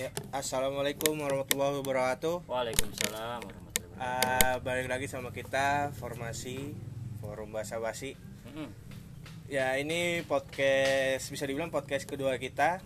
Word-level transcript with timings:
Ya, 0.00 0.08
assalamualaikum 0.32 1.12
warahmatullahi 1.12 1.84
wabarakatuh. 1.84 2.48
Waalaikumsalam 2.48 3.44
warahmatullahi 3.44 4.00
wabarakatuh. 4.00 4.48
Ah, 4.48 4.56
balik 4.64 4.88
lagi 4.88 5.12
sama 5.12 5.28
kita 5.28 5.92
formasi 5.92 6.72
forum 7.20 7.52
bahasa 7.52 7.76
basi. 7.76 8.16
Mm-mm. 8.48 8.72
Ya 9.52 9.76
ini 9.76 10.24
podcast 10.24 11.28
bisa 11.28 11.44
dibilang 11.44 11.68
podcast 11.68 12.08
kedua 12.08 12.40
kita. 12.40 12.80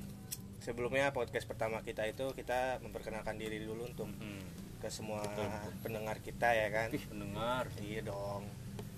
Sebelumnya 0.59 1.15
podcast 1.15 1.47
pertama 1.47 1.87
kita 1.87 2.03
itu 2.03 2.35
kita 2.35 2.83
memperkenalkan 2.83 3.39
diri 3.39 3.63
dulu 3.63 3.87
untuk 3.87 4.11
Mm-mm. 4.11 4.83
ke 4.83 4.91
semua 4.91 5.23
Betul, 5.23 5.47
betul. 5.47 5.71
pendengar 5.87 6.17
kita 6.19 6.51
ya 6.51 6.67
kan. 6.75 6.89
Ih, 6.91 7.05
pendengar. 7.07 7.65
Iya 7.79 8.01
dong. 8.11 8.43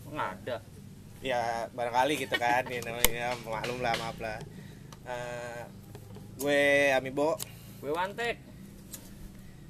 Nggak 0.09 0.30
ada. 0.41 0.57
Ya 1.21 1.69
barangkali 1.69 2.17
gitu 2.17 2.33
kan. 2.41 2.64
ya, 2.73 2.80
namanya 2.80 3.37
maklum 3.45 3.84
lah 3.84 3.92
maaf 4.01 4.17
lah. 4.25 4.41
Ah, 5.05 5.69
gue 6.41 6.97
Amibo. 6.97 7.37
Gue 7.87 7.95
wantek. 7.95 8.35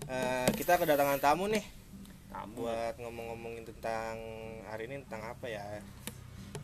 Ah, 0.09 0.49
kita 0.57 0.81
kedatangan 0.81 1.21
tamu 1.21 1.53
nih. 1.53 1.61
Kamu. 2.33 2.65
buat 2.65 2.97
ngomong-ngomongin 2.97 3.69
tentang 3.69 4.17
hari 4.73 4.89
ini 4.89 5.05
tentang 5.05 5.37
apa 5.37 5.45
ya? 5.53 5.85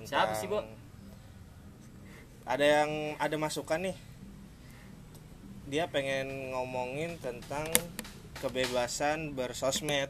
Siapa 0.01 0.33
sih, 0.33 0.49
Bo? 0.49 0.65
Ada 2.49 2.65
yang 2.65 3.21
ada 3.21 3.37
masukan 3.37 3.85
nih. 3.85 3.97
Dia 5.69 5.93
pengen 5.93 6.57
ngomongin 6.57 7.21
tentang 7.21 7.69
kebebasan 8.41 9.37
bersosmed. 9.37 10.09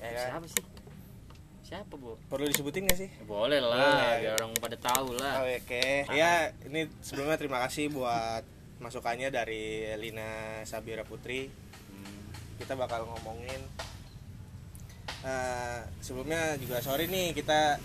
Ya 0.00 0.08
kan? 0.08 0.40
Siapa 0.40 0.46
sih? 0.56 0.64
Siapa, 1.68 1.92
Bu? 2.00 2.16
Perlu 2.32 2.48
disebutin 2.48 2.88
gak 2.88 2.96
sih? 2.96 3.12
Ya, 3.12 3.28
boleh 3.28 3.60
lah, 3.60 4.24
biar 4.24 4.40
orang 4.40 4.56
pada 4.56 4.80
tahu 4.80 5.20
lah. 5.20 5.44
Oh, 5.44 5.52
Oke, 5.52 6.08
ya 6.16 6.48
ini 6.64 6.88
sebelumnya 7.04 7.36
terima 7.36 7.60
kasih 7.68 7.92
buat 7.92 8.55
masukannya 8.86 9.28
dari 9.28 9.64
Lina 9.96 10.30
Sabira 10.62 11.02
Putri. 11.02 11.50
Hmm. 11.90 12.22
kita 12.56 12.72
bakal 12.72 13.04
ngomongin 13.04 13.58
Eh, 15.18 15.80
sebelumnya 15.98 16.54
juga 16.54 16.78
sorry 16.78 17.10
nih 17.10 17.34
kita 17.34 17.82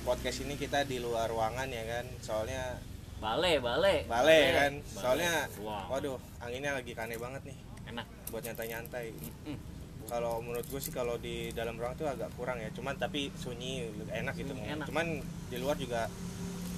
podcast 0.00 0.38
ini 0.40 0.54
kita 0.54 0.86
di 0.86 0.98
luar 0.98 1.26
ruangan 1.26 1.66
ya 1.66 1.82
kan 1.84 2.06
soalnya 2.20 2.78
Bale, 3.16 3.58
bale. 3.58 4.06
bale 4.06 4.38
kan 4.52 4.72
Bale. 4.76 4.94
soalnya 4.94 5.32
Wow. 5.58 5.90
waduh 5.90 6.14
anginnya 6.38 6.78
lagi 6.78 6.92
kane 6.92 7.16
banget 7.16 7.42
nih 7.44 7.58
Enak. 7.88 8.06
buat 8.30 8.38
nyantai-nyantai 8.40 9.08
Mm-mm. 9.10 9.58
kalau 10.06 10.38
menurut 10.38 10.62
gue 10.64 10.78
sih 10.78 10.94
kalau 10.94 11.18
di 11.18 11.50
dalam 11.50 11.74
ruang 11.74 11.96
tuh 11.96 12.06
agak 12.06 12.30
kurang 12.34 12.60
ya 12.60 12.70
cuman 12.70 12.94
tapi 12.94 13.34
sunyi 13.34 13.90
enak 14.06 14.34
gitu 14.36 14.54
enak. 14.54 14.86
cuman 14.86 15.06
di 15.50 15.56
luar 15.58 15.74
juga 15.74 16.06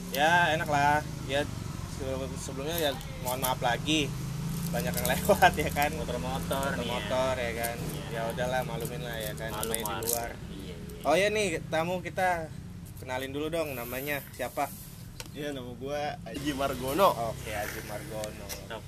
ya 0.09 0.57
enak 0.57 0.69
lah 0.69 1.05
ya 1.27 1.45
sebelumnya 2.39 2.77
ya 2.79 2.91
mohon 3.21 3.41
maaf 3.41 3.59
lagi 3.59 4.07
banyak 4.69 4.93
yang 4.93 5.09
lewat 5.09 5.53
ya 5.55 5.71
kan 5.71 5.91
Motor-motor 5.95 6.69
nih. 6.71 6.79
ya. 6.79 6.87
motor 6.87 7.33
ya 7.35 7.53
kan 7.55 7.77
ya 8.09 8.21
udahlah 8.29 8.61
malumin 8.63 9.01
lah 9.01 9.17
ya 9.17 9.33
kan 9.35 9.51
Malum 9.51 9.65
namanya 9.73 9.85
di 9.97 10.07
luar 10.07 10.31
Iya. 10.51 10.75
iya. 10.77 11.05
oh 11.05 11.15
ya 11.15 11.29
nih 11.29 11.47
tamu 11.67 11.95
kita 11.99 12.29
kenalin 12.99 13.31
dulu 13.31 13.49
dong 13.49 13.73
namanya 13.73 14.21
siapa 14.33 14.69
Iya 15.31 15.53
nama 15.53 15.71
gua 15.73 16.19
Aji 16.25 16.51
Margono. 16.53 17.15
oke 17.31 17.51
Azim 17.51 17.85
Margono 17.85 18.47
Stop. 18.49 18.83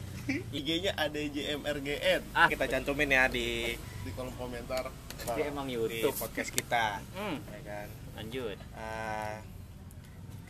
IG-nya 0.51 0.95
ADJMRGN 0.97 2.21
Ah, 2.33 2.47
kita 2.47 2.65
cantumin 2.67 3.07
ya 3.09 3.27
di 3.27 3.75
di 3.77 4.11
kolom 4.13 4.31
komentar. 4.35 4.89
Dia 5.29 5.47
emang 5.47 5.67
di 5.67 5.75
YouTube. 5.75 6.17
podcast 6.17 6.51
kita 6.51 7.03
Hmm, 7.13 7.39
ya 7.47 7.61
kan 7.63 7.87
lanjut. 8.15 8.57
Ah, 8.73 9.37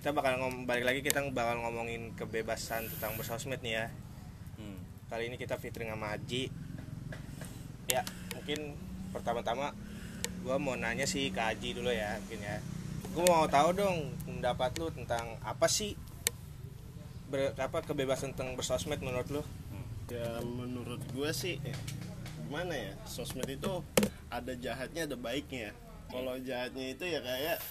kita 0.01 0.17
bakal 0.17 0.41
ngom 0.41 0.65
balik 0.65 0.89
lagi 0.89 1.05
kita 1.05 1.21
bakal 1.29 1.61
ngomongin 1.61 2.17
kebebasan 2.17 2.89
tentang 2.89 3.21
bersosmed 3.21 3.61
nih 3.61 3.85
ya 3.85 3.87
Hmm. 4.61 4.81
kali 5.09 5.33
ini 5.33 5.37
kita 5.41 5.57
featuring 5.57 5.89
sama 5.89 6.17
Aji 6.17 6.49
ya 7.89 8.05
mungkin 8.37 8.77
pertama-tama 9.13 9.73
gua 10.45 10.57
mau 10.61 10.77
nanya 10.77 11.05
sih 11.09 11.33
ke 11.33 11.41
Aji 11.41 11.77
dulu 11.77 11.89
ya 11.89 12.17
mungkin 12.21 12.41
ya 12.45 12.61
gue 13.11 13.25
mau 13.25 13.49
tahu 13.49 13.73
dong 13.73 14.13
pendapat 14.29 14.77
lu 14.77 14.93
tentang 14.93 15.37
apa 15.41 15.65
sih 15.65 15.97
ber, 17.33 17.57
apa 17.57 17.81
kebebasan 17.81 18.37
tentang 18.37 18.53
bersosmed 18.57 19.01
menurut 19.01 19.29
lu 19.33 19.43
Ya 20.11 20.43
menurut 20.43 20.99
gua 21.15 21.31
sih 21.31 21.63
gimana 22.51 22.75
ya? 22.75 22.93
Sosmed 23.07 23.47
itu 23.47 23.79
ada 24.27 24.51
jahatnya 24.59 25.07
ada 25.07 25.15
baiknya. 25.15 25.71
Kalau 26.11 26.35
jahatnya 26.43 26.99
itu 26.99 27.07
ya 27.07 27.23
kayak 27.23 27.63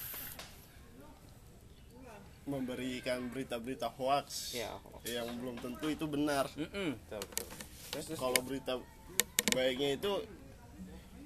memberikan 2.50 3.30
berita-berita 3.30 3.94
hoax 3.94 4.58
ya 4.58 4.74
yang 5.06 5.30
belum 5.38 5.62
tentu 5.62 5.88
itu 5.94 6.06
benar. 6.10 6.50
Mm-mm. 6.58 6.98
betul, 7.06 7.22
betul. 7.22 7.48
terus 7.94 8.06
terus 8.10 8.20
Kalau 8.20 8.40
berita 8.42 8.82
baiknya 9.54 9.96
itu 9.98 10.12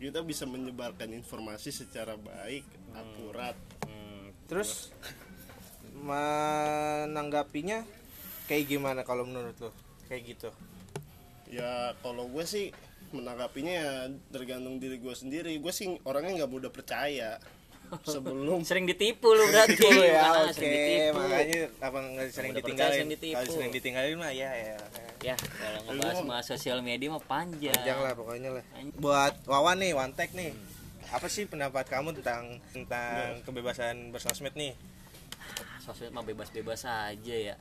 kita 0.03 0.19
bisa 0.19 0.43
menyebarkan 0.43 1.15
informasi 1.15 1.71
secara 1.71 2.19
baik, 2.19 2.67
akurat. 2.91 3.55
Hmm. 3.87 4.35
terus 4.51 4.91
menanggapinya 5.95 7.87
kayak 8.51 8.67
gimana 8.67 9.07
kalau 9.07 9.23
menurut 9.23 9.55
lu 9.55 9.71
kayak 10.11 10.35
gitu 10.35 10.51
Ya 11.53 11.93
kalau 12.01 12.25
gue 12.33 12.41
sih 12.49 12.73
menanggapinya 13.13 13.73
ya 13.77 13.93
tergantung 14.33 14.81
diri 14.81 14.97
gue 14.97 15.13
sendiri. 15.13 15.53
Gue 15.61 15.69
sih 15.69 16.01
orangnya 16.01 16.43
nggak 16.43 16.51
mudah 16.51 16.71
percaya 16.73 17.37
sebelum 18.01 18.59
Sering 18.67 18.83
ditipu 18.83 19.29
lu 19.29 19.45
berarti. 19.45 19.85
Ya 19.85 20.21
Ah, 20.23 20.43
oke 20.43 20.53
sering 20.53 20.71
ditipu. 20.71 21.17
makanya 21.19 21.61
apa 21.79 21.97
nggak 21.99 22.27
sering 22.29 22.51
Udah 22.51 22.59
ditinggalin 22.59 22.93
sering 22.95 23.09
ditipu. 23.09 23.35
kalau 23.35 23.49
sering 23.49 23.71
ditinggalin 23.71 24.15
mah 24.15 24.31
ya 24.31 24.49
ya 24.49 24.75
Ya, 25.21 25.35
kalau 25.39 25.79
ngebahas 25.87 26.13
Lu- 26.13 26.19
sama 26.21 26.37
sosial 26.41 26.79
media 26.79 27.07
mah 27.07 27.21
panjang. 27.21 27.71
panjang 27.73 27.95
lah 27.97 28.11
pokoknya 28.11 28.49
lah 28.51 28.63
Panjang. 28.69 28.97
buat 28.97 29.33
Wawan 29.43 29.77
nih 29.79 29.91
Wantek 29.93 30.29
nih 30.31 30.51
apa 31.07 31.27
sih 31.27 31.45
pendapat 31.45 31.85
kamu 31.85 32.17
tentang 32.17 32.43
tentang 32.69 33.39
kebebasan 33.41 34.09
bersosmed 34.09 34.51
nih 34.53 34.73
Sosmed 35.79 36.09
mah 36.09 36.23
bebas-bebas 36.23 36.83
aja 36.83 37.35
ya. 37.35 37.55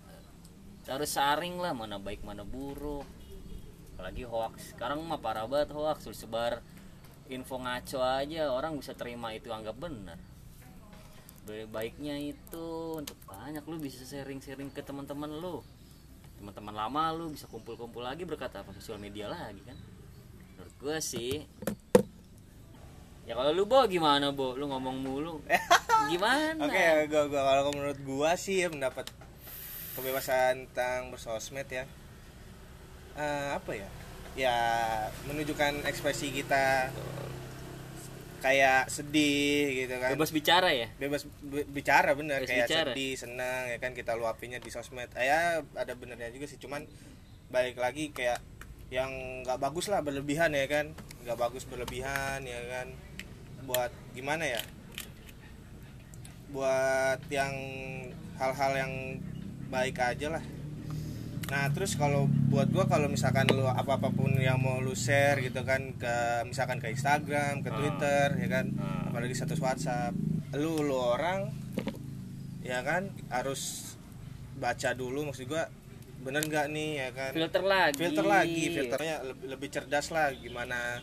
Harus 0.85 1.11
saring 1.11 1.55
lah 1.57 1.71
mana 1.71 1.99
baik 1.99 2.23
mana 2.23 2.43
buruk. 2.43 3.03
Apalagi 3.93 4.23
hoax. 4.23 4.73
Sekarang 4.73 5.03
mah 5.03 5.19
parah 5.19 5.45
banget 5.45 5.71
hoax. 5.71 6.03
Terus 6.03 6.19
sebar 6.21 6.63
info 7.33 7.57
ngaco 7.57 7.99
aja 7.99 8.49
orang 8.49 8.77
bisa 8.77 8.93
terima 8.93 9.33
itu 9.33 9.49
anggap 9.49 9.75
benar. 9.75 10.17
Be- 11.43 11.67
Baiknya 11.67 12.15
itu 12.17 12.67
untuk 12.95 13.17
banyak 13.25 13.65
lu 13.65 13.77
bisa 13.77 14.05
sharing-sharing 14.05 14.69
ke 14.69 14.81
teman-teman 14.81 15.29
lu. 15.29 15.65
Teman-teman 16.39 16.75
lama 16.75 17.11
lu 17.13 17.31
bisa 17.31 17.47
kumpul-kumpul 17.47 18.01
lagi 18.01 18.23
berkat 18.23 18.53
apa 18.55 18.71
sosial 18.73 18.97
media 18.97 19.27
lagi 19.27 19.61
kan. 19.63 19.79
Menurut 20.55 20.75
gue 20.79 20.97
sih 20.99 21.43
Ya 23.23 23.39
kalau 23.39 23.55
lu 23.55 23.63
Bo 23.65 23.87
gimana 23.87 24.31
Bo? 24.31 24.55
Lu 24.55 24.67
ngomong 24.67 24.99
mulu. 24.99 25.39
Gimana? 26.11 26.59
oke 26.59 26.87
gua 27.07 27.31
gua 27.31 27.43
kalau 27.47 27.71
menurut 27.71 27.99
gua 28.03 28.35
sih 28.35 28.59
ya 28.59 28.67
mendapat 28.67 29.07
kebebasan 29.95 30.67
tentang 30.67 31.15
bersosmed 31.15 31.71
ya 31.71 31.87
Eh, 33.13 33.49
apa 33.55 33.71
ya 33.77 33.87
ya 34.33 34.57
menunjukkan 35.29 35.87
ekspresi 35.87 36.35
kita 36.35 36.91
kayak 38.43 38.91
sedih 38.91 39.87
gitu 39.87 39.95
kan. 40.03 40.19
Bebas 40.19 40.35
bicara 40.35 40.69
ya? 40.75 40.91
bebas 40.99 41.23
bi- 41.41 41.69
bicara 41.71 42.11
bener. 42.19 42.43
Bebas 42.43 42.51
kayak 42.51 42.67
bicara. 42.69 42.91
sedih 42.93 43.13
senang 43.15 43.63
ya 43.71 43.79
kan 43.79 43.95
kita 43.95 44.19
luapinnya 44.19 44.59
di 44.59 44.69
sosmed. 44.75 45.09
Eh, 45.15 45.31
ya 45.31 45.63
ada 45.63 45.93
benernya 45.95 46.35
juga 46.35 46.51
sih 46.51 46.59
cuman 46.59 46.83
balik 47.55 47.79
lagi 47.79 48.11
kayak 48.11 48.43
yang 48.91 49.09
nggak 49.47 49.63
bagus 49.63 49.87
lah 49.87 50.03
berlebihan 50.03 50.51
ya 50.51 50.67
kan. 50.67 50.91
Nggak 51.23 51.39
bagus 51.39 51.65
berlebihan 51.71 52.43
ya 52.43 52.61
kan. 52.67 52.91
Buat 53.63 53.95
gimana 54.19 54.43
ya? 54.43 54.63
Buat 56.51 57.23
yang 57.31 57.55
hal-hal 58.37 58.73
yang 58.75 58.93
baik 59.71 59.97
aja 60.03 60.37
lah 60.37 60.45
nah 61.49 61.69
terus 61.69 61.95
kalau 61.95 62.25
buat 62.49 62.69
gua 62.69 62.87
kalau 62.87 63.07
misalkan 63.07 63.45
lu 63.49 63.65
apa 63.65 63.97
apa 63.97 64.09
pun 64.09 64.31
yang 64.35 64.57
mau 64.57 64.79
lu 64.79 64.95
share 64.95 65.41
gitu 65.41 65.61
kan 65.63 65.93
ke 65.95 66.15
misalkan 66.45 66.79
ke 66.79 66.89
Instagram 66.89 67.61
ke 67.61 67.69
Ah. 67.69 67.77
Twitter 67.77 68.29
ya 68.39 68.49
kan 68.49 68.67
Ah. 68.75 69.09
apalagi 69.09 69.33
status 69.33 69.59
WhatsApp 69.59 70.15
lu 70.55 70.81
lu 70.81 70.95
orang 70.95 71.53
ya 72.63 72.81
kan 72.81 73.11
harus 73.29 73.93
baca 74.55 74.95
dulu 74.95 75.27
maksud 75.27 75.45
gua 75.47 75.67
bener 76.23 76.41
nggak 76.41 76.71
nih 76.71 76.91
ya 76.97 77.09
kan 77.11 77.33
Filter 77.35 77.63
lagi. 77.63 77.99
filter 77.99 78.23
lagi 78.25 78.65
filternya 78.71 79.17
lebih, 79.27 79.47
lebih 79.51 79.69
cerdas 79.69 80.07
lah 80.09 80.31
gimana 80.31 81.03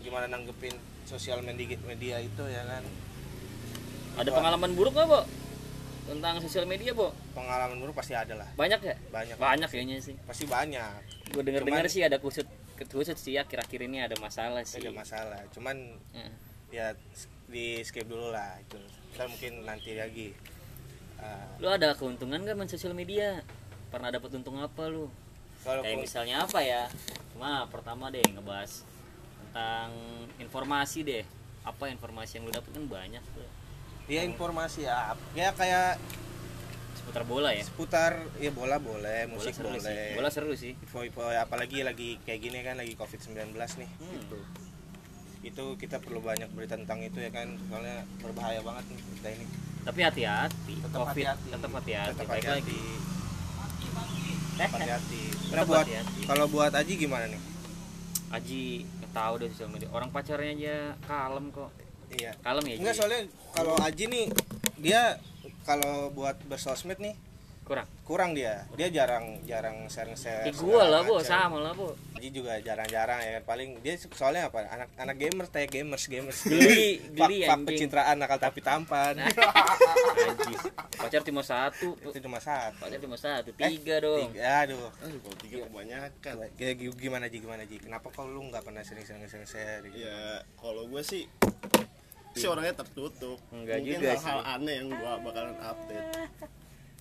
gimana 0.00 0.24
nanggepin 0.26 0.72
sosial 1.04 1.44
media 1.44 1.76
media 1.84 2.16
itu 2.18 2.42
ya 2.42 2.64
kan 2.64 2.80
Ada 4.10 4.32
pengalaman 4.32 4.74
buruk 4.74 4.92
nggak, 4.92 5.06
Bo? 5.06 5.20
Tentang 6.02 6.38
sosial 6.38 6.64
media, 6.64 6.90
Bo? 6.90 7.12
pengalaman 7.32 7.76
buruk 7.76 7.94
pasti 7.94 8.12
ada 8.12 8.34
lah 8.34 8.48
Banyak 8.54 8.80
ya? 8.80 8.96
banyak 9.08 9.36
Banyak 9.36 9.68
kayaknya 9.68 9.96
sih. 9.98 10.14
pasti 10.22 10.44
banyak 10.44 11.00
Gue 11.30 11.42
denger-dengar 11.42 11.82
Cuman- 11.82 11.92
sih 11.92 12.02
ada 12.02 12.16
kusut 12.16 12.48
kusut 12.82 13.14
sih 13.14 13.36
akhir-akhir 13.36 13.80
ini 13.82 14.00
ada 14.00 14.16
masalah 14.16 14.64
sih. 14.64 14.80
ada 14.80 14.88
masalah 14.90 15.40
cuman 15.50 15.76
Eh, 16.10 16.32
ya 16.72 16.96
di 17.46 17.78
skip 17.80 18.04
dulu 18.04 18.30
lah 18.30 18.56
itu 18.58 18.80
ntar 19.12 19.26
mungkin 19.26 19.62
nanti 19.62 19.94
lagi 19.94 20.32
Ah, 21.16 21.60
Lu 21.60 21.68
ada 21.68 21.92
keuntungan 21.92 22.40
gak 22.40 22.56
main 22.56 22.64
sosial 22.66 22.90
media? 22.90 23.44
Pernah 23.90 24.08
dapat 24.08 24.32
untung 24.32 24.56
apa 24.56 24.88
lu? 24.88 25.12
kalau 25.60 25.84
kayak 25.84 26.00
misalnya 26.00 26.40
apa 26.40 26.56
ya 26.58 26.88
cuma 27.30 27.68
pertama 27.68 28.08
deh 28.08 28.24
ngebahas 28.24 28.80
tentang 29.38 29.92
informasi 30.40 31.04
deh 31.04 31.24
apa 31.60 31.84
informasi 31.86 32.40
yang 32.40 32.48
lu 32.48 32.50
dapet 32.50 32.72
kan 32.72 32.84
banyak 32.86 33.20
tuh 33.30 33.44
ya 34.10 34.26
informasi 34.26 34.90
ya 34.90 35.14
ya 35.38 35.54
kayak 35.54 36.02
seputar 37.10 37.22
bola 37.26 37.50
ya? 37.50 37.62
Seputar 37.66 38.12
ya 38.38 38.50
bola 38.54 38.76
boleh 38.78 39.26
bola 39.26 39.34
musik 39.34 39.54
seru 39.54 39.74
sih. 39.74 39.82
boleh. 39.82 40.06
Bola 40.14 40.30
seru 40.30 40.52
sih. 40.54 40.72
Info-info 40.78 41.26
apalagi 41.30 41.82
lagi 41.82 42.18
kayak 42.22 42.40
gini 42.42 42.58
kan 42.62 42.78
lagi 42.78 42.94
covid 42.94 43.18
19 43.18 43.50
nih. 43.54 43.90
Hmm. 43.98 44.10
gitu. 44.14 44.38
Itu 45.40 45.64
kita 45.74 45.98
perlu 45.98 46.22
banyak 46.22 46.50
berita 46.54 46.78
tentang 46.78 47.02
itu 47.02 47.18
ya 47.18 47.34
kan 47.34 47.54
soalnya 47.66 48.06
berbahaya 48.22 48.62
banget 48.62 48.84
nih 48.94 48.98
kita 49.18 49.28
ini. 49.34 49.46
Tapi 49.82 50.00
hati-hati. 50.06 50.74
Tetap 50.86 50.98
covid 51.02 51.26
hati-hati. 51.26 51.48
tetap 51.50 51.70
hati-hati. 51.74 52.10
Tetap 52.14 52.28
hati-hati. 52.30 52.80
Lagi 53.90 54.30
tetap 54.54 54.70
hati-hati. 54.78 55.22
Nah 55.50 55.64
buat 55.66 55.86
kalau 56.30 56.46
buat 56.46 56.72
Aji 56.78 56.92
gimana 56.94 57.26
nih? 57.26 57.42
Aji 58.30 58.86
nggak 58.86 59.10
tahu 59.10 59.32
deh 59.42 59.48
sosial 59.50 59.70
media. 59.74 59.90
Orang 59.90 60.14
pacarnya 60.14 60.54
aja 60.54 60.76
kalem 61.10 61.50
kok 61.50 61.89
iya. 62.12 62.32
Kalem 62.40 62.64
ya 62.66 62.74
enggak 62.78 62.94
soalnya 62.94 63.20
kalau 63.52 63.74
Aji 63.78 64.04
nih 64.06 64.26
dia 64.80 65.16
kalau 65.62 66.08
buat 66.10 66.40
bersosmed 66.48 66.98
nih 66.98 67.14
kurang? 67.62 67.86
kurang 68.02 68.34
dia. 68.34 68.66
Dia 68.74 68.90
jarang 68.90 69.38
jarang 69.46 69.86
share 69.86 70.10
share 70.18 70.42
di 70.42 70.50
gua 70.58 70.90
lah 70.90 71.06
bu. 71.06 71.22
sama 71.22 71.62
lah 71.62 71.70
bu. 71.70 71.94
Aji 72.18 72.34
juga 72.34 72.58
jarang-jarang 72.58 73.22
ya 73.22 73.38
kan. 73.38 73.42
Paling 73.46 73.78
dia 73.78 73.94
soalnya 74.10 74.50
apa? 74.50 74.66
Anak 74.66 74.90
anak 74.98 75.14
gamer 75.14 75.46
kayak 75.46 75.70
gamers 75.70 76.10
gamers. 76.10 76.42
Geli, 76.50 76.98
geli, 77.14 77.46
fak 77.46 77.54
anjing. 77.54 77.66
pencitraan 77.70 78.18
nakal 78.18 78.42
tapi 78.42 78.58
tampan. 78.58 79.14
Anjis. 79.22 80.66
pacar 80.98 81.22
cuma 81.22 81.46
satu 81.46 81.94
itu 81.94 82.18
cuma 82.18 82.42
satu. 82.42 82.82
Pacar 82.82 82.98
cuma 82.98 83.14
satu 83.14 83.54
tiga 83.54 84.02
dong. 84.02 84.34
tiga 84.34 84.66
aduh. 84.66 84.90
Aduh, 85.06 85.18
kalau 85.22 85.36
tiga 85.38 85.56
kebanyakan. 85.70 86.34
Kayak 86.58 86.74
gi- 86.74 86.98
gimana 86.98 87.30
Ji? 87.30 87.38
Gimana 87.38 87.62
Ji? 87.70 87.78
Kenapa 87.78 88.10
kalau 88.10 88.34
lu 88.34 88.50
nggak 88.50 88.66
pernah 88.66 88.82
sering-sering 88.82 89.22
sering 89.30 89.46
share 89.46 89.86
gitu? 89.86 90.02
ya 90.02 90.42
kalau 90.58 90.90
gue 90.90 91.02
sih 91.06 91.30
si 92.34 92.46
orangnya 92.46 92.74
tertutup. 92.78 93.38
Enggak 93.50 93.82
mungkin 93.82 93.98
juga 93.98 94.10
hal-hal 94.14 94.40
sih. 94.40 94.54
aneh 94.54 94.74
yang 94.78 94.88
gue 94.88 95.12
bakalan 95.26 95.56
update. 95.58 96.08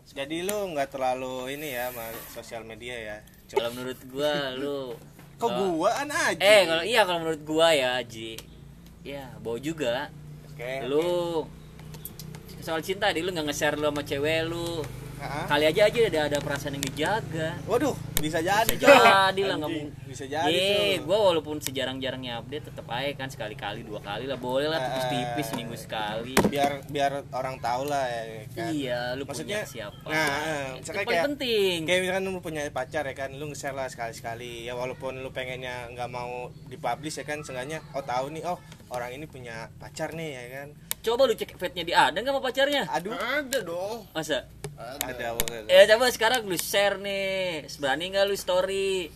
Jadi 0.10 0.38
lu 0.42 0.58
nggak 0.74 0.90
terlalu 0.90 1.54
ini 1.54 1.78
ya 1.78 1.94
sama 1.94 2.06
sosial 2.34 2.66
media 2.66 2.96
ya? 2.98 3.18
Kalau 3.50 3.70
menurut 3.74 4.00
gua 4.10 4.34
lu 4.58 4.98
kok 5.38 5.50
kalau- 5.50 5.78
gua 5.78 5.92
an 6.02 6.10
aja? 6.10 6.42
Eh 6.42 6.62
kalau 6.66 6.84
iya 6.84 7.02
kalau 7.06 7.20
menurut 7.22 7.42
gua 7.46 7.68
ya 7.74 8.02
Ji. 8.02 8.34
Ya 9.06 9.30
bau 9.38 9.62
juga. 9.62 10.10
Oke. 10.50 10.84
lu 10.90 11.46
soal 12.60 12.84
cinta 12.84 13.08
di 13.16 13.24
lu 13.24 13.32
nggak 13.32 13.48
nge-share 13.48 13.80
lu 13.80 13.88
sama 13.88 14.04
cewek 14.04 14.50
lu 14.50 14.84
Ah, 15.20 15.44
kali 15.46 15.68
aja 15.68 15.82
aja 15.84 16.00
ada 16.02 16.20
ada 16.26 16.38
perasaan 16.40 16.74
yang 16.74 16.86
dijaga. 16.86 17.60
Waduh 17.64 17.92
bisa 18.18 18.40
jadi. 18.40 18.72
Bisa 18.72 18.88
jadi 18.88 19.42
lah 19.44 19.56
nggak 19.58 19.68
mungkin. 19.70 19.92
bisa 20.06 20.26
jadi 20.26 20.48
tuh. 20.98 21.06
gue 21.06 21.18
walaupun 21.22 21.56
sejarang-jarangnya 21.60 22.40
update 22.40 22.66
tetap 22.68 22.88
aja 22.90 23.12
kan 23.14 23.28
sekali-kali 23.28 23.84
dua 23.84 24.00
kali 24.00 24.26
lah 24.26 24.36
boleh 24.36 24.66
lah 24.66 24.80
tipis-tipis 24.80 25.40
Eh. 25.40 25.48
seminggu 25.50 25.76
sekali. 25.76 26.34
Biar 26.46 26.84
biar 26.86 27.12
orang 27.30 27.60
tahu 27.60 27.86
lah 27.86 28.06
ya 28.06 28.24
kan. 28.50 28.72
Iya 28.72 29.00
lu 29.14 29.24
Maksudnya, 29.24 29.62
punya 29.62 29.68
siapa? 29.70 30.08
nah, 30.08 30.76
itu 30.76 30.90
kayak- 30.90 31.26
penting. 31.28 31.78
kayak 31.84 32.00
misalkan 32.02 32.24
lu 32.26 32.40
punya 32.40 32.62
pacar 32.70 33.04
ya 33.04 33.14
kan 33.14 33.30
lu 33.32 33.46
nge-share 33.48 33.74
lah 33.74 33.88
sekali-sekali. 33.88 34.64
Ya 34.64 34.74
walaupun 34.74 35.20
lu 35.20 35.30
pengennya 35.30 35.88
nggak 35.90 36.08
mau 36.08 36.48
dipublish 36.66 37.18
ya 37.18 37.26
kan 37.26 37.40
seenggaknya 37.40 37.84
oh 37.92 38.02
tahu 38.02 38.32
nih 38.32 38.44
oh 38.44 38.56
orang 38.90 39.14
ini 39.14 39.26
punya 39.26 39.68
pacar 39.76 40.12
nih 40.12 40.30
ya 40.34 40.46
kan. 40.58 40.68
Coba 41.00 41.24
lu 41.24 41.34
cek 41.34 41.56
fate-nya 41.56 41.84
di 41.86 41.94
ada 41.94 42.12
nggak 42.14 42.28
sama 42.30 42.42
pacarnya? 42.42 42.84
Aduh. 42.90 43.14
Ada 43.14 43.60
dong. 43.62 44.04
Masa 44.12 44.44
ada, 44.80 45.12
ada 45.12 45.68
ya 45.68 45.82
coba 45.92 46.08
sekarang 46.08 46.48
lu 46.48 46.56
share 46.56 46.96
nih. 46.98 47.68
Berani 47.78 48.10
nggak 48.10 48.26
lu 48.26 48.36
story? 48.36 49.12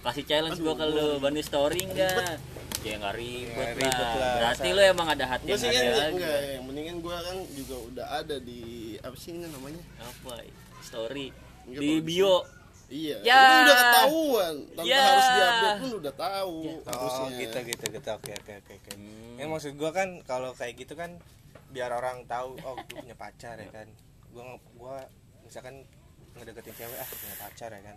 Kasih 0.00 0.24
challenge 0.24 0.58
gua 0.58 0.74
ke 0.74 0.86
lu 0.86 1.18
berani 1.18 1.42
story 1.42 1.82
nggak? 1.84 2.38
Ya 2.82 2.98
nggak 2.98 3.14
ribet, 3.14 3.54
Nggak 3.54 3.78
ribet 3.78 3.94
lah. 3.94 4.14
lah. 4.16 4.34
berarti 4.38 4.68
lu 4.70 4.80
emang 4.82 5.08
ada 5.08 5.24
hati 5.28 5.44
gue 5.44 5.54
yang 5.54 5.62
sih 5.62 5.70
kan 5.70 5.82
ada 5.84 6.04
enggak 6.10 6.38
yang 6.42 6.62
mendingan 6.66 6.96
gue 6.98 7.14
kan 7.14 7.36
juga 7.54 7.76
udah 7.78 8.06
ada 8.12 8.36
di 8.42 8.62
apa 8.98 9.14
sih 9.14 9.30
ini 9.30 9.46
namanya? 9.46 9.82
Apa 9.98 10.32
story. 10.82 11.26
Nggak 11.66 11.78
di 11.78 11.90
bio. 12.02 12.36
iya 12.92 13.16
Ya. 13.22 13.38
itu 13.38 13.54
udah 13.62 13.76
ketahuan. 13.78 14.54
Tanpa 14.74 14.84
Ya. 14.84 15.00
harus 15.00 15.26
diupdate 15.28 15.78
pun 15.78 15.90
udah 15.96 16.14
tahu 16.14 16.56
oh 16.66 16.78
harusnya. 16.84 17.38
Gitu 17.38 17.58
gitu 17.70 17.84
gitu. 17.90 18.08
Oke 18.12 18.32
oke 18.34 18.52
oke 18.58 18.72
oke. 18.76 18.90
Hmm. 18.94 19.34
ya 19.38 19.44
maksud 19.46 19.72
gua 19.74 19.90
kan 19.90 20.08
kalau 20.22 20.50
kayak 20.52 20.74
gitu 20.76 20.94
kan 20.94 21.10
biar 21.70 21.88
orang 21.88 22.26
tahu 22.26 22.58
oh 22.60 22.74
gue 22.76 22.98
punya 22.98 23.16
pacar 23.16 23.56
ya 23.56 23.70
kan 23.70 23.88
gua 24.32 24.42
nge- 24.48 24.64
gua 24.76 24.96
misalkan 25.44 25.84
ngedeketin 26.36 26.74
cewek 26.74 26.98
ah 26.98 27.08
punya 27.12 27.36
pacar 27.36 27.70
ya 27.70 27.82
kan 27.84 27.96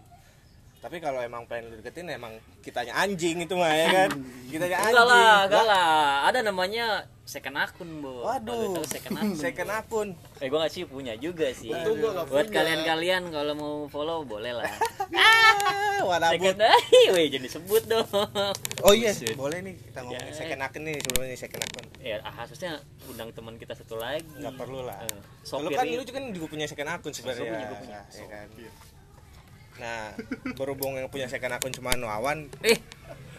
tapi 0.78 0.98
kalau 0.98 1.18
emang 1.18 1.44
pengen 1.46 1.70
lu 1.70 1.80
deketin 1.80 2.06
emang 2.08 2.34
kitanya 2.60 2.94
anjing 2.96 3.40
itu 3.40 3.54
mah 3.54 3.70
ya 3.70 3.88
kan 3.90 4.10
kitanya 4.52 4.78
anjing 4.80 4.94
Enggak 4.94 5.08
lah, 5.08 5.38
enggak 5.44 5.66
lah. 5.66 5.90
Ada 6.26 6.40
namanya 6.42 6.86
second 7.24 7.58
akun, 7.58 7.90
Bu. 8.00 8.22
waduh 8.22 8.76
tahu 8.76 8.86
second 8.86 9.18
akun. 9.18 9.34
second 9.44 9.70
akun 9.72 10.08
Eh, 10.38 10.46
gua 10.46 10.62
nggak 10.62 10.72
sih 10.72 10.84
punya 10.84 11.14
juga 11.16 11.50
sih. 11.52 11.70
Itu 11.70 11.90
gua 11.96 12.22
Buat 12.24 12.48
punya. 12.48 12.56
kalian-kalian 12.56 13.24
kalau 13.30 13.54
mau 13.54 13.74
follow 13.88 14.22
boleh 14.24 14.54
lah. 14.54 14.70
ah 15.16 16.06
warabut 16.06 16.54
second 16.54 16.62
akun, 16.62 17.14
weh 17.14 17.26
jadi 17.28 17.48
sebut 17.48 17.84
dong. 17.86 18.06
oh 18.80 18.94
iya 18.94 19.10
Buset. 19.10 19.34
boleh 19.34 19.58
nih 19.62 19.74
kita 19.82 20.00
ngomongin 20.02 20.22
Ya. 20.24 20.36
second 20.36 20.62
akun 20.62 20.82
nih 20.84 20.96
sebelumnya 21.00 21.36
second 21.36 21.62
akun 21.64 21.86
Ya, 21.98 22.18
ah, 22.22 22.34
harusnya 22.36 22.72
undang 23.06 23.30
teman 23.32 23.56
kita 23.56 23.74
satu 23.74 23.96
lagi. 23.96 24.22
nggak 24.36 24.54
perlu 24.54 24.86
lah 24.86 25.02
Eh, 25.02 25.18
lu 25.56 25.70
kan 25.72 25.84
ini- 25.84 25.98
lu 25.98 26.04
juga 26.04 26.20
juga 26.22 26.48
punya 26.48 26.66
second 26.66 26.90
akun 26.92 27.10
sebenarnya 27.10 27.42
juga 27.60 27.76
punya. 27.80 28.00
ya 28.06 28.26
kan 28.28 28.48
nah 29.76 30.16
berhubung 30.56 30.96
yang 30.96 31.12
punya 31.12 31.28
second 31.28 31.52
akun 31.52 31.70
cuma 31.70 31.92
Wawan 31.94 32.48
Eh, 32.64 32.80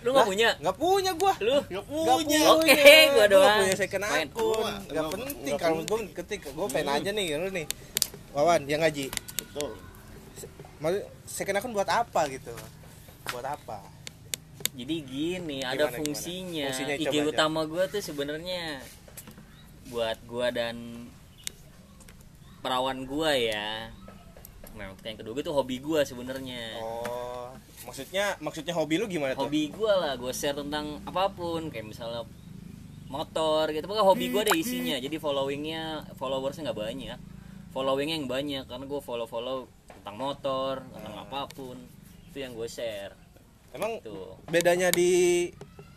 lu 0.05 0.13
nggak 0.13 0.29
punya? 0.29 0.51
nggak 0.61 0.77
punya 0.77 1.11
gua. 1.17 1.35
Lu? 1.41 1.57
nggak 1.67 1.87
punya. 1.89 2.39
Oke, 2.53 2.77
gua 3.11 3.15
Gua 3.17 3.27
doang. 3.27 3.59
punya 3.65 3.75
second 3.75 4.05
akun. 4.05 4.27
Gua 4.31 4.71
nggak 4.87 5.07
penting 5.11 5.55
kalau 5.57 5.81
gue 5.83 5.99
ketik 6.13 6.41
gue 6.47 6.67
pengen 6.69 6.93
aja 6.93 7.11
nih 7.11 7.27
lu 7.37 7.49
nih. 7.51 7.67
Wawan 8.31 8.69
yang 8.69 8.85
ngaji 8.85 9.09
betul. 9.11 9.73
Second 11.25 11.57
akun 11.59 11.73
buat 11.73 11.89
apa 11.89 12.29
gitu? 12.29 12.53
Buat 13.33 13.59
apa? 13.59 13.81
Jadi 14.77 14.97
gini, 15.03 15.65
Gimana, 15.65 15.73
ada 15.73 15.85
gimana? 15.89 15.97
fungsinya. 15.99 16.65
Fungsinya 16.69 16.95
IG 16.95 17.07
coba 17.09 17.21
utama 17.33 17.61
gua 17.65 17.85
tuh 17.89 18.05
sebenarnya 18.05 18.85
buat 19.89 20.21
gua 20.29 20.53
dan 20.53 21.09
perawan 22.61 23.03
gua 23.05 23.33
ya. 23.33 23.89
Nah, 24.77 24.93
untuk 24.93 25.05
yang 25.05 25.17
kedua 25.17 25.33
tuh 25.41 25.55
hobi 25.57 25.77
gua 25.81 26.05
sebenarnya. 26.05 26.77
oh 26.79 27.49
maksudnya 27.87 28.35
maksudnya 28.43 28.75
hobi 28.75 28.99
lu 28.99 29.07
gimana 29.07 29.33
tuh 29.33 29.47
Hobi 29.47 29.71
gua 29.73 29.93
lah, 29.97 30.13
gua 30.19 30.35
share 30.35 30.59
tentang 30.59 31.01
apa 31.07 31.33
pun 31.33 31.71
kayak 31.73 31.87
misalnya 31.87 32.27
motor 33.07 33.71
gitu. 33.71 33.87
Pokoknya 33.87 34.05
hobi 34.05 34.27
gua 34.29 34.43
ada 34.45 34.53
isinya. 34.53 34.97
Jadi 34.99 35.17
followingnya, 35.17 36.13
followersnya 36.15 36.69
nggak 36.71 36.81
banyak. 36.83 37.19
Followingnya 37.73 38.17
yang 38.21 38.29
banyak 38.29 38.65
karena 38.67 38.85
gua 38.85 39.01
follow-follow 39.01 39.65
tentang 39.89 40.17
motor, 40.17 40.75
tentang 40.93 41.15
Hmm. 41.15 41.25
apa 41.25 41.41
pun. 41.51 41.77
Itu 42.31 42.39
yang 42.39 42.53
gue 42.53 42.69
share. 42.69 43.17
emang 43.73 44.01
Tuh. 44.01 44.41
bedanya 44.49 44.89
di 44.89 45.53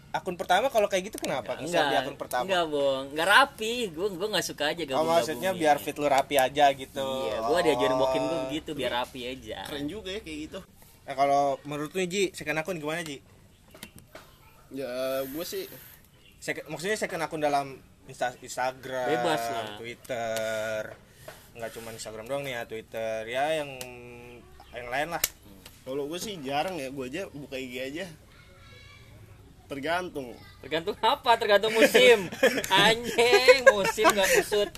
akun 0.09 0.33
pertama 0.33 0.67
kalau 0.67 0.85
kayak 0.85 1.07
gitu 1.07 1.17
kenapa 1.17 1.53
Nge-share 1.55 1.87
di 1.87 1.97
akun 1.97 2.17
pertama 2.17 2.43
Enggak, 2.43 2.65
Bong. 2.67 3.03
Enggak 3.13 3.29
rapi. 3.29 3.73
Gue 3.89 4.07
gue 4.09 4.27
enggak 4.27 4.41
suka 4.43 4.63
aja 4.67 4.81
Oh 4.81 4.87
gabung 4.97 5.09
maksudnya 5.11 5.51
biar 5.53 5.77
fit 5.77 5.93
lu 5.93 6.05
rapi 6.05 6.35
aja 6.35 6.65
gitu. 6.71 7.05
Iya, 7.27 7.37
gue 7.43 7.59
diajarin 7.63 7.93
Oh. 7.93 7.99
bokin 7.99 8.21
gue 8.21 8.39
begitu 8.47 8.69
biar 8.73 8.91
rapi 8.95 9.19
aja. 9.27 9.65
keren 9.65 9.85
juga 9.85 10.09
ya 10.09 10.19
kayak 10.19 10.39
gitu 10.45 10.59
Nah, 11.03 11.13
kalau 11.13 11.43
menurut 11.63 11.89
lu 11.89 12.05
Ji, 12.05 12.29
second 12.31 12.57
akun 12.57 12.77
gimana 12.77 13.01
Ji? 13.01 13.17
ya 14.69 14.89
gue 15.25 15.41
sih 15.43 15.65
Second, 16.37 16.71
maksudnya 16.71 16.95
second 16.95 17.19
akun 17.19 17.39
dalam 17.39 17.75
Insta, 18.05 18.31
Instagram, 18.35 19.05
Bebas 19.07 19.43
lah. 19.43 19.75
Twitter. 19.75 20.81
Enggak 21.51 21.69
cuma 21.73 21.91
Instagram 21.91 22.25
doang 22.25 22.41
nih 22.41 22.55
ya, 22.55 22.61
Twitter. 22.63 23.21
Ya 23.27 23.59
yang 23.59 23.69
yang 24.71 24.87
lain 24.87 25.09
lah. 25.11 25.21
kalau 25.81 26.05
gue 26.05 26.15
sih 26.15 26.37
jarang 26.39 26.73
ya 26.75 26.87
gue 26.87 27.01
aja 27.03 27.25
buka 27.29 27.53
IG 27.53 27.73
aja 27.83 28.05
tergantung 29.69 30.33
Tergantung 30.59 30.97
apa? 30.99 31.31
Tergantung 31.35 31.71
musim. 31.71 32.27
Anjing, 32.83 33.61
musim 33.69 34.05
gak 34.07 34.27
kusut. 34.33 34.69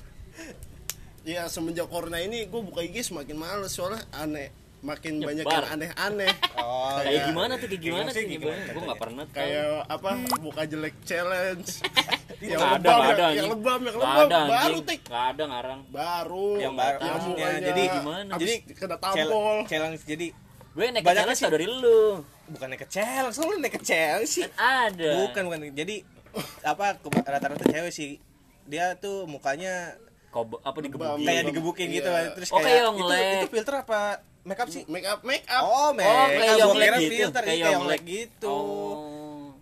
ya 1.22 1.46
semenjak 1.46 1.86
corona 1.86 2.18
ini 2.18 2.44
gue 2.44 2.60
buka 2.60 2.82
IG 2.82 3.06
semakin 3.06 3.34
males 3.36 3.70
soalnya 3.70 4.02
aneh 4.12 4.50
makin 4.82 5.22
Nyebar. 5.22 5.30
banyak 5.32 5.46
yang 5.46 5.68
aneh-aneh 5.72 6.34
Oh, 6.56 6.98
Kayak 6.98 7.06
Kayak- 7.06 7.26
gimana 7.28 7.54
tuh? 7.56 7.68
Kayak 7.68 7.78
gimana 7.80 7.94
Gimana 7.94 8.10
tuh? 8.10 8.16
sih, 8.16 8.24
Gimana? 8.24 8.42
gimana 8.42 8.58
Gue 8.58 8.66
katanya? 8.66 8.88
gak 8.88 9.00
pernah 9.00 9.24
tahu. 9.24 9.38
kayak 9.38 9.66
apa 9.88 10.10
buka 10.40 10.62
jelek 10.66 10.96
challenge 11.02 11.70
yang 12.42 12.58
Nggak 12.58 12.74
ada, 12.74 12.82
lebam 12.82 12.98
nggak 12.98 13.14
ada, 13.14 13.28
yang, 13.32 13.48
lebam 13.48 13.80
yang 13.80 13.96
Nggak 13.96 14.10
lebam 14.18 14.26
ada, 14.26 14.40
baru 14.50 14.78
tik 14.82 15.02
Nggak 15.04 15.26
ada 15.28 15.44
ngarang. 15.46 15.82
baru 15.88 16.50
Yang 16.58 16.74
baru, 16.76 16.98
yang 17.00 17.14
maksudnya 17.14 17.50
jadi 17.62 17.82
gimana? 17.92 18.32
Jadi 18.36 18.54
kena 18.72 18.96
tampol 18.98 19.56
challenge 19.66 20.02
jadi 20.04 20.28
Gue 20.72 20.86
naik 20.88 21.04
Banyak 21.04 21.18
challenge 21.30 21.42
dari 21.54 21.66
lu. 21.68 22.02
Bukan 22.52 22.68
naik 22.70 22.82
ke 22.82 22.90
challenge, 22.90 23.36
lu 23.38 23.56
naik 23.58 23.74
ke 23.74 23.82
challenge 23.82 24.30
sih. 24.30 24.46
Kan 24.46 24.92
ada. 24.92 25.10
Bukan 25.22 25.42
bukan. 25.44 25.60
Jadi 25.72 25.96
apa 26.64 26.96
rata-rata 27.02 27.66
cewek 27.66 27.90
sih 27.90 28.20
dia 28.64 28.96
tuh 28.96 29.26
mukanya 29.26 29.96
Kobo, 30.30 30.60
apa 30.60 30.80
digebukin. 30.80 31.22
Kayak 31.22 31.36
Iya. 31.38 31.50
digebukin 31.50 31.88
gitu 31.90 32.08
Iya. 32.08 32.32
terus 32.32 32.50
Oh, 32.50 32.58
kayak 32.58 32.68
kayak 32.68 32.82
yang 32.82 32.96
itu, 32.96 33.36
itu 33.36 33.48
filter 33.52 33.76
apa 33.78 34.00
make 34.42 34.58
up 34.58 34.70
sih 34.70 34.84
make 34.88 35.04
up 35.04 35.20
make 35.22 35.44
up 35.46 35.62
oh 35.62 35.92
make 35.92 36.02
oh 36.02 36.16
up 36.16 36.30
kayak 36.32 36.56
kira 36.74 36.98
gitu 36.98 37.14
filter 37.20 37.42
kayak 37.44 37.68
Yonglek 37.70 38.02
gitu 38.02 38.48
oh 38.50 39.54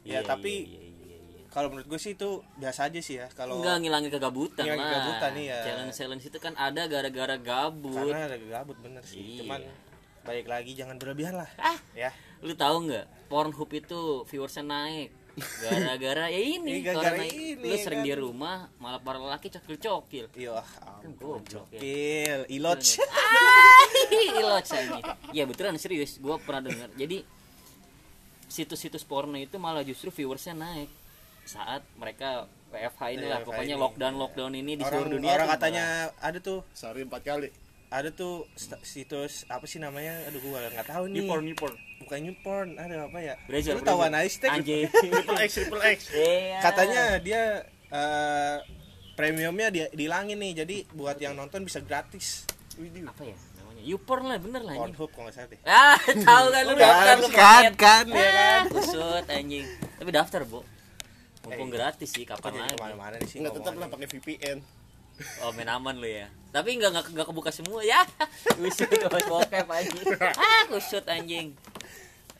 Ya, 0.00 0.06
Iya, 0.06 0.20
tapi- 0.24 0.62
iya, 0.64 0.78
iya, 0.78 1.16
iya. 1.34 1.44
kalau 1.50 1.68
menurut 1.68 1.84
gue 1.84 1.98
sih 1.98 2.14
itu 2.14 2.30
biasa 2.54 2.86
aja 2.86 3.00
sih 3.02 3.18
ya 3.18 3.26
kalau 3.28 3.58
Enggak 3.58 3.82
ngilangin 3.82 4.08
kegabutan 4.08 4.62
Ngilangin 4.62 4.78
lah. 4.78 4.92
kegabutan, 4.94 5.32
iya. 5.36 5.58
Challenge 5.60 5.90
challenge 5.92 6.24
itu 6.24 6.38
kan 6.38 6.52
ada 6.54 6.82
gara-gara 6.86 7.34
gabut. 7.36 7.98
karena 8.06 8.24
ada 8.24 8.38
gabut 8.38 8.78
bener 8.78 9.02
sih 9.02 9.18
Iya. 9.18 9.38
cuman 9.42 9.60
baik 10.26 10.46
lagi 10.46 10.72
jangan 10.72 10.96
berlebihan 10.96 11.34
lah 11.36 11.48
Ah, 11.56 11.78
ya 11.92 12.10
lu 12.38 12.52
tahu 12.52 12.84
nggak? 12.84 13.06
Pornhub 13.26 13.70
itu 13.70 14.00
viewersnya 14.24 14.62
naik. 14.62 15.08
Gara-gara 15.36 16.28
ya 16.28 16.40
ini, 16.54 16.80
Iya, 16.80 16.92
gara-gara 16.92 17.16
karena 17.16 17.24
ini, 17.28 17.60
lu 17.62 17.76
sering 17.76 18.00
kan. 18.00 18.06
di 18.06 18.14
rumah 18.14 18.56
malah 18.76 18.98
para 18.98 19.16
lelaki 19.16 19.48
cokil-cokil. 19.50 20.32
iya 20.34 20.60
Kan 20.60 21.12
ampun 21.12 21.40
goblok 21.40 21.68
ya. 21.68 21.80
cokil 21.80 22.38
ilot 22.50 22.80
Ilot 24.36 24.64
ini. 24.66 25.00
Iya 25.32 25.44
betulan 25.44 25.76
serius, 25.76 26.16
gua 26.18 26.36
pernah 26.38 26.64
dengar. 26.64 26.88
Jadi 26.92 27.24
situs-situs 28.46 29.02
porno 29.02 29.36
itu 29.36 29.56
malah 29.56 29.82
justru 29.82 30.08
viewersnya 30.08 30.54
naik 30.54 30.88
saat 31.42 31.82
mereka 31.94 32.46
WFH 32.68 33.02
ini 33.12 33.24
lah, 33.24 33.40
pokoknya 33.40 33.74
ini. 33.74 33.80
lockdown 33.80 34.14
lockdown 34.16 34.52
ini 34.52 34.72
di 34.72 34.82
orang, 34.82 34.92
seluruh 34.92 35.12
dunia. 35.12 35.30
orang 35.32 35.48
katanya 35.48 35.84
ada 36.18 36.38
tuh 36.38 36.58
sehari 36.72 37.02
empat 37.02 37.22
kali 37.22 37.48
ada 37.88 38.10
tuh 38.10 38.50
situs 38.82 39.46
apa 39.46 39.62
sih 39.64 39.78
namanya? 39.78 40.18
Aduh 40.26 40.42
gua 40.42 40.66
nggak 40.66 40.86
tahu 40.86 41.06
nih. 41.06 41.22
Newporn 41.22 41.44
newporn. 41.44 41.74
Bukan 41.96 42.18
newporn 42.20 42.68
ada 42.76 43.06
apa 43.06 43.18
ya? 43.18 43.34
Brazil, 43.46 43.78
lu 43.78 43.82
tahuan 43.82 44.10
Brazil. 44.10 44.20
aja 44.20 44.28
sih 44.28 44.40
Tek. 44.42 44.50
Anjing. 44.52 44.84
triple 45.02 45.38
x 45.38 45.50
triple 45.54 45.82
x. 45.84 45.98
Iya. 46.10 46.58
katanya 46.60 47.02
dia 47.18 47.42
eh, 47.88 48.56
premiumnya 49.14 49.68
dia 49.70 49.86
dihilangin 49.90 50.36
nih. 50.36 50.52
Jadi 50.60 50.76
buat 50.92 51.16
yang 51.16 51.34
nonton 51.34 51.62
bisa 51.62 51.78
gratis. 51.80 52.44
Apa 52.76 53.22
ya 53.22 53.36
namanya? 53.56 53.82
YouPorn 53.82 54.24
lah 54.28 54.36
bener 54.36 54.60
lah 54.60 54.72
anjing. 54.74 54.92
Pornhub 54.92 55.10
kalau 55.10 55.24
nggak 55.24 55.34
salah 55.34 55.48
deh. 55.48 55.60
Ah 55.64 55.96
tahu 56.28 56.46
kan 56.50 56.62
lu 56.62 56.74
daftar 56.74 57.16
lu 57.16 57.28
kan 57.30 57.62
kan 57.72 58.04
ya 58.06 58.30
kan. 58.30 58.60
ah, 58.60 58.62
kusut 58.68 59.24
anjing. 59.26 59.66
Tapi 59.96 60.10
daftar 60.10 60.42
bu 60.42 60.60
mumpung 61.46 61.70
Eh, 61.70 61.74
gratis 61.78 62.10
sih 62.10 62.26
kapan 62.26 62.50
jadi 62.52 62.60
lagi? 62.60 62.74
ke 62.74 62.82
mana-mana 62.82 63.16
sih 63.22 63.38
nggak 63.38 63.54
tetap 63.54 63.78
lah 63.78 63.86
pakai 63.86 64.10
VPN 64.10 64.58
oh 65.40 65.50
main 65.52 65.68
aman 65.68 65.94
lu 65.94 66.06
ya 66.06 66.28
tapi 66.50 66.74
nggak 66.74 66.90
nggak 66.90 67.04
nggak 67.12 67.26
kebuka 67.26 67.50
semua 67.50 67.80
ya 67.80 68.00
kusut 68.56 68.88
bokep 69.26 69.66
anjing 69.66 70.06
ah 70.20 70.62
kusut 70.66 71.04
anjing 71.06 71.52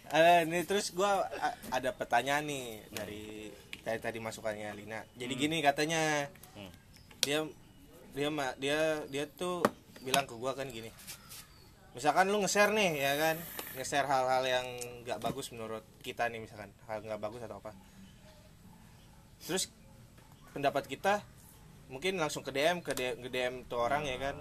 Eh, 0.06 0.47
ini 0.47 0.62
terus 0.62 0.95
gua 0.95 1.18
a- 1.35 1.59
ada 1.73 1.90
pertanyaan 1.90 2.47
nih 2.47 2.78
dari 2.95 3.50
dari 3.83 3.99
tadi 3.99 4.23
masukannya 4.23 4.71
Lina. 4.73 5.02
Jadi 5.12 5.35
gini 5.35 5.59
katanya 5.59 6.30
Hmm. 6.54 6.71
dia 7.18 7.42
dia 8.14 8.30
ma- 8.30 8.54
dia 8.54 9.02
dia 9.06 9.26
tuh 9.26 9.66
bilang 10.00 10.23
ke 10.23 10.38
gua 10.38 10.54
kan 10.54 10.71
gini. 10.71 10.95
Misalkan 11.90 12.30
lu 12.30 12.38
nge-share 12.38 12.71
nih 12.71 12.90
ya 12.97 13.12
kan, 13.18 13.37
nge-share 13.75 14.06
hal-hal 14.06 14.47
yang 14.47 14.66
nggak 15.02 15.18
bagus 15.18 15.50
menurut 15.50 15.83
kita 16.00 16.30
nih 16.30 16.38
misalkan 16.38 16.71
hal 16.87 17.02
nggak 17.02 17.18
bagus 17.18 17.42
atau 17.42 17.59
apa. 17.59 17.75
Terus 19.42 19.66
pendapat 20.50 20.87
kita 20.87 21.18
mungkin 21.87 22.19
langsung 22.19 22.43
ke 22.43 22.50
DM 22.50 22.83
ke 22.83 22.93
DM, 22.93 23.16
ke 23.23 23.28
DM 23.31 23.55
tuh 23.71 23.78
orang 23.83 24.07
ya 24.07 24.19
kan. 24.19 24.37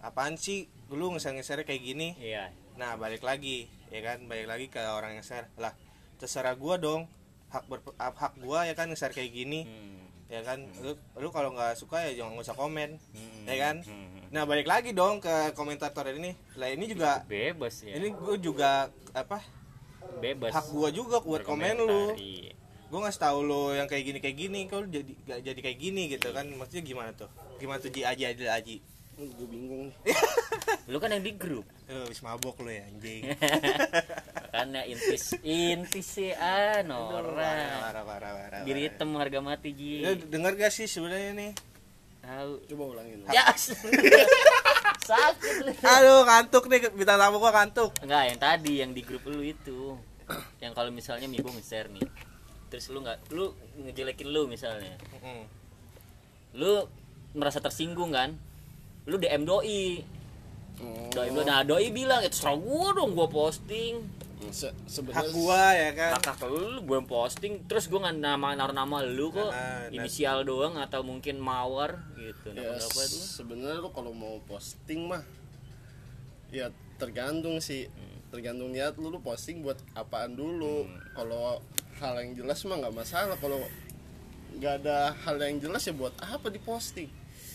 Apaan 0.00 0.40
sih? 0.40 0.68
Lu 0.90 1.12
nge-share 1.12 1.62
kayak 1.62 1.82
gini? 1.84 2.16
iya. 2.18 2.50
Nah 2.80 2.96
balik 2.96 3.20
lagi 3.20 3.68
ya 3.92 4.00
kan? 4.00 4.24
Balik 4.24 4.46
lagi 4.48 4.66
ke 4.72 4.80
orang 4.80 5.20
yang 5.20 5.24
share. 5.24 5.52
Lah 5.60 5.76
terserah 6.16 6.56
gua 6.56 6.80
dong. 6.80 7.04
Hak 7.52 7.66
ber 7.68 7.84
hak 7.98 8.40
gua 8.40 8.64
ya 8.64 8.72
kan 8.72 8.88
nge-share 8.88 9.12
kayak 9.12 9.30
gini. 9.30 9.68
Hmm. 9.68 10.00
ya 10.32 10.40
kan? 10.46 10.64
Lu 10.80 10.96
lu 11.20 11.28
kalau 11.28 11.52
nggak 11.52 11.76
suka 11.76 12.08
ya 12.08 12.16
jangan 12.16 12.38
nggak 12.38 12.46
usah 12.48 12.56
komen. 12.56 12.90
Hmm. 13.12 13.44
ya 13.44 13.56
kan? 13.60 13.76
Hmm. 13.84 14.30
nah 14.30 14.46
balik 14.46 14.66
lagi 14.66 14.96
dong 14.96 15.20
ke 15.20 15.52
komentator 15.52 16.08
ini. 16.08 16.32
Lah 16.56 16.72
ini 16.72 16.88
juga 16.88 17.20
bebas 17.28 17.84
ya. 17.84 18.00
ini 18.00 18.08
gua 18.16 18.34
juga 18.40 18.70
apa? 19.12 19.44
Bebas. 20.18 20.56
Hak 20.56 20.72
gua 20.72 20.88
juga 20.88 21.20
buat 21.20 21.44
komen 21.44 21.76
lu. 21.84 22.16
Iya. 22.16 22.59
Gua 22.90 23.06
nggak 23.06 23.22
tahu 23.22 23.38
lo 23.46 23.70
yang 23.72 23.86
kayak 23.86 24.04
gini 24.04 24.18
kayak 24.18 24.36
gini 24.36 24.60
kau 24.66 24.82
jadi 24.82 25.12
gak 25.24 25.40
jadi 25.46 25.60
kayak 25.62 25.78
gini 25.78 26.02
gitu 26.10 26.28
kan? 26.34 26.44
Maksudnya 26.50 26.82
gimana 26.82 27.10
tuh? 27.14 27.30
Gimana 27.62 27.78
tuh 27.78 27.90
ji 27.94 28.02
aji 28.02 28.22
adil 28.26 28.50
aji? 28.50 28.76
Gue 29.20 29.46
bingung 29.52 29.92
nih. 29.92 30.16
Lu 30.88 30.96
kan 30.96 31.12
yang 31.12 31.20
di 31.20 31.36
grup. 31.36 31.68
Lu 31.92 32.08
habis 32.08 32.24
mabok 32.24 32.56
lo 32.64 32.72
ya 32.72 32.88
anjing. 32.88 33.28
Karena 34.54 34.80
intis 34.88 35.36
intis 35.44 36.08
sih 36.08 36.32
ah 36.32 36.80
parah 36.80 36.88
norak. 36.88 37.68
parah 37.84 38.04
parah 38.08 38.30
parah 38.32 38.60
Biri 38.64 38.88
hitam 38.88 39.12
harga 39.20 39.38
mati 39.44 39.76
ji. 39.76 40.00
Lu 40.02 40.16
denger 40.16 40.56
gak 40.56 40.72
sih 40.72 40.88
sebenarnya 40.88 41.36
nih 41.36 41.52
tahu 42.20 42.52
coba 42.68 42.84
ulangin 42.96 43.24
ya 43.32 43.48
sakit 45.10 45.54
lu. 45.66 45.72
Aduh 45.82 46.20
ngantuk 46.28 46.64
nih 46.68 46.80
bintang 46.92 47.18
tamu 47.18 47.40
gua 47.40 47.52
ngantuk. 47.52 47.90
enggak 48.04 48.22
yang 48.28 48.38
tadi 48.38 48.72
yang 48.84 48.90
di 48.92 49.02
grup 49.02 49.24
lu 49.26 49.40
itu. 49.40 49.96
Yang 50.62 50.72
kalau 50.78 50.90
misalnya 50.94 51.26
Mibo 51.26 51.50
nge-share 51.50 51.90
nih 51.90 52.06
terus 52.70 52.88
lu 52.88 53.02
nggak 53.02 53.34
lu 53.34 53.52
ngejelekin 53.82 54.28
lu 54.30 54.46
misalnya. 54.46 54.94
Mm. 55.20 55.44
lu 56.56 56.86
merasa 57.34 57.58
tersinggung 57.58 58.10
kan? 58.10 58.34
Lu 59.06 59.18
DM 59.18 59.42
doi. 59.42 60.02
Oh, 60.80 61.10
doi 61.12 61.28
doi 61.28 61.44
nah 61.44 61.60
doi 61.60 61.92
bilang 61.92 62.24
itu 62.24 62.40
serah 62.40 62.56
gua 62.56 62.94
dong 62.94 63.12
gua 63.12 63.28
posting. 63.28 64.00
Se- 64.50 64.72
Hak 64.72 64.88
sebenarnya 64.88 65.30
gua 65.36 65.62
ya 65.76 65.90
kan. 65.92 66.10
kakak 66.16 66.48
lu 66.48 66.80
gue 66.80 67.00
posting 67.04 67.60
terus 67.68 67.86
gue 67.86 68.00
nggak 68.00 68.24
nama 68.24 68.56
naruh 68.56 68.72
nama 68.72 69.04
lu 69.04 69.28
kok. 69.28 69.52
Nah, 69.52 69.84
nah. 69.86 69.92
inisial 69.92 70.42
doang 70.48 70.80
atau 70.80 71.04
mungkin 71.04 71.36
mawar 71.36 72.00
gitu 72.16 72.56
ya 72.56 72.72
nama 72.72 72.80
apa 72.80 73.00
tuh 73.04 73.20
sebenarnya 73.20 73.84
lu 73.84 73.92
kalau 73.92 74.16
mau 74.16 74.40
posting 74.48 75.06
mah 75.06 75.20
ya 76.48 76.72
tergantung 76.96 77.60
sih. 77.60 77.86
Tergantung 78.32 78.72
niat 78.72 78.96
lu 78.96 79.12
lu 79.12 79.20
posting 79.20 79.60
buat 79.60 79.76
apaan 79.92 80.32
dulu. 80.34 80.88
Kalau 81.12 81.60
hal 82.00 82.16
yang 82.18 82.32
jelas 82.34 82.58
mah 82.64 82.76
nggak 82.78 82.96
masalah 82.96 83.36
kalau 83.36 83.60
nggak 84.56 84.82
ada 84.82 85.12
hal 85.14 85.36
yang 85.38 85.60
jelas 85.60 85.84
ya 85.84 85.92
buat 85.92 86.16
apa 86.18 86.48
diposting 86.48 87.08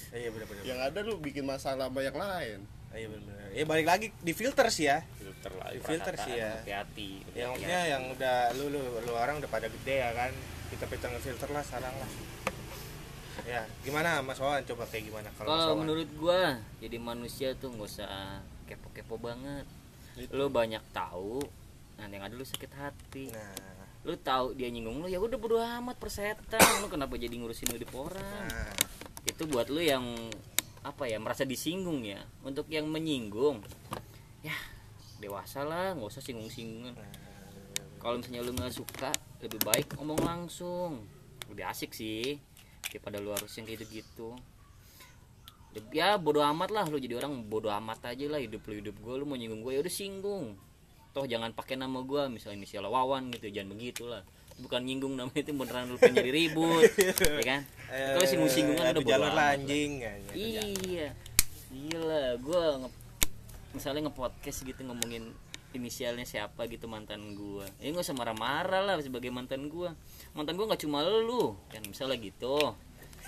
Iya 0.10 0.32
benar 0.32 0.48
benar. 0.48 0.64
yang 0.64 0.80
ada 0.80 1.00
lu 1.02 1.20
bikin 1.20 1.44
masalah 1.44 1.90
banyak 1.90 2.14
lain 2.14 2.60
Iya 2.90 3.12
benar 3.12 3.24
benar. 3.28 3.48
Ya 3.52 3.64
balik 3.66 3.84
lagi 3.86 4.08
di 4.16 4.32
filter 4.32 4.68
sih 4.70 4.88
ya. 4.88 5.04
filter 5.14 5.52
lah 5.52 5.68
Di 5.68 5.80
filter 5.84 6.16
sih 6.16 6.34
ya. 6.34 6.56
hati-hati 6.56 7.12
Yang 7.36 7.50
maksudnya 7.52 7.82
yang 7.86 8.04
udah 8.08 8.38
lu 8.56 8.66
lu 8.70 8.82
lu 9.04 9.12
orang 9.12 9.36
udah 9.38 9.52
pada 9.52 9.68
gede 9.68 10.00
ya 10.00 10.16
kan. 10.16 10.32
Kita 10.72 10.88
kita 10.88 11.08
ngefilter 11.10 11.50
lah 11.52 11.60
sekarang 11.62 11.92
lah. 11.92 12.12
Ya, 13.44 13.62
gimana 13.84 14.24
Mas 14.24 14.40
Wawan 14.40 14.64
coba 14.64 14.88
kayak 14.88 15.06
gimana 15.06 15.28
kalau 15.36 15.76
menurut 15.76 16.08
gua 16.16 16.56
jadi 16.80 16.96
manusia 16.98 17.52
tuh 17.54 17.70
nggak 17.70 17.84
usah 17.86 18.40
kepo-kepo 18.66 19.20
banget 19.20 19.68
lu 20.32 20.48
banyak 20.48 20.82
tahu 20.90 21.44
nanti 21.96 22.16
yang 22.16 22.26
ada 22.26 22.34
lu 22.34 22.42
sakit 22.42 22.72
hati 22.74 23.30
Nah, 23.30 23.54
lu 24.06 24.14
tahu 24.22 24.54
dia 24.54 24.70
nyinggung 24.70 25.02
lu 25.02 25.10
ya 25.10 25.18
udah 25.18 25.38
bodo 25.42 25.58
amat 25.58 25.98
persetan. 25.98 26.62
Lu 26.80 26.88
kenapa 26.88 27.18
jadi 27.18 27.34
ngurusin 27.34 27.74
hidup 27.74 27.92
orang? 27.98 28.22
Nah, 28.22 28.74
itu 29.26 29.44
buat 29.50 29.68
lu 29.74 29.82
yang 29.82 30.06
apa 30.86 31.10
ya 31.10 31.18
merasa 31.18 31.42
disinggung 31.42 32.06
ya. 32.06 32.22
Untuk 32.46 32.70
yang 32.70 32.86
menyinggung 32.86 33.66
ya 34.46 34.54
dewasa 35.18 35.66
lah 35.66 35.98
nggak 35.98 36.06
usah 36.06 36.22
singgung 36.22 36.52
singgungan 36.54 36.94
kalau 37.98 38.22
misalnya 38.22 38.46
lu 38.46 38.54
nggak 38.54 38.70
suka 38.70 39.10
lebih 39.42 39.60
baik 39.66 39.98
ngomong 39.98 40.22
langsung. 40.22 41.02
Lebih 41.50 41.66
asik 41.66 41.98
sih 41.98 42.38
daripada 42.86 43.18
lu 43.20 43.34
harus 43.34 43.50
yang 43.58 43.66
kayak 43.66 43.90
gitu 43.90 44.38
ya 45.92 46.16
bodo 46.16 46.40
amat 46.40 46.72
lah 46.72 46.86
lu 46.88 46.96
jadi 46.96 47.20
orang 47.20 47.52
bodo 47.52 47.68
amat 47.68 48.16
aja 48.16 48.26
lah 48.32 48.40
hidup 48.40 48.64
lu 48.68 48.80
hidup 48.80 48.96
gue 48.96 49.14
lu 49.20 49.26
mau 49.28 49.36
nyinggung 49.36 49.60
gue 49.60 49.76
ya 49.76 49.82
udah 49.84 49.92
singgung 49.92 50.56
toh 51.16 51.24
jangan 51.24 51.56
pakai 51.56 51.80
nama 51.80 52.04
gue 52.04 52.28
misalnya 52.28 52.68
inisial 52.68 52.92
Wawan 52.92 53.32
gitu 53.32 53.48
jangan 53.48 53.72
begitulah 53.72 54.22
bukan 54.60 54.84
nyinggung 54.84 55.16
nama 55.16 55.32
itu 55.32 55.56
beneran 55.56 55.88
lu 55.88 55.96
pengen 55.96 56.20
jadi 56.20 56.32
ribut 56.32 56.92
ya 57.40 57.44
kan 57.44 57.62
kalau 57.88 58.28
singgung 58.28 58.52
singgungan 58.52 58.92
udah 58.92 59.04
jalur 59.08 59.32
anjing 59.32 60.04
ya, 60.04 60.12
ya, 60.12 60.32
ya. 60.36 60.64
Iya. 60.84 61.08
Gila, 61.76 62.40
gua 62.40 62.64
nge 62.80 62.90
misalnya 63.76 64.08
nge-podcast 64.08 64.64
gitu 64.64 64.82
ngomongin 64.88 65.36
inisialnya 65.76 66.24
siapa 66.24 66.72
gitu 66.72 66.88
mantan 66.88 67.36
gua. 67.36 67.68
Ya 67.84 67.92
nggak 67.92 68.08
usah 68.08 68.16
marah-marah 68.16 68.80
lah 68.80 68.96
sebagai 69.04 69.28
mantan 69.28 69.68
gua. 69.68 69.92
Mantan 70.32 70.56
gua 70.56 70.72
nggak 70.72 70.88
cuma 70.88 71.04
lu, 71.04 71.52
kan 71.68 71.84
misalnya 71.84 72.16
gitu. 72.16 72.56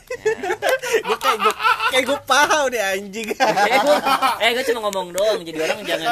Gua 1.04 1.20
kayak 1.20 1.38
gua 1.44 1.54
kayak 1.92 2.04
gua 2.08 2.20
paham 2.24 2.72
deh 2.72 2.80
anjing. 2.80 3.28
eh 3.76 3.80
gua 3.84 3.98
eh 4.40 4.50
gua 4.56 4.64
cuma 4.64 4.80
ngomong 4.88 5.12
doang. 5.12 5.44
Jadi 5.44 5.60
orang 5.60 5.84
jangan 5.84 6.08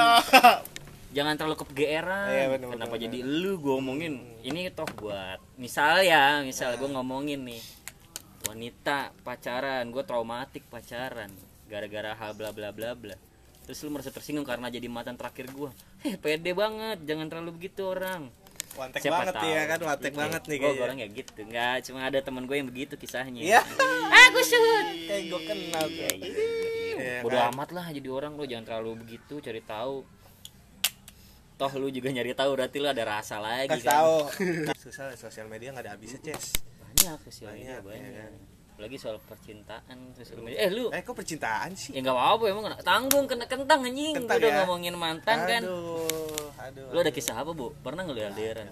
jangan 1.15 1.39
terlalu 1.39 1.57
kegeeran. 1.63 2.27
Iya, 2.27 2.45
bener, 2.51 2.67
Kenapa 2.75 2.93
bener, 2.93 3.03
jadi 3.07 3.17
lu 3.23 3.55
gua 3.57 3.79
ngomongin 3.79 4.13
ini 4.43 4.67
toh 4.69 4.85
buat 4.99 5.39
misal 5.55 6.03
ya, 6.03 6.43
misal 6.43 6.75
gua 6.75 6.91
ngomongin 6.91 7.39
nih 7.47 7.63
wanita 8.45 9.15
pacaran, 9.25 9.89
gue 9.89 10.03
traumatik 10.05 10.69
pacaran 10.69 11.33
gara-gara 11.65 12.13
hal 12.13 12.37
bla 12.37 12.53
bla 12.53 12.69
bla 12.69 12.93
bla. 12.93 13.17
Terus 13.65 13.81
lu 13.81 13.89
merasa 13.89 14.13
tersinggung 14.13 14.45
karena 14.45 14.69
jadi 14.69 14.85
mantan 14.85 15.17
terakhir 15.17 15.49
gua. 15.49 15.73
Heh, 16.05 16.13
pede 16.13 16.53
banget, 16.53 17.01
jangan 17.01 17.25
terlalu 17.25 17.57
begitu 17.57 17.81
orang. 17.89 18.29
Wantek 18.75 19.01
Siapa 19.01 19.23
banget 19.23 19.33
tahu. 19.33 19.43
nih 19.47 19.51
ya 19.55 19.63
kan, 19.65 19.79
wantek 19.81 20.11
Iya, 20.11 20.19
banget 20.19 20.41
nih 20.45 20.57
kayaknya. 20.59 20.83
orang 20.83 20.97
ya 20.99 21.07
gitu. 21.09 21.31
Enggak, 21.41 21.75
cuma 21.87 21.99
ada 22.03 22.19
teman 22.21 22.43
gue 22.43 22.55
yang 22.59 22.67
begitu 22.69 22.93
kisahnya. 22.99 23.41
Iya. 23.41 23.61
Ah, 24.13 24.27
gue 24.29 24.43
shoot. 24.43 24.87
Kayak 25.07 25.23
gua 25.31 25.41
kenal 25.41 25.85
tuh. 25.89 25.95
Iya, 25.95 26.13
iya, 26.13 26.27
iya. 26.29 26.45
Iya 26.95 27.17
bodo 27.21 27.35
kan? 27.35 27.51
amat 27.51 27.69
lah 27.75 27.87
jadi 27.91 28.07
orang 28.07 28.39
lu 28.39 28.47
jangan 28.47 28.65
terlalu 28.65 28.91
begitu 29.03 29.43
cari 29.43 29.59
tahu 29.59 30.07
toh 31.55 31.71
lu 31.73 31.87
juga 31.87 32.09
nyari 32.09 32.31
tahu 32.31 32.51
berarti 32.53 32.77
lu 32.77 32.87
ada 32.87 33.03
rasa 33.03 33.39
lagi 33.39 33.71
kasih 33.71 33.81
kan? 33.81 33.95
tahu. 33.95 34.15
Susah 34.83 35.15
sosial 35.15 35.47
media 35.47 35.71
nggak 35.71 35.83
ada 35.83 35.91
habisnya 35.93 36.19
ces. 36.21 36.51
Banyak 36.77 37.17
sosial 37.23 37.51
media 37.51 37.79
Banyak, 37.79 37.81
banyak, 37.81 38.11
ya 38.11 38.21
kan? 38.21 38.33
lagi 38.75 38.97
soal 38.99 39.17
percintaan 39.21 39.97
sosial 40.11 40.39
media. 40.39 40.59
Eh 40.59 40.69
lu 40.69 40.91
eh 40.91 40.99
kok 40.99 41.15
percintaan 41.15 41.71
sih? 41.73 41.91
Ya 41.91 42.03
nggak 42.03 42.11
apa-apa 42.11 42.43
emang 42.45 42.63
kena 42.65 42.77
tanggung 42.81 43.25
kena 43.25 43.45
kentang 43.45 43.79
anjing. 43.81 44.13
Kentang 44.13 44.35
udah 44.37 44.49
ya? 44.49 44.57
ngomongin 44.61 44.95
mantan 44.95 45.37
kan? 45.41 45.61
Aduh 45.63 46.51
aduh 46.57 46.87
lu 46.91 46.97
ada 46.99 47.09
kisah 47.09 47.35
apa 47.35 47.51
bu? 47.51 47.71
Pernah 47.77 48.03
nggak 48.03 48.15
lu 48.15 48.23
LDRan 48.29 48.67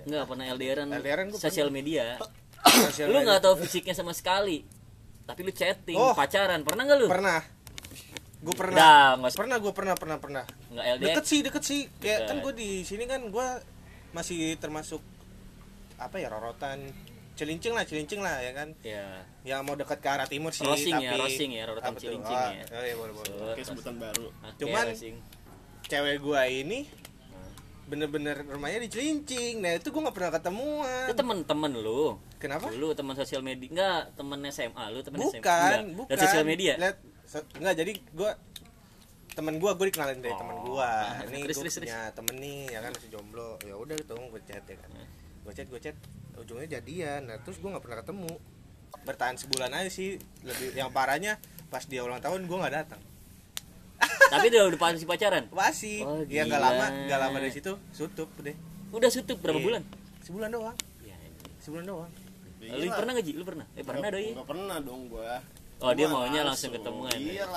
nggak 0.00 0.24
pernah 0.24 0.44
LDRan 0.48 0.86
LDRan 0.94 1.26
gua 1.28 1.40
sosial 1.40 1.68
media. 1.68 2.16
Sosial 2.88 3.08
lu 3.08 3.20
nggak 3.20 3.40
tahu 3.40 3.58
fisiknya 3.58 3.92
sama 3.92 4.12
sekali. 4.12 4.62
Tapi 5.24 5.40
lu 5.42 5.50
chatting 5.50 5.94
Oh. 5.94 6.14
pacaran. 6.14 6.60
Pernah 6.60 6.82
nggak 6.84 6.98
lu? 6.98 7.06
Pernah. 7.06 7.40
Gue 8.40 8.54
pernah. 8.54 9.16
Usah- 9.16 9.36
pernah 9.36 9.56
gue 9.58 9.72
pernah 9.72 9.94
pernah 9.94 10.16
pernah 10.16 10.44
nggak 10.70 10.84
LDR 10.92 11.04
deket 11.10 11.24
sih 11.24 11.38
deket 11.40 11.62
sih. 11.62 11.80
Kayak 11.98 12.18
Deket. 12.20 12.28
kan 12.28 12.36
gue 12.40 12.52
di 12.54 12.70
sini 12.80 13.04
kan 13.04 13.20
gue 13.24 13.46
masih 14.10 14.54
termasuk 14.56 15.02
apa 15.96 16.16
ya 16.16 16.26
rorotan. 16.26 16.78
Celincing 17.32 17.72
lah 17.72 17.82
celincing 17.82 18.20
lah 18.20 18.36
ya 18.38 18.52
kan? 18.52 18.68
Ya 18.80 19.24
yang 19.42 19.64
mau 19.64 19.72
dekat 19.72 19.96
ke 19.98 20.08
arah 20.08 20.28
timur 20.28 20.52
sih 20.52 20.60
Rosing 20.60 20.92
tapi 20.92 21.08
ya, 21.08 21.16
rosing 21.16 21.50
ya, 21.50 21.64
rorotan 21.64 21.96
celincing 21.96 22.36
Ah, 22.36 22.52
ya. 22.52 22.64
oh 22.70 22.82
iya 22.82 22.94
boleh 22.94 23.12
boleh. 23.12 23.32
Oke 23.50 23.62
sebutan 23.62 23.96
baru. 23.96 24.28
Oke, 24.28 24.60
Cuman- 24.60 24.88
rosing. 24.88 25.16
cewek 25.82 26.20
gue 26.20 26.42
ini 26.54 26.78
bener-bener 27.84 28.46
rumahnya 28.46 28.78
di 28.78 28.88
celincing 28.88 29.58
nah 29.58 29.74
itu 29.74 29.90
gue 29.90 29.98
nggak 29.98 30.14
pernah 30.14 30.32
ketemuan. 30.32 31.06
Itu 31.08 31.16
temen-temen 31.16 31.72
lu? 31.74 32.14
Kenapa? 32.38 32.70
Dulu 32.70 32.94
teman 32.94 33.18
sosial 33.18 33.42
media 33.42 33.66
enggak 33.68 34.00
temen 34.14 34.38
SMA 34.46 34.84
lu 34.88 35.00
temen 35.02 35.18
SMA 35.20 35.34
bukan 35.34 35.40
Enggak. 35.40 35.96
bukan. 35.96 36.08
dari 36.08 36.20
sosial 36.22 36.44
media? 36.44 36.72
Lihat, 36.78 36.96
so- 37.24 37.48
enggak 37.56 37.74
jadi 37.74 37.92
gue 37.96 38.30
temen 39.40 39.56
gue 39.56 39.70
gue 39.72 39.86
dikenalin 39.88 40.20
dari 40.20 40.30
Oh. 40.30 40.38
temen 40.38 40.56
gue 40.60 40.90
ini 41.26 41.38
Terus, 41.48 41.56
gue 41.56 41.80
punya 41.80 42.00
temen 42.12 42.34
nih 42.36 42.58
ya 42.68 42.78
kan 42.78 42.90
masih 42.92 43.08
jomblo. 43.08 43.56
Ya 43.64 43.74
udah 43.74 43.94
gitu 43.96 44.12
gue 44.12 44.40
chat 44.44 44.60
ya 44.62 44.76
kan. 44.76 44.90
Gue 45.40 45.52
chat 45.56 45.66
gue 45.66 45.80
chat 45.80 45.96
ujungnya 46.36 46.68
jadian. 46.70 47.20
Nah 47.24 47.40
terus 47.40 47.56
gue 47.56 47.66
nggak 47.66 47.80
pernah 47.80 47.98
ketemu. 47.98 48.32
Bertahan 49.00 49.36
sebulan 49.36 49.70
aja 49.72 49.88
sih 49.88 50.14
lebih 50.44 50.76
yang 50.76 50.92
parahnya 50.92 51.40
pas 51.66 51.80
dia 51.82 52.04
ulang 52.04 52.20
tahun 52.20 52.44
gue 52.44 52.56
nggak 52.58 52.74
datang. 52.76 53.00
Tapi 54.30 54.46
udah 54.48 54.62
udah 54.68 54.78
pasti 54.78 55.04
pacaran? 55.04 55.48
Masih. 55.48 56.04
Oh, 56.04 56.20
ya 56.24 56.44
nggak 56.44 56.60
gila. 56.60 56.68
lama 56.70 56.86
nggak 57.08 57.18
lama 57.18 57.36
dari 57.40 57.52
situ 57.52 57.72
tutup 57.90 58.28
deh. 58.38 58.52
Udah 58.90 59.08
tutup 59.08 59.40
berapa 59.40 59.56
Iya. 59.56 59.64
bulan? 59.64 59.82
Sebulan 60.20 60.48
doang. 60.52 60.76
Ya, 61.00 61.16
sebulan 61.58 61.84
doang. 61.88 62.10
Lu 62.60 62.92
pernah 62.92 63.12
nggak 63.16 63.24
Ji? 63.24 63.32
lu 63.32 63.44
pernah? 63.48 63.64
Eh 63.72 63.80
pernah 63.80 64.08
doi. 64.12 64.36
Gak 64.36 64.44
pernah 64.44 64.76
dong 64.78 65.08
gua. 65.08 65.40
Oh, 65.80 65.96
dia 65.96 66.04
Gua 66.06 66.28
maunya 66.28 66.44
langsung 66.44 66.70
ketemuan. 66.70 67.08
ya? 67.16 67.48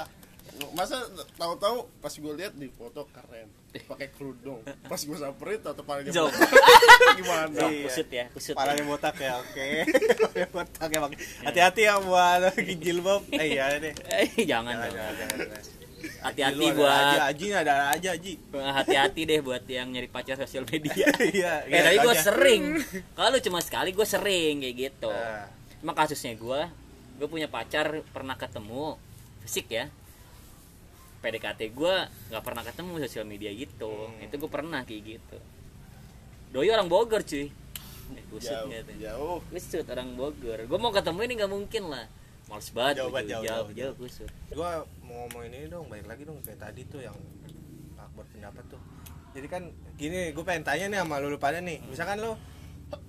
Masa 0.72 1.06
tahu-tahu 1.34 1.90
pas 1.98 2.10
gue 2.10 2.34
lihat 2.34 2.54
di 2.54 2.66
foto 2.68 3.06
keren, 3.10 3.46
pakai 3.84 4.10
kerudung. 4.10 4.62
Pas 4.84 4.98
gue 4.98 5.14
samperin 5.14 5.60
atau 5.60 5.84
palanya 5.84 6.10
Jauh. 6.10 6.30
gimana? 7.18 7.46
Iya. 7.50 7.86
kusut 7.86 8.10
ya 8.10 8.26
kusut 8.30 8.54
Parahnya 8.54 8.84
botak 8.84 9.18
ya, 9.18 9.38
oke. 9.38 9.68
Botak 10.54 10.90
ya, 10.90 11.00
Bang. 11.00 11.14
Hati-hati 11.48 11.82
ya 11.84 11.98
buat 12.00 12.42
jilbab. 12.58 13.22
Eh 13.32 13.54
iya 13.54 13.78
deh. 13.78 13.94
eh 14.10 14.30
jangan 14.44 14.74
Jangan, 14.76 14.88
dong. 14.88 14.96
jangan, 14.98 15.38
jangan. 15.40 15.64
hati-hati 16.04 16.66
buat 16.74 16.92
Aji, 16.92 17.18
Aji 17.24 17.46
ada 17.54 17.74
aja 17.90 18.10
Aji. 18.12 18.34
hati-hati 18.52 19.22
deh 19.24 19.40
buat 19.40 19.64
yang 19.64 19.88
nyari 19.88 20.08
pacar 20.08 20.36
sosial 20.36 20.68
media 20.68 21.08
Iya. 21.16 21.64
eh 21.64 21.80
tapi 21.82 21.98
gue 21.98 22.12
aja. 22.12 22.24
sering 22.26 22.64
kalau 23.16 23.40
cuma 23.40 23.60
sekali 23.60 23.90
gue 23.92 24.04
sering 24.04 24.60
kayak 24.60 24.76
gitu. 24.76 25.12
Cuma 25.80 25.92
kasusnya 25.94 26.36
gue 26.36 26.62
gue 27.14 27.28
punya 27.30 27.48
pacar 27.48 28.04
pernah 28.10 28.36
ketemu 28.36 29.00
fisik 29.42 29.68
ya 29.70 29.88
PDKT 31.24 31.72
gue 31.72 31.96
nggak 32.30 32.44
pernah 32.44 32.62
ketemu 32.62 32.94
sosial 33.00 33.24
media 33.24 33.50
gitu 33.50 34.12
Hmm. 34.12 34.20
itu 34.20 34.36
gue 34.36 34.52
pernah 34.52 34.84
kayak 34.84 35.02
gitu 35.10 35.38
doi 36.52 36.68
orang 36.68 36.86
Bogor 36.86 37.24
cuy 37.24 37.48
eh, 38.14 38.24
kusut 38.28 38.52
Jauh, 38.52 38.68
tuh 38.68 38.96
jauh. 39.00 39.38
kusut 39.48 39.86
orang 39.88 40.14
Bogor 40.14 40.60
gue 40.60 40.78
mau 40.78 40.92
ketemu 40.92 41.20
ini 41.24 41.34
nggak 41.36 41.52
mungkin 41.52 41.84
lah 41.88 42.06
males 42.46 42.70
banget 42.70 42.96
Jauh 43.00 43.10
jauh, 43.10 43.24
jauh, 43.24 43.44
jauh, 43.44 43.68
jauh, 43.72 43.94
kusut 43.96 44.30
Gua 44.52 44.84
mau 45.02 45.26
ngomongin 45.26 45.52
ini 45.56 45.68
dong, 45.68 45.88
balik 45.88 46.06
lagi 46.06 46.24
dong 46.24 46.38
kayak 46.40 46.60
tadi 46.60 46.84
tuh 46.86 47.00
yang 47.00 47.16
akbar 47.96 48.28
pendapat 48.30 48.62
tuh. 48.68 48.82
Jadi 49.34 49.48
kan 49.48 49.64
gini, 49.96 50.30
gue 50.30 50.44
pengen 50.44 50.62
tanya 50.62 50.86
nih 50.88 51.00
sama 51.02 51.18
lu, 51.18 51.28
lu 51.28 51.40
pada 51.40 51.58
nih. 51.58 51.82
Misalkan 51.84 52.20
lu 52.20 52.38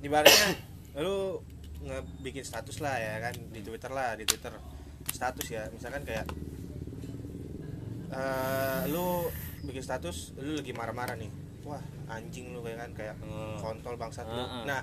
ibaratnya 0.01 0.57
lu 0.97 1.43
ngebikin 1.83 2.41
status 2.41 2.81
lah 2.81 2.97
ya 2.97 3.21
kan 3.21 3.35
di 3.51 3.61
Twitter 3.61 3.91
lah, 3.91 4.17
di 4.17 4.25
Twitter 4.25 4.55
status 5.07 5.47
ya. 5.47 5.69
Misalkan 5.69 6.01
kayak 6.03 6.25
eh 8.15 8.81
lu 8.89 9.27
bikin 9.63 9.81
status 9.81 10.33
lu 10.37 10.55
lagi 10.55 10.71
marah-marah 10.71 11.17
nih. 11.17 11.31
Wah, 11.65 11.81
anjing 12.07 12.53
lu 12.53 12.61
kayak 12.61 12.79
kan 12.79 12.91
kayak 12.93 13.15
Hmm. 13.19 13.57
kontol 13.59 13.97
bangsat 13.97 14.25
lu. 14.25 14.37
Heeh. 14.37 14.63
Nah, 14.65 14.81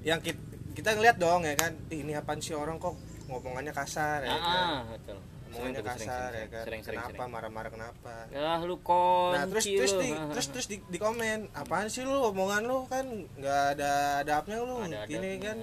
yang 0.00 0.22
kita, 0.22 0.38
kita 0.72 0.94
ngeliat 0.94 1.16
dong 1.16 1.42
ya 1.42 1.52
kan, 1.52 1.74
"Ih, 1.88 2.00
ini 2.00 2.14
apaan 2.14 2.38
sih 2.38 2.54
orang 2.54 2.78
kok 2.78 2.94
ngomongannya 3.26 3.74
kasar 3.74 4.22
ya 4.22 4.30
ah, 4.30 4.38
kan. 4.38 4.66
ah, 4.70 4.82
betul 4.88 5.18
Ngomongannya 5.46 5.78
Sering 5.78 5.90
kasar 5.98 6.06
sering, 6.26 6.36
ya 6.36 6.46
kan. 6.48 6.64
sering, 6.64 6.82
sering, 6.82 6.98
kenapa 7.02 7.22
marah-marah 7.26 7.70
kenapa? 7.72 8.14
ya 8.28 8.58
lu 8.60 8.76
kunci 8.78 9.34
Nah, 9.34 9.44
terus 9.48 9.64
terus 9.64 9.92
lu. 9.92 10.00
di, 10.00 10.10
terus 10.30 10.46
terus 10.52 10.66
di, 10.68 10.76
di 10.84 10.98
komen, 10.98 11.38
apaan 11.52 11.86
sih 11.86 12.02
lu 12.02 12.18
omongan 12.24 12.62
lu 12.62 12.86
kan 12.86 13.06
nggak 13.34 13.62
ada 13.74 13.92
adabnya 14.22 14.58
lu 14.60 14.76
Ada 14.80 15.06
gini 15.06 15.38
kan. 15.38 15.58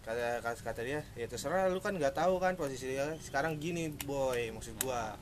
Kata 0.00 0.42
kata 0.42 0.80
dia, 0.82 1.06
ya 1.14 1.26
terserah 1.26 1.68
lu 1.68 1.78
kan 1.78 1.94
nggak 1.94 2.16
tahu 2.16 2.38
kan 2.38 2.56
posisi 2.56 2.90
dia 2.90 3.14
sekarang 3.20 3.54
gini 3.56 3.94
boy 4.02 4.50
maksud 4.50 4.74
gua. 4.80 5.14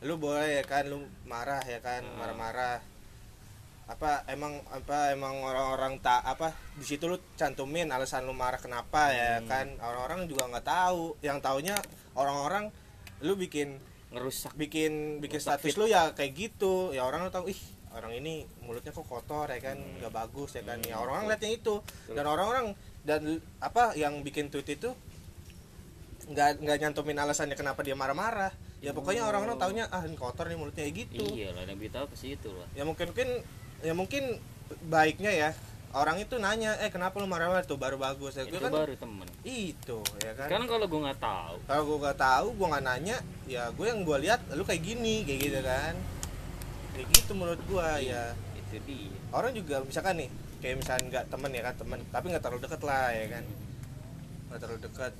Lu 0.00 0.16
boleh 0.16 0.60
ya 0.60 0.64
kan 0.64 0.84
lu 0.86 0.98
marah 1.24 1.60
ya 1.62 1.78
kan, 1.78 2.00
Hmm. 2.00 2.16
marah-marah. 2.16 2.80
Apa 3.84 4.22
emang 4.26 4.54
apa 4.70 5.10
emang 5.10 5.42
orang-orang 5.42 5.98
tak 5.98 6.22
apa 6.22 6.54
di 6.78 6.86
situ 6.86 7.04
lu 7.04 7.18
cantumin 7.34 7.90
alasan 7.90 8.22
lu 8.22 8.30
marah 8.32 8.56
kenapa 8.56 9.10
ya 9.10 9.42
Hmm. 9.42 9.46
kan 9.46 9.66
orang-orang 9.78 10.24
juga 10.24 10.46
nggak 10.46 10.62
tahu 10.64 11.18
yang 11.20 11.38
taunya 11.38 11.74
orang-orang 12.14 12.70
lu 13.20 13.34
bikin 13.34 13.82
ngerusak 14.10 14.54
bikin 14.54 15.18
bikin 15.18 15.38
Rusak 15.38 15.58
status 15.58 15.66
fit. 15.66 15.74
lu 15.74 15.86
ya 15.86 16.14
kayak 16.14 16.32
gitu 16.32 16.90
ya 16.90 17.02
orang 17.02 17.22
lu 17.22 17.30
tahu 17.30 17.50
ih 17.50 17.58
orang 17.90 18.14
ini 18.14 18.46
mulutnya 18.60 18.90
kok 18.90 19.02
kotor 19.04 19.50
ya 19.50 19.58
kan 19.60 19.74
Hmm. 19.74 19.98
nggak 19.98 20.14
bagus 20.16 20.54
ya 20.54 20.62
kan 20.62 20.78
ya 20.80 20.94
orang-orang 20.94 21.26
liatnya 21.28 21.50
itu 21.50 21.74
dan 22.08 22.24
orang-orang 22.24 22.66
dan 23.02 23.20
apa 23.58 23.98
yang 23.98 24.22
bikin 24.22 24.48
tweet 24.48 24.70
itu 24.70 24.94
nggak 26.30 26.62
nggak 26.62 26.78
nyantumin 26.78 27.18
alasannya 27.18 27.54
kenapa 27.54 27.82
dia 27.82 27.98
marah-marah 27.98 28.54
ya 28.80 28.96
pokoknya 28.96 29.28
orang-orang 29.28 29.60
taunya 29.60 29.84
ah 29.92 30.00
ini 30.08 30.16
kotor 30.16 30.48
nih 30.48 30.56
mulutnya 30.56 30.88
kayak 30.88 30.96
gitu. 31.04 31.24
Iya 31.36 31.52
lah 31.52 31.68
yang 31.68 31.76
beritahu 31.76 32.08
ke 32.08 32.16
situ 32.16 32.48
lah. 32.48 32.68
Ya 32.72 32.82
mungkin 32.88 33.12
mungkin 33.12 33.28
ya 33.84 33.92
mungkin 33.92 34.24
baiknya 34.88 35.32
ya 35.32 35.50
orang 35.92 36.22
itu 36.22 36.38
nanya 36.40 36.80
eh 36.80 36.88
kenapa 36.88 37.20
lu 37.20 37.28
marah-marah? 37.28 37.66
Tuh 37.68 37.76
baru 37.76 38.00
bagus. 38.00 38.40
Ya 38.40 38.48
itu 38.48 38.56
kan 38.56 38.72
baru 38.72 38.96
temen. 38.96 39.28
Itu 39.44 40.00
ya 40.24 40.32
kan? 40.32 40.48
Kan 40.48 40.62
kalau 40.64 40.88
gue 40.88 41.00
nggak 41.04 41.20
tahu. 41.20 41.56
Kalau 41.68 41.82
gue 41.84 41.98
gak 42.08 42.18
tahu 42.18 42.46
gue 42.56 42.66
nggak 42.72 42.84
nanya 42.88 43.16
ya 43.44 43.68
gue 43.68 43.86
yang 43.86 44.00
gue 44.00 44.16
lihat 44.24 44.40
lu 44.56 44.64
kayak 44.64 44.80
gini 44.80 45.28
kayak 45.28 45.40
gitu 45.44 45.60
kan? 45.60 45.94
Kayak 46.96 47.08
gitu 47.12 47.32
menurut 47.36 47.60
gue 47.68 47.88
ya. 48.08 48.32
itu 48.70 48.78
dia. 48.86 49.12
Orang 49.34 49.52
juga 49.52 49.82
misalkan 49.84 50.24
nih 50.24 50.30
kayak 50.62 50.76
misalkan 50.80 51.04
nggak 51.10 51.24
temen 51.28 51.50
ya 51.52 51.62
kan 51.68 51.74
temen 51.74 51.98
tapi 52.12 52.24
nggak 52.32 52.42
terlalu 52.44 52.60
deket 52.64 52.80
lah 52.80 53.06
ya 53.12 53.26
kan? 53.28 53.44
Nggak 54.48 54.58
terlalu 54.64 54.80
deket 54.88 55.12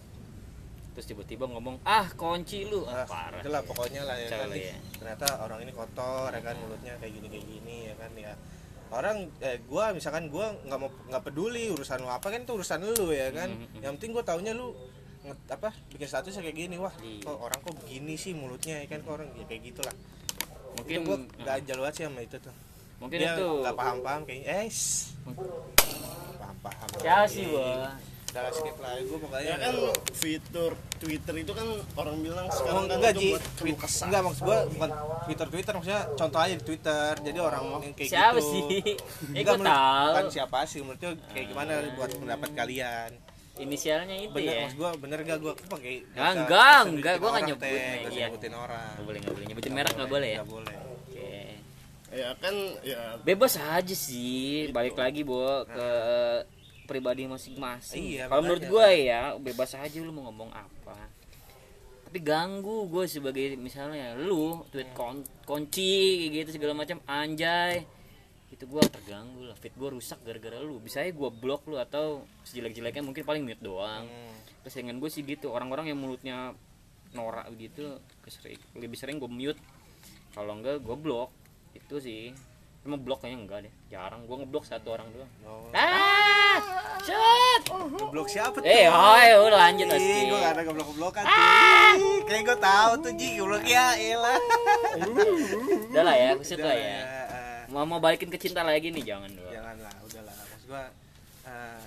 terus 0.91 1.07
tiba-tiba 1.07 1.45
ngomong 1.45 1.79
ah 1.83 2.07
kunci 2.13 2.67
lu. 2.67 2.83
Ah, 2.85 3.03
ah, 3.03 3.07
parah. 3.07 3.39
itulah 3.39 3.63
pokoknya 3.63 4.03
lah 4.03 4.17
ya 4.17 4.29
kan. 4.29 4.51
Ya. 4.51 4.75
ternyata 4.97 5.27
orang 5.41 5.63
ini 5.63 5.73
kotor 5.73 6.29
ya 6.29 6.41
kan 6.41 6.55
mulutnya 6.57 6.93
kayak 6.97 7.13
gini 7.15 7.27
kayak 7.29 7.47
gini 7.47 7.77
ya 7.87 7.95
kan 7.95 8.11
ya. 8.13 8.33
Orang 8.91 9.17
eh 9.39 9.63
gue 9.63 9.85
misalkan 9.95 10.27
gue 10.27 10.47
nggak 10.67 10.79
mau 10.79 10.91
nggak 11.07 11.23
peduli 11.23 11.71
urusan 11.71 11.99
lu 11.99 12.09
apa 12.09 12.27
kan 12.27 12.43
itu 12.43 12.53
urusan 12.53 12.81
lu 12.83 13.11
ya 13.11 13.31
kan. 13.31 13.49
Mhm, 13.49 13.67
mhm. 13.71 13.81
yang 13.81 13.93
penting 13.95 14.11
gue 14.13 14.25
taunya 14.25 14.53
lu 14.53 14.75
nge- 15.21 15.47
apa 15.49 15.71
bikin 15.89 16.07
statusnya 16.07 16.43
kayak 16.43 16.57
gini 16.59 16.77
wah 16.77 16.91
Iya. 16.99 17.23
kok 17.23 17.39
orang 17.39 17.61
kok 17.61 17.75
begini 17.77 18.15
sih 18.15 18.33
mulutnya 18.33 18.83
ya 18.83 18.87
kan 18.87 18.99
kok 19.01 19.13
orang 19.15 19.29
ya 19.35 19.45
kayak 19.47 19.63
gitulah. 19.65 19.95
Mungkin 20.75 20.97
itu 20.97 21.03
gue 21.05 21.17
ah, 21.17 21.21
nggak 21.39 21.55
ajal 21.61 21.77
banget 21.79 21.95
sih 21.95 22.05
sama 22.05 22.21
itu 22.21 22.37
tuh. 22.37 22.55
Mungkin 22.99 23.17
dia 23.17 23.33
itu 23.33 23.47
nggak 23.63 23.75
paham 23.75 23.99
paham 24.03 24.21
kayaknya 24.25 24.47
eh 24.61 24.71
paham 26.37 26.57
paham 26.61 26.89
ya 27.01 27.19
sih 27.25 27.45
gua 27.47 27.95
udah 28.31 28.53
skip 28.53 28.77
lah 28.77 28.93
gue 28.97 29.19
pokoknya 29.19 29.43
Ya 29.45 29.57
kan 29.59 29.75
fitur 30.13 30.71
Twitter 30.97 31.35
itu 31.37 31.51
kan 31.51 31.67
orang 31.95 32.17
bilang 32.19 32.47
sekarang 32.49 32.77
Oh, 32.77 32.87
kan 32.87 32.97
enggak 32.97 33.13
itu 33.13 33.21
buat 33.29 33.43
keluh 33.43 33.59
tweet, 33.59 33.77
kesah. 33.77 34.07
enggak 34.07 34.21
maksud 34.23 34.43
gue 34.43 34.59
bukan 34.71 34.91
Twitter 35.21 35.47
Twitter 35.49 35.73
maksudnya 35.73 36.03
contoh 36.15 36.39
aja 36.39 36.55
di 36.55 36.65
Twitter. 36.65 37.11
Jadi 37.21 37.39
orang 37.39 37.63
yang 37.81 37.93
kayak 37.93 38.09
siapa 38.09 38.37
gitu. 38.37 38.49
sih? 38.49 38.63
Eh 39.35 39.41
Enggak, 39.41 39.55
gue 39.57 39.67
tahu. 39.67 40.07
bukan 40.09 40.27
siapa 40.29 40.59
sih 40.65 40.79
menurutnya 40.81 41.11
kayak 41.29 41.47
gimana 41.49 41.71
buat 41.93 42.11
pendapat 42.13 42.49
kalian. 42.55 43.11
Inisialnya 43.57 44.17
itu 44.17 44.33
bener 44.33 44.55
ya? 44.55 44.61
maksud 44.63 44.79
gue 44.79 44.91
bener 45.01 45.19
gak 45.21 45.39
gue 45.39 45.53
pakai 45.67 45.95
Ah, 46.15 46.33
enggak, 46.33 46.81
enggak, 46.87 47.13
nyebutin 47.13 47.19
gua 47.19 47.29
nggak 47.29 47.35
orang, 47.35 47.45
nyebut, 47.45 47.69
iya. 48.09 48.25
nyebutin 48.25 48.55
orang. 48.55 48.91
Nggak 48.95 49.05
boleh 49.05 49.19
nggak 49.21 49.35
boleh. 49.35 49.47
Nyebutin 49.49 49.73
merek 49.75 49.93
nggak 49.95 50.11
boleh 50.11 50.29
ya? 50.29 50.39
nggak 50.39 50.49
boleh. 50.49 50.77
Oke. 50.81 51.35
Ya 52.11 52.29
kan 52.37 52.55
ya 52.83 53.01
bebas 53.21 53.55
aja 53.55 53.95
sih 53.97 54.67
Gitu. 54.67 54.73
balik 54.73 54.95
lagi 54.95 55.21
bo 55.21 55.45
ke 55.65 55.89
pribadi 56.91 57.31
masing-masing. 57.31 58.19
Iya, 58.19 58.27
kalau 58.27 58.43
menurut 58.43 58.67
gue 58.67 58.89
ya 59.07 59.39
bebas 59.39 59.79
aja 59.79 59.99
lu 60.03 60.11
mau 60.11 60.27
ngomong 60.27 60.51
apa. 60.51 60.99
Tapi 62.11 62.19
ganggu 62.27 62.91
gue 62.91 63.07
sebagai 63.07 63.55
misalnya 63.55 64.19
lu 64.19 64.67
tweet 64.75 64.91
kon 64.99 65.23
kunci 65.47 66.27
gitu 66.35 66.51
segala 66.51 66.75
macam 66.75 66.99
anjay. 67.07 67.87
Itu 68.51 68.67
gue 68.67 68.83
terganggu 68.83 69.47
lah. 69.47 69.55
Fit 69.55 69.71
gue 69.79 69.89
rusak 69.95 70.19
gara-gara 70.27 70.59
lu. 70.59 70.83
Bisa 70.83 71.07
aja 71.07 71.15
gue 71.15 71.31
blok 71.31 71.71
lu 71.71 71.79
atau 71.79 72.27
sejelek-jeleknya 72.43 73.07
mungkin 73.07 73.23
paling 73.23 73.47
mute 73.47 73.63
doang. 73.63 74.11
Hmm. 74.11 74.35
keseringan 74.67 74.99
gue 74.99 75.07
sih 75.07 75.23
gitu. 75.23 75.55
Orang-orang 75.55 75.95
yang 75.95 76.03
mulutnya 76.03 76.53
norak 77.15 77.47
gitu 77.59 77.99
kesering, 78.27 78.59
lebih 78.75 78.99
sering 78.99 79.23
gue 79.23 79.31
mute. 79.31 79.61
Kalau 80.35 80.59
enggak 80.59 80.83
gue 80.83 80.97
blok 80.99 81.31
itu 81.79 81.97
sih 82.03 82.35
emang 82.81 82.99
blok 82.99 83.21
kayaknya 83.21 83.39
enggak 83.41 83.59
deh. 83.63 83.73
Jarang. 83.89 84.25
Gue 84.25 84.37
ngeblok 84.39 84.65
satu 84.65 84.89
orang 84.91 85.07
doang. 85.11 85.31
Oh. 85.43 85.69
ah 85.73 86.57
shit 87.01 87.63
Ngeblok 87.71 88.27
siapa 88.27 88.57
tuh? 88.57 88.67
eh 88.67 88.85
hai 88.85 89.33
udah 89.35 89.59
lanjut 89.61 89.87
pasti 89.87 90.21
gue 90.23 90.39
gak 90.39 90.53
ada 90.53 90.63
ngeblok-ngeblokan 90.63 91.23
tuh 91.23 92.21
Kayak 92.25 92.43
gue 92.43 92.59
tahu 92.59 92.93
tuh 93.01 93.13
Ji, 93.15 93.29
ngeblok 93.35 93.65
ya, 93.65 93.87
elah 93.97 94.39
udah 95.89 96.03
lah 96.03 96.15
ya 96.15 96.31
kusut 96.35 96.59
lah 96.59 96.67
Udah 96.67 96.77
ya. 96.77 96.99
eh, 96.99 97.61
mau 97.69 97.85
mau 97.85 97.99
balikin 97.99 98.29
ke 98.29 98.37
cinta 98.37 98.61
lagi 98.61 98.89
nih 98.89 99.05
jangan 99.07 99.31
dong 99.31 99.49
Janganlah, 99.49 99.95
udahlah. 100.03 100.35
Maksud 100.37 100.67
gue 100.67 100.85
eh, 101.47 101.81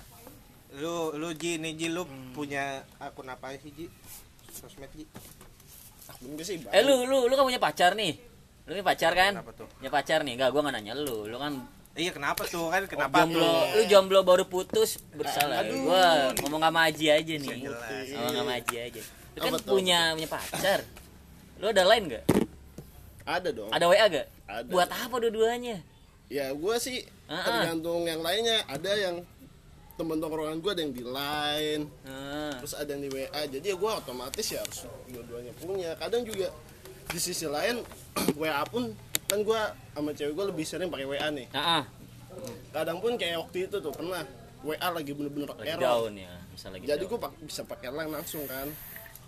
Lu, 0.74 0.94
lu 1.14 1.28
Ji, 1.32 1.52
nih 1.56 1.72
Ji, 1.74 1.86
lu 1.88 2.02
punya 2.32 2.64
akun 2.98 3.28
apa 3.28 3.54
sih 3.56 3.70
Ji? 3.70 3.86
Sosmed 4.50 4.90
Ji? 4.92 5.04
akun 6.06 6.34
gue 6.34 6.44
sih 6.44 6.58
eh 6.64 6.82
lu 6.82 7.04
lu 7.04 7.24
lu 7.24 7.32
kan 7.32 7.44
punya 7.44 7.58
pacar 7.58 7.94
nih 7.94 8.18
lu 8.64 8.70
punya 8.72 8.84
pacar 8.84 9.12
kan? 9.12 9.32
Kenapa 9.36 9.52
tuh? 9.52 9.68
punya 9.76 9.90
pacar 9.92 10.18
nih? 10.22 10.32
Enggak 10.36 10.50
gua 10.50 10.60
nggak 10.64 10.74
nanya 10.74 10.94
lu. 10.96 11.28
Lu 11.28 11.36
kan 11.36 11.52
Iya 11.94 12.10
kenapa 12.10 12.42
tuh? 12.42 12.74
Kan 12.74 12.90
kenapa 12.90 13.22
jomblo. 13.22 13.38
tuh? 13.38 13.62
lu 13.70 13.82
jomblo 13.86 14.20
baru 14.20 14.44
putus 14.44 14.98
bersalah. 15.14 15.62
Aduh. 15.62 15.78
gua 15.86 16.04
ngomong 16.42 16.62
sama 16.64 16.80
Aji 16.90 17.06
aja 17.06 17.34
nih. 17.38 17.50
Jelas. 17.62 18.06
ngomong 18.10 18.34
sama 18.34 18.52
Aji 18.58 18.76
aja. 18.80 19.02
Lu 19.30 19.38
kan 19.40 19.52
tuh? 19.54 19.72
punya 19.78 19.98
punya 20.12 20.28
pacar? 20.28 20.78
Lu 21.56 21.70
ada 21.70 21.82
lain 21.86 22.02
gak 22.08 22.24
ada 23.24 23.48
dong. 23.50 23.70
Ada 23.70 23.84
WA 23.86 24.04
gak 24.10 24.26
Ada. 24.44 24.68
buat 24.68 24.90
apa 24.90 25.14
dua-duanya? 25.16 25.76
Ya 26.26 26.50
gue 26.50 26.76
sih 26.76 27.06
Ah, 27.24 27.36
ah. 27.36 27.44
tergantung 27.46 28.04
yang 28.04 28.20
lainnya. 28.20 28.60
Ada 28.66 28.92
yang 28.98 29.16
temen 29.94 30.18
tongkrongan 30.18 30.58
gue 30.58 30.70
ada 30.74 30.82
yang 30.82 30.90
di 30.90 31.04
line 31.06 31.86
nah, 32.02 32.58
terus 32.58 32.74
ada 32.74 32.90
yang 32.90 33.06
di 33.06 33.10
WA 33.14 33.40
jadi 33.46 33.62
ya 33.62 33.76
gue 33.78 33.90
otomatis 33.94 34.42
ya 34.42 34.58
harus 34.58 34.78
dua-duanya 35.06 35.54
punya. 35.54 35.94
Kadang 35.94 36.26
juga 36.26 36.50
di 37.08 37.18
sisi 37.18 37.46
lain 37.46 37.80
WA 38.40 38.62
pun 38.64 38.92
kan 39.24 39.38
gue 39.40 39.60
sama 39.92 40.10
cewek 40.12 40.32
gue 40.32 40.44
lebih 40.52 40.64
sering 40.64 40.88
pakai 40.88 41.06
WA 41.06 41.28
nih. 41.28 41.46
Nah, 41.50 41.80
ah, 41.80 41.84
kadang 42.70 42.98
pun 42.98 43.14
kayak 43.14 43.40
waktu 43.40 43.66
itu 43.66 43.76
tuh 43.78 43.90
pernah 43.90 44.22
WA 44.60 44.88
lagi 44.90 45.12
bener-bener 45.12 45.48
lagi 45.50 45.70
error. 45.70 45.82
down 45.82 46.12
ya 46.16 46.32
bisa 46.50 46.70
lagi 46.70 46.84
jadi 46.86 47.02
gue 47.02 47.18
bisa 47.42 47.62
pakai 47.64 47.88
line 47.90 48.12
langsung 48.12 48.44
kan. 48.46 48.68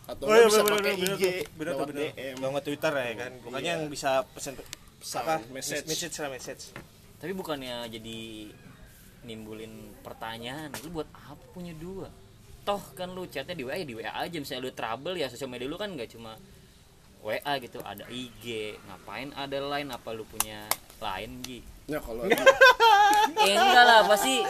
Atau 0.07 0.25
Oh 0.25 0.31
nggak 0.31 0.39
iya 0.39 0.47
bisa 0.47 0.61
bener 0.63 0.79
pakai 0.79 0.95
bener 0.95 1.17
IG 1.19 1.25
bener 1.27 1.35
bener 1.51 1.67
lewat 1.67 1.87
bener. 1.91 2.03
DM 2.15 2.37
Lewat 2.39 2.63
Twitter 2.63 2.93
ya 2.95 3.13
kan. 3.19 3.33
Bukannya 3.43 3.63
Iya. 3.67 3.75
yang 3.75 3.83
bisa 3.91 4.11
Pesan, 4.33 4.55
apa? 5.19 5.37
message. 5.51 5.87
Message 5.87 6.17
lah 6.23 6.31
message. 6.31 6.63
Tapi 7.19 7.33
bukannya 7.33 7.77
jadi 7.91 8.19
nimbulin 9.23 9.73
pertanyaan 10.01 10.71
lu 10.87 10.95
buat 10.95 11.09
apa 11.11 11.43
punya 11.51 11.75
dua? 11.75 12.07
Toh 12.63 12.83
kan 12.95 13.11
lu 13.11 13.27
chatnya 13.27 13.55
di 13.55 13.63
WA 13.67 13.75
ya 13.77 13.87
di 13.87 13.95
WA 13.95 14.11
aja. 14.15 14.37
Misalnya 14.37 14.63
lu 14.63 14.73
trouble 14.73 15.15
ya 15.15 15.27
sosial 15.27 15.51
media 15.51 15.67
lu 15.67 15.75
kan 15.75 15.91
nggak 15.91 16.15
cuma 16.15 16.39
WA 17.27 17.53
gitu 17.59 17.83
ada 17.83 18.07
IG 18.07 18.79
ngapain 18.87 19.35
ada 19.35 19.59
lain 19.59 19.91
apa 19.91 20.15
lu 20.15 20.23
punya 20.23 20.63
lain 21.03 21.43
Gi? 21.43 21.61
Ya 21.87 22.03
kalau 22.03 22.27
eh 23.47 23.55
enggak 23.55 23.85
lah 23.87 24.03
pasti 24.11 24.43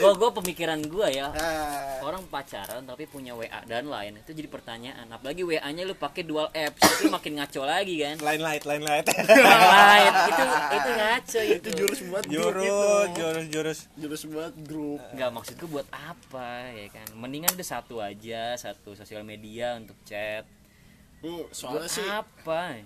gua 0.00 0.16
gua 0.16 0.32
pemikiran 0.32 0.80
gua 0.88 1.12
ya. 1.12 1.28
Ah, 1.36 2.00
orang 2.00 2.24
pacaran 2.32 2.80
tapi 2.88 3.04
punya 3.04 3.36
WA 3.36 3.60
dan 3.68 3.84
lain 3.84 4.16
itu 4.16 4.32
jadi 4.32 4.48
pertanyaan. 4.48 5.04
Apalagi 5.12 5.44
WA 5.44 5.60
nya 5.76 5.84
lu 5.84 5.92
pakai 5.92 6.24
dual 6.24 6.48
apps 6.56 6.80
itu 6.80 7.12
makin 7.12 7.36
ngaco 7.36 7.62
lagi 7.68 8.00
kan? 8.00 8.16
Line 8.24 8.40
light 8.40 8.64
line 8.64 8.84
light. 8.84 9.06
Lain 9.28 10.12
itu 10.32 10.42
itu 10.48 10.90
ngaco 10.96 11.40
itu, 11.44 11.52
itu. 11.52 11.68
jurus 11.84 12.00
buat 12.08 12.24
grup 12.24 12.32
jurus 12.32 12.64
itu. 12.64 13.12
jurus 13.12 13.44
jurus. 13.52 13.78
Jurus 14.00 14.22
buat 14.32 14.52
grup. 14.64 15.00
Enggak 15.12 15.30
maksud 15.36 15.54
gue 15.60 15.68
buat 15.68 15.88
apa 15.92 16.48
ya 16.72 16.88
kan? 16.96 17.08
Mendingan 17.12 17.52
udah 17.52 17.68
satu 17.68 18.00
aja 18.00 18.56
Satu 18.56 18.96
sosial 18.96 19.20
media 19.20 19.76
untuk 19.76 20.00
chat 20.08 20.48
Buat 21.20 21.52
soalnya 21.52 21.88
sih 21.88 22.06
apa 22.08 22.80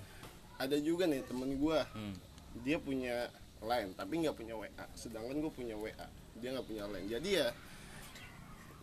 ada 0.54 0.76
juga 0.78 1.06
nih 1.06 1.22
temen 1.26 1.58
gue 1.58 1.78
Hmm. 1.94 2.14
dia 2.62 2.78
punya 2.78 3.26
line 3.62 3.90
tapi 3.94 4.22
nggak 4.22 4.36
punya 4.36 4.54
WA 4.54 4.84
sedangkan 4.94 5.38
gue 5.42 5.52
punya 5.54 5.74
WA 5.74 6.06
dia 6.34 6.50
nggak 6.50 6.66
punya 6.66 6.84
line. 6.90 7.06
Jadi 7.08 7.30
ya 7.40 7.48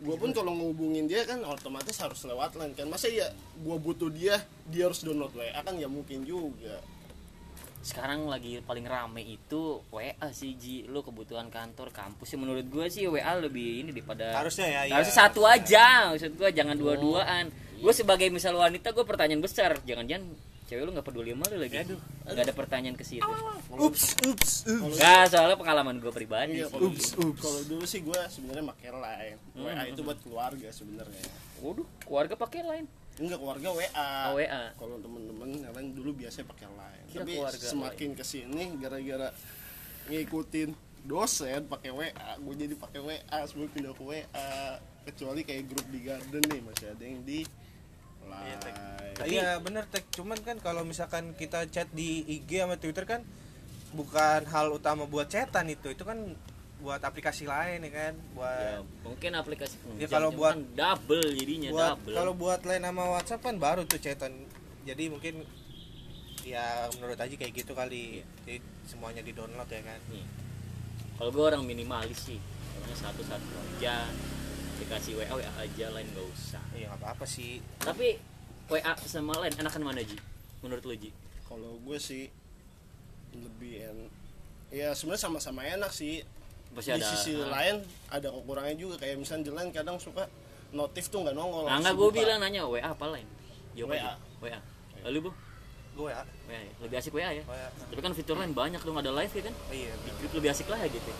gue 0.02 0.16
pun 0.18 0.34
kalau 0.34 0.50
ngehubungin 0.50 1.06
dia 1.06 1.22
kan 1.22 1.38
otomatis 1.46 1.94
harus 2.00 2.24
lewat 2.26 2.56
line 2.58 2.74
kan. 2.74 2.88
Masa 2.88 3.06
ya 3.06 3.28
gue 3.54 3.76
butuh 3.78 4.08
dia 4.10 4.40
dia 4.66 4.88
harus 4.88 5.04
download 5.04 5.30
WA 5.36 5.60
kan 5.60 5.76
ya 5.78 5.86
mungkin 5.86 6.24
juga. 6.26 6.80
Sekarang 7.82 8.30
lagi 8.30 8.62
paling 8.62 8.86
rame 8.86 9.22
itu 9.26 9.82
WA 9.90 10.28
sih 10.30 10.54
Ji. 10.54 10.86
Lu 10.86 11.02
kebutuhan 11.02 11.50
kantor 11.50 11.90
kampus 11.90 12.34
sih. 12.34 12.38
Menurut 12.38 12.66
gue 12.66 12.86
sih 12.90 13.06
WA 13.06 13.32
lebih 13.38 13.82
ini 13.82 13.90
daripada 13.94 14.38
harusnya 14.38 14.66
ya 14.70 14.82
iya. 14.90 14.94
Harusnya 14.98 15.16
satu 15.28 15.42
aja. 15.46 16.14
Maksud 16.14 16.34
gue 16.34 16.48
jangan 16.50 16.74
dua-duaan 16.78 17.50
Gue 17.82 17.92
sebagai 17.92 18.30
misal 18.30 18.54
wanita 18.54 18.90
gue 18.90 19.02
pertanyaan 19.02 19.42
besar. 19.42 19.74
Jangan-jangan 19.82 20.22
cewek 20.64 20.82
lu 20.82 20.94
gak 20.94 21.02
peduli 21.02 21.34
sama 21.34 21.50
lu 21.50 21.58
lagi. 21.58 21.76
Aduh. 21.82 21.98
Gak 22.24 22.44
ada 22.46 22.54
pertanyaan 22.54 22.94
ke 22.94 23.02
situ. 23.02 23.26
Ups 23.68 24.14
ups 24.22 24.52
ups. 24.64 24.94
Gak 24.96 25.28
soalnya 25.28 25.58
pengalaman 25.58 25.98
gue 25.98 26.08
pribadi 26.08 26.62
Iya, 26.62 26.70
sih. 26.70 26.78
Ups, 26.78 27.18
ups. 27.18 27.40
kalau 27.42 27.60
dulu 27.66 27.84
sih 27.84 28.00
gue 28.00 28.20
sebenarnya 28.30 28.64
pakai 28.70 28.88
line. 28.88 29.38
WA 29.58 29.82
itu 29.84 30.00
buat 30.00 30.18
keluarga 30.22 30.68
sebenarnya. 30.70 31.26
Waduh 31.58 31.86
keluarga 32.02 32.34
pakai 32.34 32.62
lain 32.62 32.86
enggak 33.12 33.38
keluarga 33.38 33.68
WA 33.70 34.08
Oh, 34.32 34.40
WA. 34.40 34.72
kalau 34.72 34.96
temen-temen 34.96 35.60
yang 35.60 35.74
lain 35.76 35.92
dulu 35.92 36.16
biasanya 36.16 36.48
pakai 36.48 36.64
line. 36.64 37.04
Kira 37.06 37.20
tapi 37.22 37.32
keluarga 37.36 37.66
semakin 37.68 38.10
ke 38.16 38.24
sini 38.24 38.64
gara-gara 38.80 39.28
ngikutin 40.08 40.68
dosen 41.02 41.60
pakai 41.66 41.90
WA 41.90 42.08
gue 42.40 42.54
jadi 42.56 42.74
pakai 42.74 43.00
WA 43.02 43.38
semua 43.44 43.68
pindah 43.68 43.92
ke 43.92 44.02
WA 44.02 44.24
kecuali 45.04 45.40
kayak 45.42 45.64
grup 45.66 45.86
di 45.90 46.00
garden 46.00 46.42
nih 46.46 46.60
masih 46.62 46.86
ada 46.88 47.04
yang 47.04 47.20
di 47.22 47.42
Iya, 48.40 48.56
Tek. 48.58 48.74
line 49.22 49.28
Iya 49.28 49.50
bener 49.60 49.84
tek. 49.86 50.04
Cuman 50.10 50.38
kan 50.40 50.56
kalau 50.58 50.82
misalkan 50.82 51.36
kita 51.36 51.68
chat 51.68 51.86
di 51.92 52.24
IG 52.26 52.58
sama 52.58 52.74
Twitter 52.74 53.04
kan 53.04 53.20
bukan 53.92 54.48
hal 54.48 54.72
utama 54.72 55.04
buat 55.04 55.28
chatan 55.28 55.68
itu. 55.68 55.92
Itu 55.92 56.02
kan 56.02 56.34
buat 56.82 56.98
aplikasi 56.98 57.46
lain 57.46 57.86
ya 57.86 57.90
kan? 57.92 58.14
Ya, 58.18 58.26
buat 58.34 58.82
mungkin 59.06 59.30
aplikasi 59.38 59.78
Ya, 59.94 60.10
kalau 60.10 60.34
itu 60.34 60.38
buat- 60.42 60.56
kan 60.58 60.62
double 60.74 61.28
jadinya 61.38 61.68
buat 61.70 61.90
double. 61.94 62.14
kalau 62.18 62.32
buat 62.34 62.60
lain 62.66 62.82
sama 62.82 63.04
WhatsApp 63.14 63.42
kan 63.46 63.54
baru 63.56 63.86
tuh 63.86 64.02
chatan. 64.02 64.32
Jadi 64.82 65.04
mungkin 65.06 65.46
ya 66.42 66.90
menurut 66.98 67.14
aja 67.14 67.30
kayak 67.30 67.54
gitu 67.54 67.70
kali. 67.72 68.26
Jadi 68.42 68.58
semuanya 68.82 69.22
di 69.22 69.30
download 69.30 69.70
ya 69.70 69.82
kan? 69.86 70.00
Nih. 70.10 70.26
Kalau 71.14 71.30
gue 71.30 71.44
orang 71.46 71.62
minimalis 71.62 72.18
sih, 72.26 72.38
orangnya 72.74 72.98
satu 72.98 73.22
satu 73.22 73.46
aja. 73.78 74.10
Dikasih 74.92 75.12
WA 75.16 75.32
WA 75.32 75.52
aja 75.56 75.86
lain 75.88 76.06
gak 76.12 76.26
usah. 76.28 76.62
iya 76.76 76.86
nggak 76.86 77.00
apa-apa 77.00 77.24
sih 77.24 77.64
Tapi 77.80 78.20
WA 78.68 78.92
sama 79.02 79.32
lain 79.40 79.56
enakan 79.56 79.82
mana 79.82 80.04
Ji? 80.04 80.20
Menurut 80.60 80.84
lu 80.84 80.94
Ji? 80.94 81.10
kalau 81.42 81.80
gue 81.80 81.96
sih 81.96 82.28
lebih 83.32 83.84
en 83.84 83.98
ya 84.68 84.92
sebenarnya 84.92 85.24
sama-sama 85.24 85.64
enak 85.64 85.92
sih 85.92 86.24
Pasti 86.72 86.92
di 86.92 87.00
ada. 87.00 87.08
sisi 87.08 87.36
ah. 87.36 87.48
lain 87.48 87.84
ada 88.08 88.28
kekurangannya 88.28 88.76
juga 88.76 88.96
kayak 88.96 89.20
misalnya 89.20 89.52
line 89.52 89.68
kadang 89.68 89.96
suka 89.96 90.24
notif 90.72 91.08
tuh 91.08 91.20
nggak 91.20 91.36
nongol 91.36 91.68
Nah, 91.68 91.76
enggak 91.76 91.92
gue 91.92 92.08
bilang 92.14 92.40
nanya 92.40 92.64
WA 92.64 92.80
apa 92.80 93.04
lain? 93.08 93.28
Jawab 93.72 93.92
WA. 93.92 94.00
aja. 94.00 94.12
WA. 94.40 94.58
Lalu 95.08 95.18
bu? 95.28 95.30
gue 95.92 96.08
ya 96.08 96.24
WA 96.48 96.60
ya. 96.60 96.72
Lebih 96.80 96.96
asik 96.96 97.12
WA 97.12 97.28
ya. 97.32 97.44
oh, 97.44 97.52
ya. 97.52 97.68
Tapi 97.92 98.00
kan 98.00 98.12
fitur 98.16 98.36
lain 98.40 98.52
banyak 98.52 98.80
dong 98.80 98.96
ada 98.96 99.12
live 99.12 99.32
ya 99.32 99.42
kan? 99.44 99.54
iya 99.68 99.92
Di 99.92 100.10
grup 100.20 100.32
lebih 100.40 100.48
asik 100.52 100.68
lah 100.72 100.80
ya 100.80 100.88
gitu. 100.88 101.12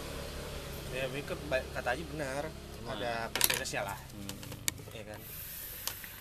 ya 0.93 1.05
mikir 1.09 1.37
kata 1.73 1.89
aja 1.93 2.05
benar 2.13 2.45
Cuma- 2.83 2.95
ada 2.95 3.13
plus 3.29 3.47
minusnya 3.49 3.83
lah 3.85 3.99
Hmm. 4.11 4.37
ya 4.91 5.05
kan 5.05 5.21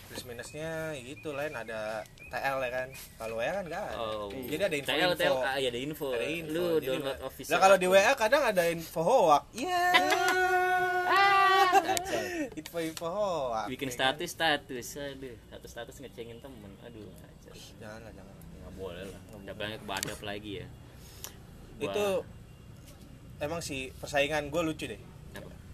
plus 0.03 0.23
minusnya 0.23 0.69
ya 0.91 1.01
gitu 1.01 1.29
lain 1.31 1.53
ada 1.53 2.03
TL 2.27 2.57
ya 2.59 2.69
kan 2.69 2.87
kalau 3.15 3.35
WA 3.35 3.49
kan 3.49 3.63
enggak 3.63 3.83
ada 3.85 3.95
Oh. 3.97 4.27
jadi 4.29 4.63
ada 4.65 4.75
info 4.75 4.91
TL, 4.91 5.11
TL, 5.13 5.35
ah, 5.37 5.55
iya 5.55 5.69
ada 5.69 5.79
info. 5.79 6.07
ada 6.09 6.27
info 6.27 6.49
Lu 6.49 6.65
Jadi 6.75 6.85
download 6.89 7.19
official. 7.21 7.49
nah 7.49 7.59
kalau 7.59 7.75
di. 7.75 7.87
WA 7.87 8.11
kadang 8.13 8.43
ada 8.45 8.63
info 8.67 9.01
hoak 9.01 9.43
iya 9.53 9.83
Kacau. 11.71 12.21
info 12.53 12.77
info 12.79 13.07
hoak 13.07 13.65
Bikin 13.67 13.87
ya 13.87 13.91
kan? 13.91 13.97
status 14.15 14.29
status, 14.29 14.87
aduh, 14.97 15.35
status 15.41 15.69
status 15.71 15.95
ngecengin 15.97 16.37
temen, 16.37 16.71
aduh, 16.81 17.07
jangan 17.77 17.99
lah 18.01 18.11
jangan 18.11 18.35
nggak 18.57 18.73
boleh 18.77 19.03
lah 19.05 19.21
udah 19.37 19.55
banyak 19.55 19.81
badap 19.81 20.19
lagi 20.21 20.51
ya 20.59 20.67
Gua- 21.77 21.87
itu 21.87 22.05
emang 23.39 23.59
sih 23.59 23.89
persaingan 23.93 24.47
gue 24.47 24.61
lucu 24.61 24.85
deh? 24.85 25.01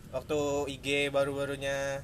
Waktu 0.09 0.39
IG 0.71 0.87
baru-barunya 1.09 2.01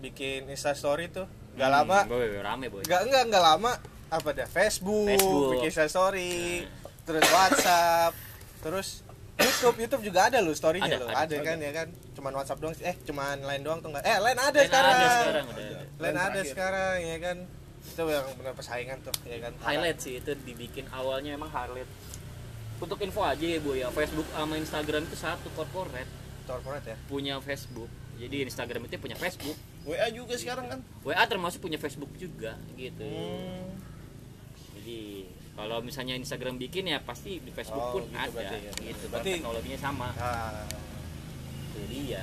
bikin 0.00 0.46
Insta 0.46 0.72
Story 0.72 1.08
tuh 1.08 1.24
nggak 1.54 1.64
Hmm, 1.64 1.76
lama. 1.80 1.98
boy, 2.04 2.26
boy, 2.28 2.40
rame 2.40 2.66
boy. 2.68 2.82
Nggak 2.82 3.00
nggak 3.06 3.22
nggak 3.28 3.44
lama. 3.44 3.72
Apa 4.08 4.30
dah 4.32 4.46
Facebook, 4.46 5.08
Facebook. 5.08 5.50
bikin 5.54 5.70
Insta 5.70 5.86
Story 5.86 6.62
Nah. 6.62 6.90
terus 7.04 7.24
WhatsApp 7.28 8.12
terus 8.60 8.88
YouTube. 9.34 9.76
YouTube 9.76 10.02
juga 10.04 10.30
ada 10.30 10.38
loh 10.38 10.52
storynya 10.52 10.86
Ada, 10.86 10.96
loh. 10.96 11.08
ada, 11.10 11.18
ada, 11.24 11.36
kan 11.40 11.56
ya 11.58 11.72
kan? 11.72 11.88
Cuman 12.14 12.32
WhatsApp 12.34 12.58
doang 12.58 12.74
eh 12.80 12.96
cuman 13.00 13.36
lain 13.40 13.62
doang 13.62 13.78
tuh 13.78 13.90
nggak? 13.90 14.04
Eh 14.04 14.18
lain 14.20 14.38
ada 14.38 14.54
Lain 14.54 14.68
sekarang. 14.68 14.92
ada 14.92 15.06
sekarang 15.10 15.44
udah 15.44 15.64
ada. 15.64 15.84
lain 15.96 16.16
ada 16.16 16.40
sekarang 16.44 16.96
ya 17.00 17.18
kan? 17.18 17.36
Itu 17.84 18.02
yang 18.06 18.26
benar 18.34 18.52
persaingan 18.52 18.98
tuh 19.02 19.14
ya 19.22 19.38
kan? 19.40 19.52
Highlight 19.60 19.98
sih 19.98 20.14
itu 20.16 20.30
dibikin 20.38 20.86
awalnya 20.88 21.34
emang 21.34 21.50
highlight. 21.50 21.90
Untuk 22.76 22.98
info 23.00 23.22
aja 23.22 23.40
ya 23.40 23.58
bu 23.58 23.74
ya. 23.74 23.90
Facebook 23.90 24.26
sama 24.28 24.54
Instagram 24.54 25.02
itu 25.04 25.14
satu 25.14 25.48
corporate 25.52 26.10
corporate 26.44 26.86
ya? 26.86 26.96
Punya 27.04 27.34
Facebook. 27.38 27.88
Jadi 28.14 28.44
Instagram 28.44 28.86
itu 28.86 28.94
punya 28.96 29.16
Facebook. 29.16 29.56
WA 29.82 30.06
juga 30.08 30.34
sekarang 30.34 30.66
kan? 30.66 30.80
WA 31.02 31.24
termasuk 31.24 31.60
punya 31.60 31.76
Facebook 31.76 32.08
juga 32.14 32.54
gitu. 32.72 33.04
Hmm. 33.04 33.74
jadi 34.74 35.24
kalau 35.54 35.80
misalnya 35.80 36.12
Instagram 36.14 36.58
bikin 36.58 36.84
ya 36.86 36.98
pasti 36.98 37.38
di 37.38 37.48
Facebook 37.48 37.80
Oh, 37.80 37.92
pun 37.94 38.04
gitu 38.04 38.16
ada 38.16 38.30
berarti 38.30 38.56
ya. 38.58 38.72
gitu. 38.84 39.04
Berarti- 39.08 39.34
teknologinya 39.34 39.78
sama. 39.78 40.08
Ah. 40.14 40.66
Jadi 41.74 41.98
ya 42.10 42.22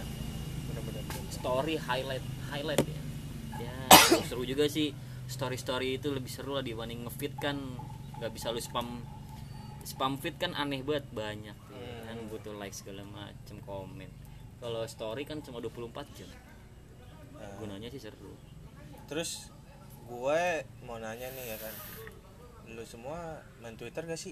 benar-benar 0.68 1.04
story 1.30 1.76
highlight 1.76 2.22
highlight 2.48 2.84
ya. 2.84 3.02
Ya 3.60 3.74
seru 4.30 4.44
juga 4.44 4.68
sih. 4.68 4.94
Story 5.26 5.56
story 5.56 5.96
itu 5.96 6.12
lebih 6.12 6.28
seru 6.28 6.54
lah 6.54 6.62
dibanding 6.62 7.04
ngefeed 7.04 7.34
kan. 7.36 7.56
Nggak 8.20 8.32
bisa 8.32 8.52
lu 8.52 8.60
spam 8.60 9.00
spam 9.82 10.16
feed 10.16 10.38
kan 10.38 10.54
aneh 10.54 10.82
banget 10.82 11.08
banyak. 11.10 11.58
Hmm. 11.68 12.01
Butuh 12.32 12.56
like 12.56 12.72
segala 12.72 13.04
macem 13.04 13.60
komen. 13.62 14.08
Kalau 14.58 14.88
story 14.88 15.28
kan 15.28 15.44
cuma 15.44 15.60
24 15.60 16.08
jam. 16.16 16.30
Ah. 17.36 17.58
gunanya 17.58 17.90
sih 17.90 17.98
seru. 17.98 18.38
Terus 19.10 19.50
gue 20.06 20.44
mau 20.86 20.96
nanya 20.96 21.28
nih 21.28 21.46
ya 21.52 21.58
kan. 21.60 21.74
Lu 22.72 22.84
semua 22.88 23.42
main 23.60 23.76
Twitter 23.76 24.06
gak 24.06 24.16
sih? 24.16 24.32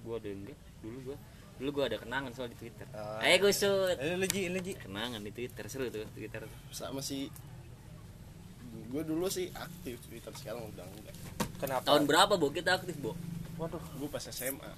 Gua 0.00 0.16
ada 0.16 0.30
enggak. 0.30 0.56
Dulu 0.80 0.98
gua 1.12 1.16
dulu 1.58 1.68
gua 1.74 1.84
ada 1.90 1.98
kenangan 1.98 2.30
soal 2.30 2.48
di 2.48 2.56
Twitter. 2.56 2.86
Oh. 2.94 3.18
ayo 3.18 3.36
gusut 3.42 3.98
Eh, 3.98 4.14
lu 4.14 4.26
Ji, 4.30 4.46
lu 4.46 4.62
Ji. 4.62 4.78
kenangan 4.78 5.18
di 5.18 5.34
Twitter 5.34 5.66
seru 5.66 5.90
tuh 5.90 6.06
Twitter 6.14 6.46
sama 6.70 7.02
si 7.02 7.26
gue 8.88 9.02
dulu 9.04 9.28
sih 9.28 9.50
aktif 9.52 10.00
Twitter 10.06 10.30
sekarang 10.32 10.64
udah 10.70 10.86
enggak. 10.86 11.14
Kenapa? 11.58 11.82
Tahun 11.84 12.06
berapa 12.06 12.38
bu 12.38 12.48
kita 12.54 12.78
aktif 12.78 12.94
bu 13.02 13.12
waduh. 13.58 13.82
Gue 13.98 14.06
pas 14.06 14.22
SMA 14.22 14.70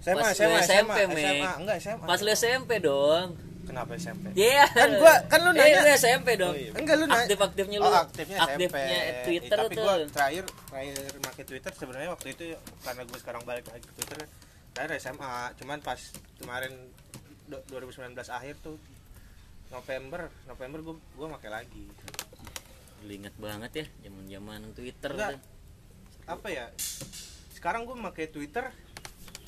SMA 0.00 0.16
Pas 0.18 0.32
SMA 0.32 0.60
SMA 0.60 0.94
SMP, 0.96 0.96
Mek. 1.06 1.20
SMA 1.20 1.50
enggak 1.58 1.76
SMA 1.78 2.04
pas 2.04 2.18
lu 2.18 2.30
SMP 2.30 2.70
dong 2.78 3.28
kenapa 3.62 3.92
SMP 3.94 4.24
Iya. 4.32 4.64
Kan 4.68 4.90
gua- 4.96 5.22
kan 5.24 5.40
lu 5.40 5.50
Eh, 5.50 5.54
nanya- 5.54 5.80
lu 5.80 5.90
SMP 5.94 6.28
dong. 6.34 6.50
Oh, 6.50 6.58
iya. 6.58 6.72
enggak 6.74 6.96
lu 6.96 7.04
na- 7.04 7.20
Aktif 7.20 7.38
aktifnya 7.38 7.78
lu. 7.78 7.86
oh, 7.86 7.94
aktifnya, 7.94 8.38
aktifnya 8.40 8.82
SMP. 8.98 9.22
Twitter 9.22 9.46
Eh, 9.52 9.62
tapi 9.62 9.74
tuh. 9.74 9.84
gua 9.84 9.94
terakhir 10.08 10.44
terakhir 10.66 10.94
pakai 11.22 11.44
Twitter 11.44 11.72
sebenarnya 11.72 12.08
waktu 12.10 12.26
itu 12.30 12.42
karena 12.80 13.02
gue 13.04 13.18
sekarang 13.18 13.42
balik 13.44 13.64
lagi 13.64 13.84
ke 13.84 13.94
Twitter 13.94 14.18
terakhir 14.70 14.92
SMA 14.98 15.30
cuman 15.54 15.78
pas 15.80 16.00
kemarin 16.36 16.72
du- 17.46 17.64
2019 17.68 18.00
akhir 18.28 18.54
tuh 18.58 18.74
November 19.68 20.20
November 20.44 20.78
gue 20.82 20.94
gue 20.98 21.26
pakai 21.30 21.50
lagi 21.52 21.84
Lu 23.00 23.12
inget 23.12 23.32
banget 23.34 23.70
ya 23.72 23.86
zaman-zaman 24.02 24.60
Twitter 24.74 25.10
Enggak. 25.10 25.38
apa 26.26 26.48
ya 26.48 26.66
sekarang 27.52 27.84
gue 27.84 27.94
pakai 27.94 28.26
Twitter 28.28 28.66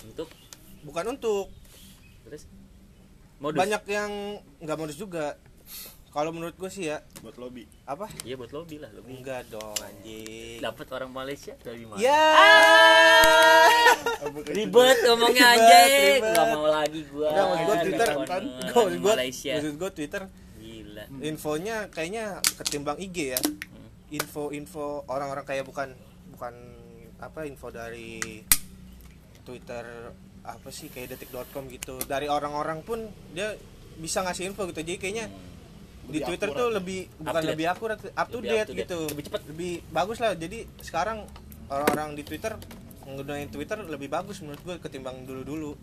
Untuk 0.02 0.26
bukan 0.82 1.04
untuk 1.12 1.46
terus 2.22 2.46
modus. 3.38 3.56
banyak 3.56 3.82
yang 3.86 4.10
nggak 4.58 4.76
modus 4.76 4.94
juga 4.94 5.34
kalau 6.08 6.28
menurut 6.28 6.52
gue 6.52 6.68
sih 6.68 6.86
ya 6.86 7.00
buat 7.18 7.34
lobby 7.34 7.64
apa 7.84 8.04
Iya 8.20 8.36
buat 8.36 8.50
lobby 8.50 8.76
lah, 8.76 8.92
lobby. 8.92 9.16
enggak 9.16 9.48
dong 9.48 9.72
anjing 9.78 10.60
Dapat 10.60 10.86
orang 10.92 11.08
Malaysia 11.08 11.56
dari 11.56 11.82
mana? 11.82 11.96
ya 11.96 12.20
bukan 14.22 14.52
Ribet 14.58 14.98
ngomongnya 15.02 15.46
aja. 15.50 15.76
ribet. 15.82 16.32
Gak 16.32 16.46
mau 16.52 16.68
lagi 16.68 17.00
gua. 17.08 17.28
Enggak, 17.28 17.46
maksud 17.46 17.64
gua 17.64 17.72
Ada 17.72 17.82
Twitter 17.82 18.08
kan. 18.22 18.42
gua- 18.68 19.14
Malaysia. 19.14 19.52
maksud 19.56 19.74
gue 19.74 19.90
Twitter 19.92 20.22
Gila. 20.54 21.04
infonya 21.22 21.76
kayaknya 21.88 22.24
ketimbang 22.54 22.98
IG 22.98 23.16
ya 23.32 23.40
info-info 24.10 24.86
orang-orang 25.06 25.42
kayak 25.42 25.64
bukan 25.64 25.96
bukan 26.28 26.52
apa 27.16 27.40
info 27.42 27.70
dari 27.70 28.20
Twitter 29.42 30.12
apa 30.42 30.68
sih 30.74 30.90
kayak 30.90 31.14
detik.com 31.14 31.70
gitu. 31.70 32.02
Dari 32.04 32.26
orang-orang 32.26 32.82
pun 32.82 33.06
dia 33.30 33.54
bisa 33.98 34.26
ngasih 34.26 34.50
info 34.50 34.66
gitu. 34.70 34.82
Jadi 34.82 34.98
kayaknya 34.98 35.26
di 36.02 36.18
Lebih 36.18 36.26
Twitter 36.34 36.48
akurat 36.50 36.58
tuh 36.58 36.68
ya. 36.68 36.76
lebih 36.82 37.00
Up 37.06 37.22
bukan 37.22 37.42
lebih 37.46 37.66
akurat 37.70 37.98
up 38.02 38.28
to 38.28 38.38
Lebih 38.42 38.50
up 38.50 38.52
date 38.52 38.66
to 38.66 38.72
date. 38.74 38.80
gitu. 38.82 38.98
Lebih 39.14 39.24
cepet. 39.30 39.42
lebih 39.54 39.72
bagus 39.94 40.18
lah. 40.18 40.30
Jadi 40.34 40.58
sekarang 40.82 41.18
orang-orang 41.70 42.08
di 42.18 42.22
Twitter 42.26 42.52
menggunakan 43.02 43.50
Twitter 43.50 43.78
lebih 43.86 44.08
bagus 44.10 44.36
menurut 44.42 44.62
gue 44.66 44.76
ketimbang 44.82 45.22
dulu-dulu. 45.22 45.78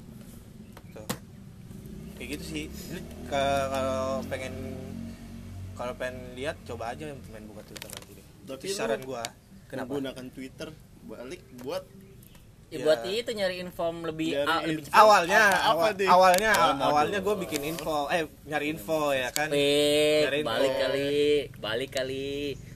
Tuh. 0.91 1.07
kayak 2.19 2.29
gitu 2.35 2.43
sih. 2.43 2.65
Kalau 3.31 4.19
pengen 4.27 4.53
kalau 5.79 5.95
pengen 5.95 6.35
lihat 6.35 6.59
coba 6.67 6.91
aja 6.91 7.07
main 7.31 7.47
buka 7.47 7.63
Twitter 7.63 7.87
lagi 7.87 8.11
deh. 8.19 8.27
Tapi 8.43 8.67
saran 8.75 8.99
gua. 9.07 9.23
Kenapa? 9.71 9.95
menggunakan 9.95 10.27
Twitter 10.35 10.67
balik 11.07 11.39
buat 11.63 11.85
Ya, 12.69 12.77
Ya. 12.77 12.85
buat 12.85 13.01
itu 13.01 13.31
nyari 13.31 13.55
info 13.59 13.89
lebih 13.99 14.29
Nyari 14.31 14.45
a- 14.45 14.61
lebih 14.61 14.83
cepat. 14.85 14.93
awalnya 14.95 15.41
Apa- 15.41 15.57
apa 15.57 15.85
awal- 15.89 16.05
awalnya 16.07 16.51
Oh, 16.53 16.73
awalnya 16.85 17.19
gue 17.19 17.35
bikin 17.39 17.61
info. 17.65 18.05
eh 18.07 18.29
nyari 18.45 18.65
info 18.69 19.09
ya 19.09 19.29
kan? 19.29 19.49
Eh, 19.49 20.21
Nyari 20.23 20.37
info. 20.39 20.49
balik 20.49 20.73
kali, 20.77 21.13
balik 21.57 21.89
kali. 21.91 22.29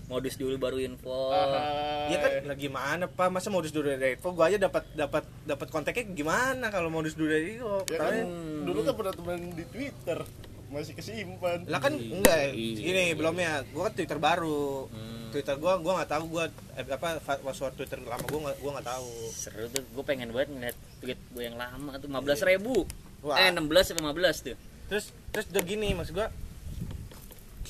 Modus 0.03 0.35
dulu 0.35 0.57
baru 0.57 0.77
info. 0.79 1.29
Iya 2.03 2.17
kan 2.19 2.31
lah 2.43 2.53
gimana 2.55 3.05
pak? 3.07 3.29
Masa 3.29 3.47
modus 3.47 3.69
dulu 3.69 3.87
dari 3.87 4.13
info? 4.13 4.29
Gue 4.29 4.45
aja 4.45 4.57
dapat 4.59 4.83
dapat 4.91 5.23
dapat 5.43 5.67
kontaknya 5.69 6.05
gimana 6.07 6.67
kalau 6.67 6.89
modus 6.89 7.13
dulu 7.13 7.29
dari 7.29 7.55
info? 7.55 7.85
Ya 7.87 7.97
kan? 7.99 8.25
Dulu 8.65 8.79
kan 8.83 8.93
pernah 8.93 9.13
teman 9.13 9.53
di 9.53 9.63
Twitter 9.63 10.19
masih 10.73 10.97
kesimpan. 10.97 11.69
Lah 11.69 11.79
kan 11.79 11.93
Iya, 11.93 12.09
enggak 12.17 12.39
iya. 12.57 12.81
gini 12.81 13.03
belumnya 13.13 13.61
gue 13.63 13.81
kan 13.85 13.93
Twitter 13.93 14.17
baru. 14.17 14.89
Hmm. 14.89 15.29
Twitter 15.29 15.55
gue 15.57 15.73
gue 15.81 15.93
nggak 15.93 16.09
tahu 16.09 16.23
gue 16.33 16.45
eh, 16.77 16.85
apa 16.89 17.21
password 17.21 17.73
Twitter 17.77 18.01
lama 18.01 18.25
gue 18.25 18.39
nggak 18.41 18.57
gue 18.57 18.71
nggak 18.73 18.87
tahu. 18.89 19.11
Seru 19.29 19.65
tuh, 19.69 19.85
gue 19.85 20.03
pengen 20.05 20.33
banget 20.33 20.49
ngeliat 20.49 20.77
tweet 20.99 21.19
gue 21.31 21.43
yang 21.45 21.57
lama 21.57 21.97
tuh 22.01 22.09
15 22.09 22.49
ribu. 22.49 22.89
Wah. 23.21 23.37
Eh 23.37 23.53
16 23.53 23.93
sampai 23.93 24.03
15 24.03 24.45
tuh? 24.49 24.57
Terus 24.89 25.05
terus 25.29 25.45
udah 25.53 25.63
gini 25.63 25.93
maksud 25.93 26.13
gue 26.17 26.27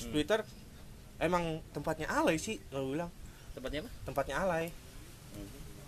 Twitter 0.09 0.41
emang 1.21 1.61
tempatnya 1.71 2.07
alay 2.09 2.39
sih 2.39 2.57
kalau 2.71 2.91
bilang. 2.91 3.11
Tempatnya 3.53 3.85
apa? 3.85 3.91
tempatnya 4.07 4.35
alay. 4.41 4.65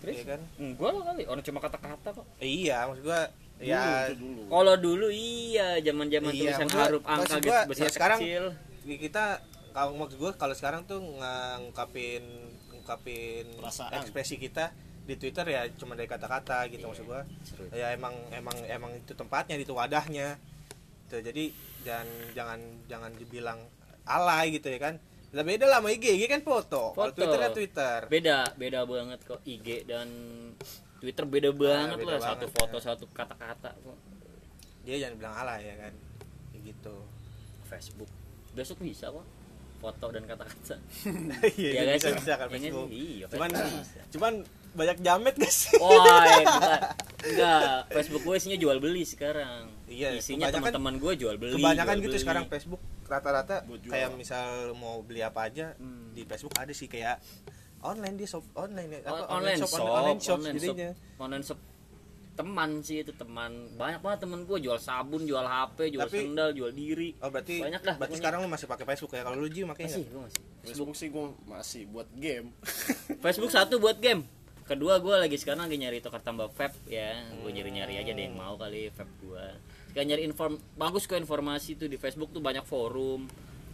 Terus? 0.00 0.14
Iya 0.22 0.24
kan? 0.36 0.40
Enggak 0.60 0.90
lah 0.92 1.02
kali, 1.12 1.22
orang 1.26 1.42
cuma 1.42 1.58
kata-kata 1.58 2.08
kok. 2.14 2.26
Eh, 2.38 2.68
iya 2.68 2.86
maksud 2.86 3.02
gue 3.04 3.20
ya 3.58 4.12
dulu, 4.12 4.40
Kalau 4.46 4.74
dulu 4.76 5.06
iya, 5.08 5.80
zaman 5.80 6.06
zaman 6.06 6.30
Iya, 6.30 6.40
tulisan 6.52 6.66
maksud 6.66 6.80
huruf 6.82 7.02
angka 7.02 7.16
maksud 7.18 7.40
gitu 7.40 7.56
besar 7.66 7.82
ya 7.82 7.90
sekarang- 7.90 8.20
kecil 8.20 8.44
kita 8.86 9.24
kalau 9.70 9.90
maksud 9.94 10.16
gue 10.16 10.32
kalau 10.34 10.52
sekarang 10.52 10.82
tuh 10.84 11.00
ngungkapin 11.00 12.22
ngungkapin 12.70 13.46
Perasaan. 13.56 13.98
ekspresi 13.98 14.36
kita 14.36 14.70
di 15.02 15.14
Twitter 15.14 15.46
ya 15.46 15.66
cuma 15.72 15.94
dari 15.94 16.06
kata-kata 16.06 16.66
gitu 16.66 16.84
maksud 16.84 17.04
gue 17.04 17.20
Seru. 17.42 17.64
ya 17.70 17.90
emang 17.90 18.14
emang 18.30 18.56
emang 18.66 18.92
itu 18.92 19.12
tempatnya 19.12 19.54
itu 19.54 19.70
wadahnya 19.70 20.36
tuh 21.06 21.18
jadi 21.18 21.50
jangan 21.82 22.08
jangan 22.32 22.60
jangan 22.86 23.10
dibilang 23.14 23.60
alay 24.04 24.52
gitu 24.52 24.68
ya 24.68 24.80
kan 24.82 24.96
Lah 25.34 25.42
beda 25.42 25.66
lah 25.66 25.84
sama 25.84 25.90
IG, 25.90 26.16
IG 26.16 26.30
kan 26.30 26.40
foto. 26.40 26.94
Kalau 26.94 27.12
Foto. 27.12 27.12
Twitter 27.12 27.36
kan 27.36 27.50
Twitter. 27.52 27.98
Beda, 28.08 28.38
beda 28.56 28.86
banget 28.86 29.20
kok 29.20 29.42
IG 29.44 29.84
dan 29.84 30.08
Twitter 30.98 31.24
beda 31.24 31.50
banget 31.50 31.96
beda 31.98 32.12
lah 32.12 32.20
satu 32.24 32.44
banget, 32.44 32.56
foto 32.56 32.76
ya. 32.76 32.82
satu 32.84 33.04
kata-kata 33.10 33.70
kok. 33.74 33.98
Dia 34.82 34.96
jangan 34.98 35.14
bilang 35.16 35.34
alay 35.36 35.60
ya 35.64 35.74
kan. 35.78 35.92
Gitu. 36.56 36.96
Facebook 37.64 38.10
besok 38.52 38.78
bisa 38.78 39.08
kok 39.08 39.26
foto 39.76 40.06
dan 40.08 40.24
kata-kata 40.24 40.80
Iya, 41.60 41.68
Iya 41.68 41.82
kan 41.84 41.94
bisa 41.94 42.08
bisa 42.16 42.32
kan 42.34 42.46
Iya? 42.48 42.54
Facebook. 42.56 42.88
Iya, 42.88 43.24
Cuman 43.28 43.50
cuman 44.08 44.32
banyak 44.72 44.98
jamet 45.00 45.34
gak 45.34 45.48
sih? 45.50 45.72
Wah, 45.76 45.96
enggak, 46.36 46.80
enggak. 47.22 47.78
Facebook 47.90 48.22
gue 48.22 48.34
isinya 48.34 48.56
jual 48.56 48.76
beli 48.76 49.04
sekarang. 49.04 49.72
Iya, 49.86 50.12
isinya 50.14 50.48
teman-teman 50.48 50.96
gue 50.96 51.12
jual 51.16 51.36
beli. 51.36 51.56
Kebanyakan 51.56 51.94
jual 51.94 52.02
gitu 52.02 52.12
beli. 52.12 52.24
sekarang 52.24 52.44
Facebook 52.46 52.80
rata-rata 53.04 53.62
kayak 53.84 54.12
misal 54.14 54.46
mau 54.74 55.00
beli 55.00 55.20
apa 55.20 55.46
aja 55.46 55.72
Hmm. 55.76 56.10
di 56.10 56.22
Facebook 56.22 56.52
ada 56.54 56.72
sih 56.72 56.86
kayak 56.86 57.20
online 57.88 58.14
dia 58.14 58.28
shop 58.28 58.44
online 58.54 58.90
ya 58.90 59.00
apa 59.04 59.14
On- 59.24 59.28
online 59.36 59.58
shop, 59.58 59.70
online 59.76 60.18
shop 60.18 60.36
online 60.36 60.56
shop, 60.56 60.74
jadinya. 60.74 60.90
online 61.16 61.44
shop. 61.44 61.58
Teman 62.36 62.70
sih 62.80 63.00
itu 63.00 63.12
teman. 63.12 63.48
Banyak 63.72 64.00
banget 64.00 64.18
temen 64.20 64.44
gue 64.44 64.58
jual 64.60 64.76
sabun, 64.76 65.24
jual 65.24 65.40
HP, 65.40 65.88
jual 65.88 66.04
Tapi- 66.04 66.20
sendal, 66.22 66.52
jual 66.52 66.68
diri. 66.70 67.16
Oh 67.18 67.32
berarti 67.32 67.64
Banyak 67.64 67.80
lah 67.80 67.96
berarti 67.96 68.16
sekarang 68.18 68.44
lu 68.44 68.48
masih 68.50 68.66
pakai 68.66 68.84
Facebook 68.84 69.10
ya? 69.10 69.24
Kalau 69.24 69.36
lu 69.36 69.48
Ji 69.48 69.64
makanya 69.64 69.88
Masih, 69.88 70.04
gue 70.04 70.20
masih. 70.20 70.40
Facebook 70.60 70.92
sih 70.92 71.08
gue 71.08 71.24
masih 71.46 71.82
buat 71.86 72.08
game 72.12 72.52
Facebook 73.24 73.48
satu 73.48 73.78
buat 73.78 73.96
game. 73.96 74.28
Kedua 74.62 74.98
gue 74.98 75.14
lagi 75.16 75.38
sekarang 75.38 75.64
lagi 75.64 75.78
nyari 75.78 75.98
tukar 75.98 76.20
tambah 76.20 76.50
vape 76.50 76.76
ya. 76.86 77.16
Gue 77.40 77.50
nyari-nyari 77.50 77.96
aja 77.96 78.12
deh 78.12 78.24
yang 78.24 78.36
mau 78.36 78.52
kali 78.54 78.90
vape 78.90 79.14
gue. 79.18 79.44
Kayak 79.94 80.06
nyari 80.06 80.22
inform 80.24 80.58
bagus 80.76 81.08
kok 81.08 81.16
informasi 81.16 81.72
tuh 81.74 81.86
di 81.86 81.96
Facebook 81.96 82.28
tuh 82.28 82.44
banyak 82.44 82.62
forum, 82.62 83.24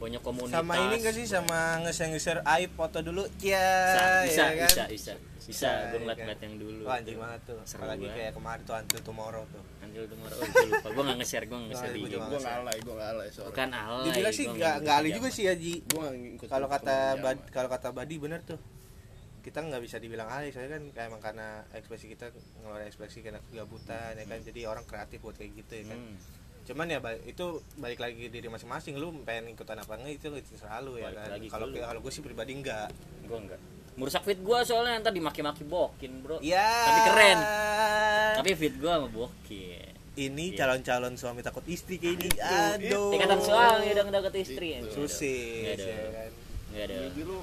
banyak 0.03 0.23
komunitas. 0.27 0.59
Sama 0.59 0.75
ini 0.83 0.95
enggak 0.99 1.15
sih? 1.15 1.27
Sama 1.31 1.61
nge-share 1.87 2.43
aib 2.43 2.71
foto 2.75 2.99
dulu? 2.99 3.23
Ya, 3.39 3.63
bisa 3.87 4.05
bisa, 4.27 4.43
ya 4.43 4.67
kan? 4.67 4.69
bisa 4.69 4.85
bisa. 4.91 5.13
Bisa 5.43 5.69
gue 5.71 5.99
kan? 5.99 6.01
ngeliat-ngeliat 6.07 6.41
yang 6.43 6.55
dulu. 6.59 6.83
Wah, 6.87 6.99
anjing 7.03 7.19
banget 7.19 7.41
tuh. 7.47 7.59
Seru 7.67 7.83
apalagi 7.83 8.07
banget. 8.07 8.19
kayak 8.19 8.33
kemarin 8.39 8.63
tuh 8.63 8.75
Until 8.79 9.01
Tomorrow 9.03 9.45
tuh. 9.51 9.63
Until 9.83 10.05
Tomorrow 10.07 10.39
oh, 10.39 10.47
gue 10.47 10.67
lupa. 10.71 10.89
Gue 10.91 11.03
gak 11.03 11.19
nge-share 11.19 11.47
gue 11.47 11.59
gak 11.59 11.69
nge-share 11.71 11.93
Nah, 11.93 11.99
di 11.99 12.01
gue 12.03 12.39
nggak 12.43 12.57
alay 12.63 12.77
gue 12.79 12.95
nggak 12.95 13.11
alay 13.13 13.29
soalnya 13.31 13.51
bukan 13.53 13.71
alay 13.75 14.07
dibilang 14.07 14.35
sih 14.35 14.45
gua 14.47 14.55
nggak 14.55 14.75
nggak 14.83 14.97
ahli 14.97 15.09
ngikutin 15.09 15.19
juga 15.19 15.29
sih 15.35 15.45
ya 15.45 15.55
Ji 15.59 15.75
nggak 15.83 16.49
kalau 16.51 16.67
kata 16.71 16.97
kalau 17.51 17.69
kata 17.71 17.89
Badi 17.95 18.17
bener 18.19 18.41
tuh. 18.43 18.61
Kita 19.43 19.59
nggak 19.59 19.83
bisa 19.83 19.97
dibilang 19.99 20.31
ahli 20.31 20.55
soalnya 20.55 20.79
kan 20.79 20.83
kayak 20.95 21.07
emang 21.11 21.23
karena 21.23 21.49
ekspresi 21.75 22.07
kita 22.07 22.31
ngeluarin 22.63 22.87
ekspresi 22.87 23.19
karena 23.27 23.43
kegabutan 23.51 24.15
ya 24.15 24.25
kan? 24.31 24.39
Jadi 24.39 24.61
orang 24.71 24.87
kreatif 24.87 25.19
buat 25.19 25.35
kayak 25.35 25.51
gitu 25.59 25.73
ya 25.83 25.85
kan? 25.91 25.99
Hmm, 25.99 26.17
cuman 26.63 26.87
ya 26.87 26.99
itu 27.25 27.45
balik 27.75 27.99
lagi 27.99 28.31
diri 28.31 28.47
masing-masing. 28.47 28.95
Lu 28.95 29.11
pengen 29.23 29.51
ikutan 29.51 29.75
apa 29.75 29.95
enggak 29.95 30.15
itu 30.15 30.29
itu 30.33 30.55
selalu 30.57 31.03
ya 31.03 31.11
Balik 31.11 31.51
kan. 31.51 31.59
kalau 31.59 31.67
kalau 31.69 32.01
gue 32.01 32.13
sih 32.13 32.23
pribadi 32.23 32.55
enggak. 32.55 32.89
Gue 33.25 33.39
enggak. 33.39 33.61
Merusak 33.93 34.23
fit 34.23 34.39
gue 34.39 34.59
soalnya 34.63 35.03
ntar 35.03 35.13
dimaki-maki 35.13 35.63
bokin 35.63 36.23
bro. 36.23 36.39
Ya. 36.41 36.65
Tapi 36.87 37.01
keren. 37.09 37.39
tapi 38.33 38.51
fit 38.55 38.75
gue 38.75 38.89
sama 38.89 39.09
bokin. 39.09 39.91
Ini 40.13 40.45
Iya. 40.53 40.57
calon-calon 40.65 41.17
suami 41.17 41.41
takut 41.41 41.65
istri 41.67 41.97
kayak 41.97 42.15
ini. 42.17 42.29
Aduh. 42.37 43.17
ikatan 43.17 43.41
suami 43.41 43.87
udah 43.89 44.05
ngedeket 44.07 44.35
istri 44.39 44.69
Nggak 44.77 45.73
ada. 45.73 45.85
ya 45.89 46.09
kan. 46.13 46.31
Nggak 46.69 46.85
ada. 46.85 46.95
Jadi 47.03 47.21
lu 47.23 47.39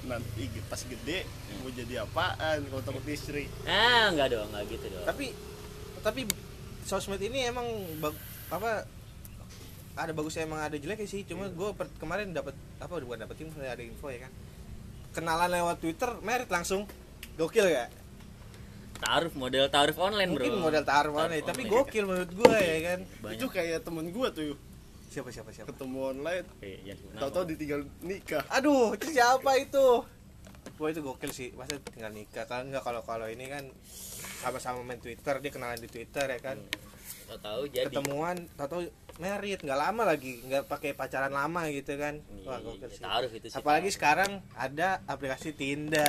nanti 0.00 0.42
pas 0.64 0.80
gede 0.80 1.18
mau 1.60 1.68
jadi 1.70 1.94
apaan 2.00 2.58
kalau 2.66 2.82
takut 2.82 3.04
istri? 3.06 3.44
Ah 3.62 4.08
nggak 4.10 4.32
dong 4.32 4.48
nggak 4.48 4.64
gitu 4.68 4.86
dong. 4.90 5.04
Tapi 5.04 5.26
tapi 6.00 6.20
sosmed 6.82 7.20
ini 7.20 7.44
emang 7.46 7.68
apa 8.50 8.84
ada 9.94 10.12
bagusnya 10.12 10.46
emang 10.46 10.60
ada 10.60 10.74
jeleknya 10.74 11.06
sih 11.06 11.22
cuma 11.22 11.46
Iya. 11.46 11.54
gue 11.54 11.68
kemarin 11.96 12.30
dapat 12.30 12.54
apa 12.78 12.92
bukan 12.98 13.18
dapat 13.20 13.36
info 13.40 13.58
ada 13.58 13.80
info 13.80 14.06
ya 14.08 14.26
kan. 14.26 14.32
Kenalan 15.10 15.50
lewat 15.50 15.76
twitter 15.78 16.10
merit 16.20 16.48
langsung. 16.48 16.86
Gokil 17.34 17.66
ya 17.66 17.86
taruh 19.00 19.32
model 19.32 19.64
taruh 19.72 19.96
online 19.96 20.28
bro. 20.28 20.44
mungkin 20.44 20.60
model 20.60 20.84
taruh 20.84 21.16
Taruh 21.16 21.32
nih 21.32 21.40
tapi 21.40 21.64
online. 21.64 21.72
gokil 21.72 22.04
menurut 22.04 22.32
gue 22.36 22.52
ya 22.54 22.78
kan. 22.84 23.00
Banyak. 23.24 23.32
itu 23.32 23.46
kayak 23.48 23.78
temen 23.80 24.06
gue 24.12 24.28
tuh 24.28 24.52
siapa 25.08 25.32
siapa 25.32 25.50
siapa? 25.50 25.72
Ketemu 25.72 25.98
online. 26.04 26.46
Jangan 26.60 26.94
sebut 26.94 27.10
nama. 27.10 27.20
tahu-tahu 27.24 27.44
ditinggal 27.48 27.80
nikah. 28.04 28.44
Aduh 28.52 28.92
itu 28.94 29.08
siapa 29.10 29.50
itu? 29.56 29.86
Wah 30.76 30.88
itu 30.88 31.00
gokil 31.00 31.32
sih, 31.32 31.48
masa 31.56 31.80
tinggal 31.82 32.12
nikah? 32.12 32.44
Kan 32.44 32.68
enggak 32.68 32.84
kalau 32.84 33.00
kalau 33.02 33.24
ini 33.24 33.48
kan 33.48 33.64
sama-sama 34.40 34.80
main 34.80 35.00
Twitter, 35.00 35.34
dia 35.40 35.50
kenalan 35.50 35.76
di 35.76 35.88
Twitter 35.88 36.24
ya 36.24 36.38
kan. 36.38 36.60
Tahu-tahu 37.30 37.62
jadi 37.70 37.86
Ketemuan, 37.86 38.36
tahu 38.52 38.82
merit 39.16 39.60
nggak 39.60 39.76
lama 39.78 40.02
lagi, 40.06 40.40
nggak 40.42 40.64
pakai 40.64 40.90
pacaran 40.90 41.28
lama 41.30 41.68
gitu 41.68 41.92
kan. 41.94 42.18
Wah 42.40 42.56
Iya, 42.56 42.64
gokil 42.64 42.88
sih. 42.88 42.98
taruh 42.98 43.28
itu 43.28 43.46
sih 43.46 43.54
Apalagi 43.54 43.86
taruh. 43.86 43.94
sekarang 43.94 44.30
ada 44.54 44.88
aplikasi 45.04 45.52
Tinder, 45.52 46.00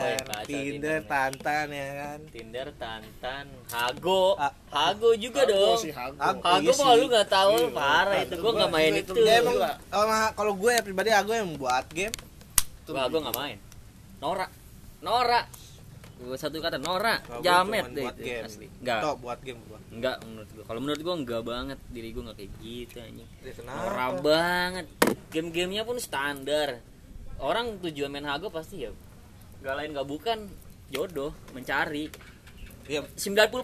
Oh, 0.00 0.08
iya, 0.08 0.24
kacau 0.24 0.48
Tinder. 0.48 1.00
Tantan 1.04 1.66
ya 1.68 1.88
kan. 1.94 2.18
Tinder 2.26 2.68
Tantan 2.74 3.44
Hago 3.68 4.34
Ah, 4.34 4.48
Hago 4.70 5.12
juga 5.14 5.44
Hago 5.44 5.52
dong 5.52 5.76
sih, 5.78 5.92
Hago. 5.92 6.16
Hago. 6.16 6.40
Hago 6.40 6.64
iya 6.64 6.72
mah 6.74 6.94
lu 6.94 7.06
nggak 7.06 7.28
tahu 7.28 7.54
Iya, 7.54 7.68
parah 7.70 8.14
Hago 8.16 8.24
itu 8.24 8.34
gua 8.34 8.42
gua 8.42 8.52
nggak 8.56 8.72
main 8.72 8.92
itu 8.94 9.12
itu. 9.12 9.20
Ya 9.22 9.34
emang 9.38 9.56
kalau 10.32 10.52
gue 10.54 10.70
ya 10.70 10.80
pribadi 10.80 11.10
aku 11.10 11.30
yang 11.32 11.48
buat 11.54 11.84
game 11.90 12.14
Wah, 12.86 13.06
gua 13.06 13.20
nggak 13.22 13.36
main. 13.36 13.58
Nora. 14.18 14.46
Nora. 14.98 15.40
Gua 16.22 16.36
satu 16.38 16.62
kata 16.62 16.78
Nora. 16.78 17.18
Kalau 17.20 17.40
gua 17.40 17.46
Jamet 17.46 17.84
deh 17.90 18.04
buat 18.06 18.16
itu 18.16 18.26
game. 18.26 18.44
asli. 18.46 18.66
Enggak. 18.80 19.00
Tok 19.02 19.16
buat 19.18 19.38
game 19.42 19.60
gua. 19.66 19.78
Enggak 19.90 20.16
menurut 20.22 20.50
gua. 20.54 20.64
Kalau 20.68 20.80
menurut 20.80 21.00
gua 21.02 21.14
enggak 21.18 21.42
banget 21.42 21.78
diri 21.90 22.08
gua 22.14 22.22
enggak 22.28 22.38
kayak 22.38 22.52
gitu 22.62 22.96
anjing. 23.02 23.28
Ya, 23.42 23.52
Nora 23.66 24.06
banget. 24.18 24.86
Game-gamenya 25.30 25.82
pun 25.82 25.96
standar. 25.98 26.78
Orang 27.34 27.82
tujuan 27.82 28.14
main 28.14 28.22
Hago 28.30 28.46
pasti 28.46 28.86
ya 28.86 28.94
Gak 29.58 29.74
lain 29.74 29.90
gak 29.90 30.06
bukan 30.06 30.46
jodoh 30.86 31.34
mencari 31.50 32.06
Iya, 32.86 33.02
90% 33.10 33.58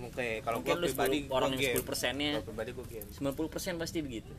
Oke, 0.00 0.40
kalau 0.40 0.64
Mungkin 0.64 0.80
lu 0.80 0.86
pribadi 0.88 1.18
10 1.28 1.36
orang 1.36 1.50
gua 1.52 1.60
yang 1.60 1.76
game. 1.76 1.92
10% 1.92 2.14
nya 2.16 2.30
Kalau 2.40 2.46
pribadi 2.48 2.70
gue 2.72 2.86
game. 2.88 3.08
90% 3.12 3.76
pasti 3.84 3.98
begitu 4.00 4.32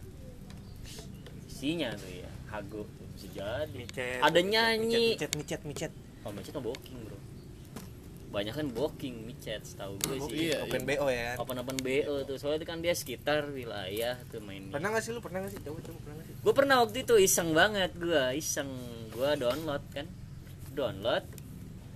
isinya 1.45 1.93
tuh 1.95 2.11
ya 2.11 2.29
Hago 2.51 2.81
tuh 2.83 3.05
bisa 3.15 3.27
jadi 3.31 3.71
Micet, 3.71 4.19
ada 4.19 4.39
micet, 4.41 4.51
nyanyi 4.51 5.05
micet, 5.15 5.31
micet, 5.37 5.61
micet. 5.63 5.91
oh 6.25 6.31
micet 6.33 6.51
mah 6.57 6.63
booking 6.65 6.97
bro 7.07 7.17
banyak 8.33 8.49
kan 8.51 8.65
booking 8.67 9.23
micet 9.23 9.61
setahu 9.61 9.93
gue 9.99 10.17
Oh, 10.17 10.25
sih 10.25 10.49
iya, 10.49 10.57
Open 10.59 10.81
BO 10.83 11.05
ya 11.05 11.23
kan. 11.29 11.35
open 11.39 11.57
open 11.59 11.77
bo 11.77 11.93
tuh 12.23 12.35
soalnya 12.35 12.57
itu 12.57 12.67
kan 12.67 12.79
dia 12.79 12.91
sekitar 12.91 13.45
wilayah 13.47 14.17
tuh 14.25 14.41
mainnya 14.41 14.73
Pernah 14.73 14.89
gak 14.89 15.01
sih 15.01 15.11
lu? 15.11 15.21
Pernah 15.21 15.39
gak 15.39 15.53
sih? 15.53 15.61
Coba 15.61 15.77
coba 15.79 15.97
pernah 16.01 16.15
gak 16.17 16.25
sih? 16.25 16.35
gue 16.35 16.53
pernah 16.53 16.75
waktu 16.79 16.97
itu 16.99 17.15
iseng 17.15 17.49
banget 17.51 17.91
gue 17.93 18.23
iseng 18.35 18.69
gue 19.09 19.29
download 19.37 19.83
kan 19.91 20.09
download 20.71 21.23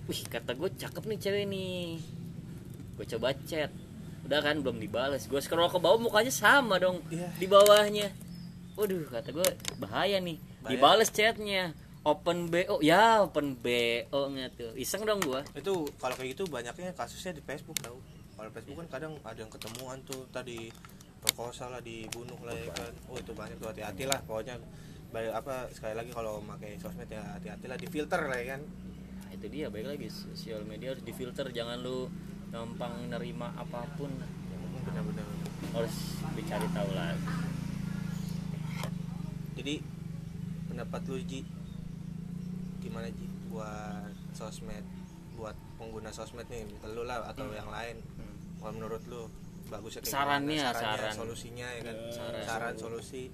wih 0.06 0.20
kata 0.24 0.54
gue 0.54 0.70
cakep 0.72 1.02
nih 1.04 1.18
cewek 1.18 1.44
nih 1.44 1.84
gue 2.94 3.06
coba 3.08 3.28
chat 3.42 3.70
udah 4.24 4.40
kan 4.40 4.56
belum 4.58 4.78
dibales 4.78 5.24
gue 5.24 5.36
scroll 5.38 5.66
ke 5.66 5.76
bawah 5.76 5.98
mukanya 5.98 6.30
sama 6.30 6.76
dong 6.76 7.02
Iya. 7.08 7.28
di 7.34 7.44
bawahnya 7.44 8.08
waduh 8.72 9.04
kata 9.06 9.28
gue 9.32 9.48
bahaya 9.76 10.16
nih 10.18 10.38
Bahaya. 10.58 10.70
dibales 10.70 11.10
chatnya 11.10 11.74
open 12.06 12.50
bo 12.50 12.78
ya 12.78 13.26
open 13.26 13.58
bo 13.58 14.26
nya 14.34 14.46
tuh 14.54 14.70
iseng 14.78 15.02
dong 15.02 15.18
gue 15.22 15.40
Itu 15.58 15.88
kalau 15.98 16.14
kayak 16.14 16.38
gitu 16.38 16.46
banyaknya 16.46 16.94
kasusnya 16.94 17.34
di 17.34 17.42
Facebook 17.42 17.78
tau. 17.82 17.98
Kalau 18.38 18.50
Facebook 18.54 18.78
kan 18.86 18.88
kadang 18.98 19.12
ada 19.26 19.38
yang 19.38 19.50
ketemuan 19.50 19.98
tuh 20.06 20.22
tadi 20.30 20.70
perkosa 21.18 21.66
lah 21.66 21.82
dibunuh 21.82 22.38
lah 22.46 22.54
ya 22.54 22.70
kan. 22.70 22.92
Oh 23.10 23.18
itu 23.18 23.34
banyak 23.34 23.58
tuh 23.58 23.74
hati-hati 23.74 24.06
lah 24.06 24.22
pokoknya 24.22 24.62
baik 25.08 25.32
apa 25.32 25.72
sekali 25.72 25.96
lagi 25.96 26.10
kalau 26.12 26.44
pakai 26.44 26.76
sosmed 26.76 27.08
ya 27.08 27.24
hati-hati 27.34 27.66
lah 27.66 27.80
difilter 27.80 28.28
lah 28.28 28.36
ya 28.36 28.46
kan. 28.54 28.62
nah, 29.24 29.30
itu 29.32 29.46
dia 29.48 29.66
baik 29.72 29.88
lagi 29.88 30.06
sosial 30.12 30.62
media 30.68 30.92
harus 30.92 31.00
difilter 31.02 31.48
jangan 31.50 31.80
lu 31.80 32.12
gampang 32.52 33.08
nerima 33.12 33.52
apa 33.56 33.84
pun 33.96 34.12
Benar-benar. 34.88 35.26
harus 35.76 35.96
dicari 36.32 36.68
tahu 36.72 36.90
lagi 36.96 37.20
Jadi 39.58 39.74
pendapat 40.70 41.00
lu 41.12 41.18
Ji 41.28 41.40
gimana 42.88 43.06
Ji? 43.12 43.26
Buat 43.52 44.12
sosmed 44.32 44.84
buat 45.38 45.54
pengguna 45.78 46.10
sosmed 46.10 46.50
nih 46.50 46.66
lu 46.90 47.06
lah 47.06 47.22
atau 47.30 47.46
yang 47.54 47.70
lain. 47.70 48.02
Kalau 48.58 48.72
menurut 48.74 49.02
lu 49.06 49.30
bagusnya 49.70 50.02
kayak 50.02 50.14
Sarannya, 50.16 50.58
gimana? 50.58 50.80
saran. 50.80 51.12
solusinya 51.14 51.66
ya 51.78 51.80
kan? 51.86 51.94
Ya, 51.94 52.10
saran, 52.10 52.42
saran. 52.42 52.74
solusi. 52.74 53.24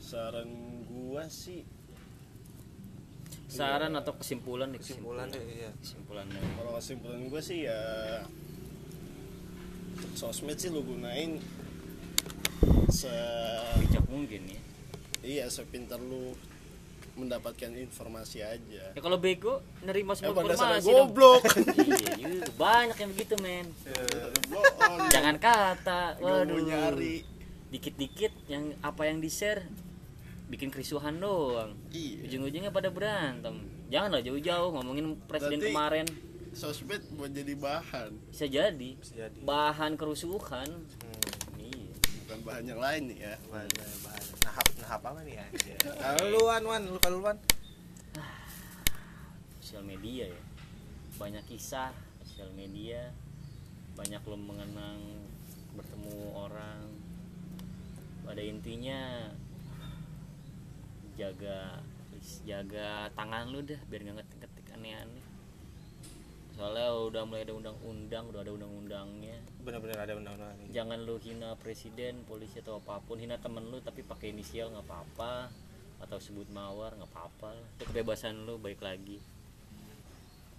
Saran 0.00 0.48
gua 0.88 1.28
sih 1.28 1.66
saran 3.50 3.98
atau 3.98 4.14
kesimpulan 4.14 4.70
nih 4.70 4.78
kesimpulan 4.78 5.26
deh 5.26 5.42
iya. 5.42 5.74
Kesimpulan 5.82 6.24
kalau 6.30 6.78
kesimpulan 6.78 7.20
gua 7.26 7.42
sih 7.42 7.66
ya 7.66 7.82
sosmed 10.14 10.54
sih 10.54 10.70
lu 10.70 10.86
gunain 10.86 11.42
se 12.90 13.10
bijak 13.82 14.06
mungkin 14.06 14.46
ya. 14.50 14.60
Iya 15.20 15.44
sepintar 15.52 15.98
lu 16.00 16.32
mendapatkan 17.14 17.70
informasi 17.70 18.40
aja. 18.40 18.82
Ya 18.92 19.00
kalau 19.00 19.16
bego 19.16 19.60
nerima 19.82 20.14
semua 20.14 20.34
dasarnya 20.42 20.78
informasi 20.78 20.88
dong. 20.88 20.98
goblok. 21.10 21.42
Iya 22.20 22.36
juga. 22.36 22.52
banyak 22.54 22.96
yang 22.96 23.10
begitu 23.12 23.34
men. 23.40 23.66
On. 24.80 25.08
jangan 25.08 25.36
kata 25.36 26.18
waduh. 26.18 26.60
nyari. 26.60 27.24
Dikit-dikit 27.70 28.34
yang 28.46 28.74
apa 28.80 29.06
yang 29.06 29.18
di 29.18 29.30
share 29.30 29.62
bikin 30.46 30.68
kerusuhan 30.68 31.16
doang. 31.16 31.78
Iya. 31.90 32.26
Ujung-ujungnya 32.26 32.68
pada 32.68 32.90
berantem. 32.90 33.62
Janganlah 33.86 34.20
jauh-jauh 34.20 34.70
ngomongin 34.74 35.14
presiden 35.24 35.58
Berarti- 35.58 35.70
kemarin. 35.70 36.06
sosmed 36.50 36.98
buat 37.14 37.30
jadi 37.30 37.54
bahan. 37.54 38.10
Bisa 38.28 38.44
jadi. 38.44 38.90
Bisa 38.98 39.14
jadi. 39.16 39.38
Bahan 39.40 39.94
kerusuhan. 39.94 40.66
Hmm. 40.66 41.22
iya. 41.62 41.94
Bukan 42.26 42.38
bahan 42.42 42.64
yang 42.66 42.80
lain 42.82 43.02
nih 43.06 43.18
ya. 43.22 43.34
Bahan 43.46 43.70
bahan 44.02 44.19
nahap 44.90 45.06
apa 45.06 45.22
nih 45.22 45.38
ya? 45.38 45.46
Kalau 46.02 46.24
lu 46.34 46.40
wan. 46.50 46.66
Wan 46.66 46.82
lu 46.82 46.98
kalau 46.98 47.22
lu 47.22 47.30
wan 47.30 47.38
sosial 49.62 49.86
media 49.86 50.26
ya. 50.26 50.42
Banyak 51.14 51.46
kisah 51.46 51.94
sosial 52.26 52.50
media. 52.58 53.14
Banyak 53.94 54.18
lo 54.26 54.34
mengenang 54.34 54.98
bertemu 55.78 56.34
orang. 56.34 56.90
Pada 58.26 58.42
intinya 58.42 59.30
jaga 61.14 61.86
jaga 62.42 63.14
tangan 63.14 63.54
lu 63.54 63.62
dah 63.62 63.78
biar 63.86 64.10
nggak 64.10 64.26
ngetik-ngetik 64.26 64.74
aneh-aneh 64.74 65.19
soalnya 66.60 66.92
udah 66.92 67.24
mulai 67.24 67.48
ada 67.48 67.56
undang-undang 67.56 68.28
udah 68.28 68.44
ada 68.44 68.52
undang-undangnya. 68.52 69.40
Benar-benar 69.64 70.04
ada 70.04 70.12
undang-undang 70.12 70.52
jangan 70.68 71.00
lu 71.08 71.16
hina 71.16 71.56
presiden 71.56 72.20
polisi 72.28 72.60
atau 72.60 72.84
apa 72.84 73.00
pun 73.00 73.16
hina 73.16 73.40
temen 73.40 73.64
lu 73.72 73.80
tapi 73.80 74.04
pakai 74.04 74.36
inisial 74.36 74.68
nggak 74.76 74.84
apa-apa. 74.84 75.48
Atau 76.04 76.20
sebut 76.20 76.52
mawar 76.52 76.92
nggak 77.00 77.08
apa-apa. 77.16 77.56
Itu 77.80 77.88
kebebasan 77.88 78.44
lu 78.44 78.60
baik 78.60 78.84
lagi. 78.84 79.16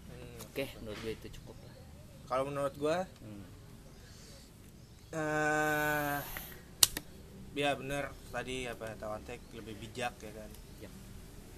Hmm. 0.09 0.41
oke 0.49 0.65
menurut 0.81 0.97
gue 1.05 1.13
itu 1.13 1.27
cukup 1.37 1.57
lah. 1.61 1.75
Kalau 2.25 2.43
menurut 2.49 2.73
gua 2.81 3.05
Hmm. 3.21 3.45
eh 5.13 6.19
ya 7.53 7.77
bener. 7.77 8.09
Tadi 8.33 8.65
apa 8.65 8.97
tawantek 8.97 9.37
lebih 9.53 9.77
bijak 9.77 10.17
ya 10.17 10.33
kan? 10.33 10.49
Bijak. 10.49 10.93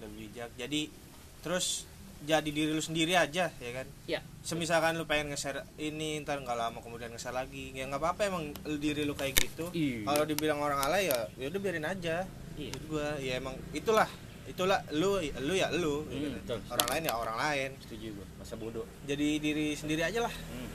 lebih 0.04 0.16
bijak. 0.28 0.50
Jadi 0.60 0.92
terus 1.40 1.88
jadi 2.24 2.44
diri 2.44 2.70
lu 2.70 2.80
sendiri 2.80 3.14
aja 3.14 3.48
ya 3.50 3.70
kan? 3.72 3.86
Ya. 4.04 4.20
Semisalkan 4.40 4.94
lu 4.94 5.04
pengen 5.04 5.28
nge-share 5.28 5.62
ini 5.76 6.18
ntar 6.18 6.36
nggak 6.36 6.52
lama 6.54 6.78
kemudian 6.78 7.08
nge-share 7.08 7.32
lagi. 7.32 7.70
Ya 7.70 7.84
nggak 7.84 7.98
apa-apa 7.98 8.22
emang 8.26 8.44
lu- 8.62 8.76
diri 8.76 9.02
lu 9.02 9.12
kayak 9.12 9.36
gitu. 9.36 9.68
Iya. 9.70 10.04
kalau 10.04 10.24
dibilang 10.24 10.58
orang 10.58 10.80
alay 10.80 11.06
ya 11.06 11.18
ya 11.34 11.46
udah 11.46 11.60
biarin 11.60 11.84
aja. 11.84 12.24
Iya. 12.54 12.72
Gua 12.84 13.16
ya 13.18 13.36
emang 13.36 13.54
itulah 13.70 14.08
itulah 14.44 14.76
lu 14.90 15.16
lu 15.40 15.52
ya 15.52 15.68
lu 15.70 16.04
ya 16.04 16.16
Hmm, 16.16 16.20
kan? 16.20 16.32
betul. 16.36 16.58
orang 16.70 16.88
lain 16.90 17.02
ya 17.02 17.14
orang 17.14 17.36
lain. 17.38 17.70
Setuju 17.80 18.06
gue 18.12 18.26
masa 18.36 18.54
bodoh. 18.54 18.84
Jadi 19.02 19.28
diri 19.38 19.66
sendiri 19.72 20.02
aja 20.02 20.20
lah. 20.20 20.32
Hmm. 20.32 20.68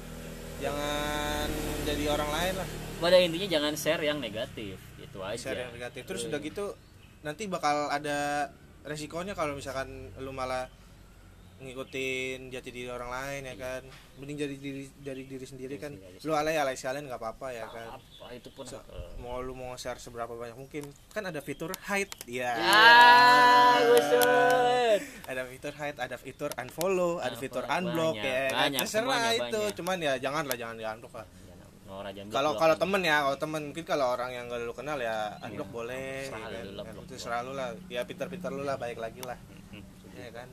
jangan 0.59 1.47
jadi 1.83 2.03
orang 2.09 2.29
lain 2.29 2.53
lah. 2.55 2.67
Pada 2.99 3.15
intinya 3.15 3.47
jangan 3.49 3.73
share 3.73 4.03
yang 4.03 4.19
negatif 4.19 4.75
itu 4.97 5.19
aja. 5.19 5.39
Share 5.39 5.61
yang 5.61 5.71
negatif. 5.71 6.03
Terus 6.03 6.27
udah 6.27 6.39
gitu 6.39 6.75
nanti 7.19 7.47
bakal 7.47 7.87
ada 7.87 8.51
resikonya 8.81 9.31
kalau 9.31 9.53
misalkan 9.53 9.87
lu 10.17 10.31
malah 10.31 10.67
ngikutin 11.59 12.49
jati 12.49 12.69
diri 12.69 12.87
orang 12.87 13.07
lain 13.07 13.41
ya 13.45 13.55
kan? 13.55 13.81
Mending 14.15 14.37
jadi 14.37 14.55
diri 14.55 14.83
dari 14.97 15.23
diri 15.23 15.43
sendiri 15.43 15.75
kan. 15.75 15.91
Iya, 15.91 16.19
lu 16.21 16.31
alay 16.31 16.55
alay 16.55 16.73
sekalian 16.73 17.05
nggak 17.05 17.17
apa-apa 17.17 17.47
ya 17.51 17.65
kan? 17.65 17.95
Apa 17.95 18.31
itu 18.31 18.49
pun 18.49 18.63
So, 18.63 18.79
mau 19.17 19.39
lu 19.39 19.51
mau 19.51 19.73
share 19.73 19.97
seberapa 19.97 20.31
banyak 20.31 20.55
mungkin 20.55 20.83
kan 21.09 21.23
ada 21.23 21.39
fitur 21.39 21.71
hide 21.83 22.11
ya. 22.25 22.55
Ah 22.55 23.79
buset 23.81 25.01
ada 25.25 25.41
fitur 25.45 25.73
hide 25.73 25.97
ada 25.97 26.15
fitur 26.15 26.49
unfollow 26.53 27.17
ada 27.17 27.29
Ah, 27.29 27.37
fitur 27.37 27.63
banyak, 27.63 27.77
unblock 27.85 28.15
ya 28.15 28.23
kan? 28.23 28.51
banyak, 28.53 28.79
terserah 28.81 29.23
itu 29.31 29.43
banyak. 29.59 29.75
cuman 29.75 29.97
ya 29.99 30.13
jangan 30.17 30.43
lah. 30.43 30.55
Jangan 30.55 30.75
di 30.75 30.85
unblock 30.85 31.13
lah 31.15 31.27
jam 32.09 32.25
kalau 32.29 32.53
kalau 32.55 32.75
temen 32.75 33.01
ya 33.01 33.17
kalau 33.23 33.37
temen 33.37 33.61
mungkin 33.65 33.81
kalau 33.83 34.13
orang 34.13 34.29
yang 34.29 34.45
gak 34.45 34.61
lu 34.61 34.71
kenal 34.71 34.97
ya 34.97 35.33
unblock 35.41 35.69
boleh 35.69 36.25
Serah 36.25 36.45
ya 36.45 36.53
kan? 36.53 36.63
lu 36.63 36.71
lah, 36.71 36.83
Kan 36.85 36.93
blok, 36.93 37.03
itu 37.03 37.09
blok. 37.09 37.19
serah 37.19 37.39
lu 37.41 37.51
lah. 37.51 37.67
Ya 37.87 38.01
pintar-pintar 38.03 38.49
lu 38.49 38.61
lah 38.61 38.75
baik 38.75 38.97
lagi 38.97 39.21
lah. 39.21 39.37
Hmm. 39.69 39.83
ya 40.13 40.29
kan 40.29 40.49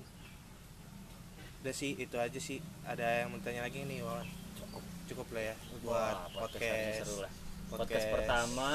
udah 1.66 1.74
sih 1.74 1.98
itu 1.98 2.14
aja 2.14 2.38
sih. 2.38 2.62
Ada 2.86 3.26
yang 3.26 3.34
mau 3.34 3.42
tanya 3.42 3.66
lagi 3.66 3.82
nih 3.82 3.98
Wawan? 3.98 4.22
Cukup 4.54 4.84
cukup 5.10 5.26
lah 5.34 5.42
ya 5.50 5.54
buat 5.82 6.14
Wah, 6.14 6.46
podcast 6.46 6.62
podcast. 6.62 6.98
seru 7.02 7.16
lah. 7.18 7.32
Podcast, 7.66 7.74
podcast. 7.74 8.06
pertama 8.14 8.70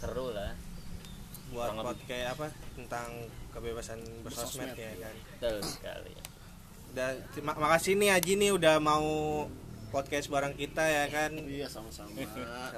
seru 0.00 0.26
lah. 0.32 0.52
Buat 1.52 1.68
kurang 1.68 1.76
lebih. 1.76 1.88
podcast 1.92 2.26
apa? 2.32 2.46
Tentang 2.72 3.08
kebebasan 3.52 4.00
bersosmed. 4.24 4.72
Bersosmed, 4.72 4.80
ya 4.80 4.92
kan? 4.96 5.16
Betul 5.28 5.56
sekali. 5.60 6.12
Udah 6.96 7.08
terima 7.36 7.52
makasih 7.60 7.92
nih 8.00 8.08
Aji 8.16 8.32
nih 8.40 8.50
udah 8.56 8.74
mau 8.80 9.08
podcast 9.90 10.26
bareng 10.26 10.54
kita 10.54 10.80
ya 10.80 11.04
kan? 11.06 11.30
Iya 11.36 11.66
sama-sama. 11.74 12.10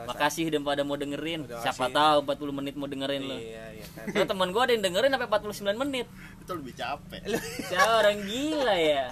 Makasih 0.05 0.49
udah 0.49 0.61
pada 0.65 0.83
mau 0.83 0.97
dengerin. 0.97 1.45
Udah 1.45 1.61
siapa 1.61 1.89
tahu 1.89 2.25
40 2.25 2.59
menit 2.59 2.75
mau 2.75 2.89
dengerin 2.89 3.23
lo. 3.23 3.37
Iya 3.37 3.65
iya 3.73 3.87
kan. 3.93 4.05
Soalnya 4.09 4.29
temen 4.29 4.49
gue 4.51 4.63
ada 4.65 4.73
yang 4.73 4.83
dengerin 4.83 5.11
sampai 5.11 5.29
49 5.29 5.83
menit. 5.83 6.07
Itu 6.41 6.53
lebih 6.57 6.75
capek. 6.75 7.21
Saya 7.63 7.89
orang 7.95 8.17
gila 8.25 8.77
ya. 8.77 9.07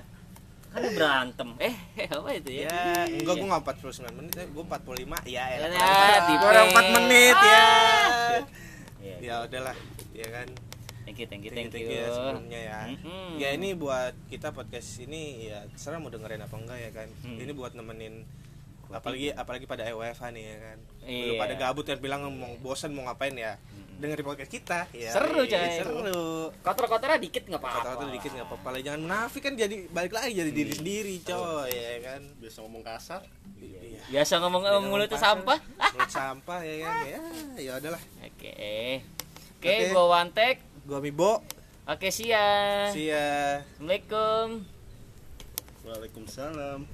Kan 0.70 0.82
berantem. 0.94 1.48
Eh 1.58 1.74
eh, 1.96 2.08
apa 2.08 2.30
itu 2.32 2.50
ya? 2.62 2.70
Ya 2.70 2.82
enggak 3.10 3.34
gua 3.36 3.46
nggak 3.52 3.62
49 3.84 4.18
menit 4.18 4.32
gue 4.38 4.64
45 4.64 5.26
ya 5.26 5.44
Ya, 5.50 5.66
ya 5.66 6.18
tipe. 6.24 6.40
kurang 6.40 6.66
4 6.70 6.96
menit 6.96 7.36
ya. 7.36 7.66
Iya, 9.00 9.14
ya 9.20 9.34
udahlah 9.44 9.76
ya 10.12 10.28
kan 10.28 10.48
thank 11.10 11.18
you 11.18 11.26
thank 11.26 11.42
you 11.42 11.50
thank 11.50 11.68
thank 11.74 11.82
you, 11.82 11.90
you. 11.90 11.98
ya 11.98 12.08
sebelumnya 12.14 12.60
ya. 12.62 12.80
Mm-mm. 12.94 13.30
ya 13.42 13.48
ini 13.50 13.74
buat 13.74 14.14
kita 14.30 14.54
podcast 14.54 15.02
ini 15.02 15.50
ya 15.50 15.66
terserah 15.66 15.98
mau 15.98 16.06
dengerin 16.06 16.38
apa 16.38 16.54
enggak 16.54 16.78
ya 16.78 16.90
kan? 16.94 17.08
Hmm. 17.26 17.42
ini 17.42 17.50
buat 17.50 17.74
nemenin 17.74 18.22
apalagi 18.90 19.30
apalagi 19.30 19.70
pada 19.70 19.86
EWFH 19.86 20.22
nih 20.34 20.44
ya 20.46 20.56
kan? 20.62 20.78
Lu 21.06 21.32
Iya. 21.34 21.38
pada 21.38 21.54
gabut 21.54 21.86
kan 21.86 21.98
bilang 21.98 22.26
mau 22.30 22.54
bosan 22.58 22.90
mau 22.90 23.06
ngapain 23.06 23.34
ya? 23.34 23.54
Dengerin 24.00 24.24
podcast 24.24 24.50
kita 24.50 24.88
ya. 24.90 25.12
Seru, 25.12 25.44
iya, 25.44 25.60
coy. 25.60 25.70
seru. 25.78 26.24
Kotor-kotornya 26.58 27.20
dikit 27.20 27.46
nggak 27.46 27.60
apa-apa. 27.60 27.78
Kata-kata 27.86 28.10
dikit 28.10 28.30
nggak 28.34 28.48
apa-apa. 28.50 28.68
Lah 28.74 28.80
jangan 28.80 29.00
munafik 29.06 29.42
kan 29.46 29.54
jadi 29.54 29.76
balik 29.92 30.10
lagi 30.10 30.32
jadi 30.34 30.50
diri 30.50 30.72
sendiri 30.74 31.14
coy 31.22 31.70
ya 31.70 31.96
kan? 32.02 32.20
Biasa 32.42 32.56
ngomong 32.66 32.82
kasar. 32.82 33.22
Iya. 33.60 34.02
Biasa 34.10 34.32
ngomong 34.42 34.62
ngomong 34.64 34.88
mulut 34.90 35.06
itu 35.06 35.14
pasar, 35.14 35.38
sampah. 35.38 35.58
Mulut 35.94 36.10
sampah 36.10 36.60
ya 36.64 36.76
kan? 36.82 36.94
Ya 37.06 37.20
ya 37.60 37.72
udahlah. 37.78 38.02
Oke. 38.26 38.54
Oke 39.60 39.68
Oke. 39.68 39.92
gua 39.92 40.04
wantek 40.16 40.56
gua 40.86 40.98
Mibo 41.04 41.44
oke 41.84 42.08
siang 42.08 42.92
see 42.94 43.12
ya 43.12 43.60
assalamualaikum. 43.76 44.64
Waalaikumsalam 45.84 46.84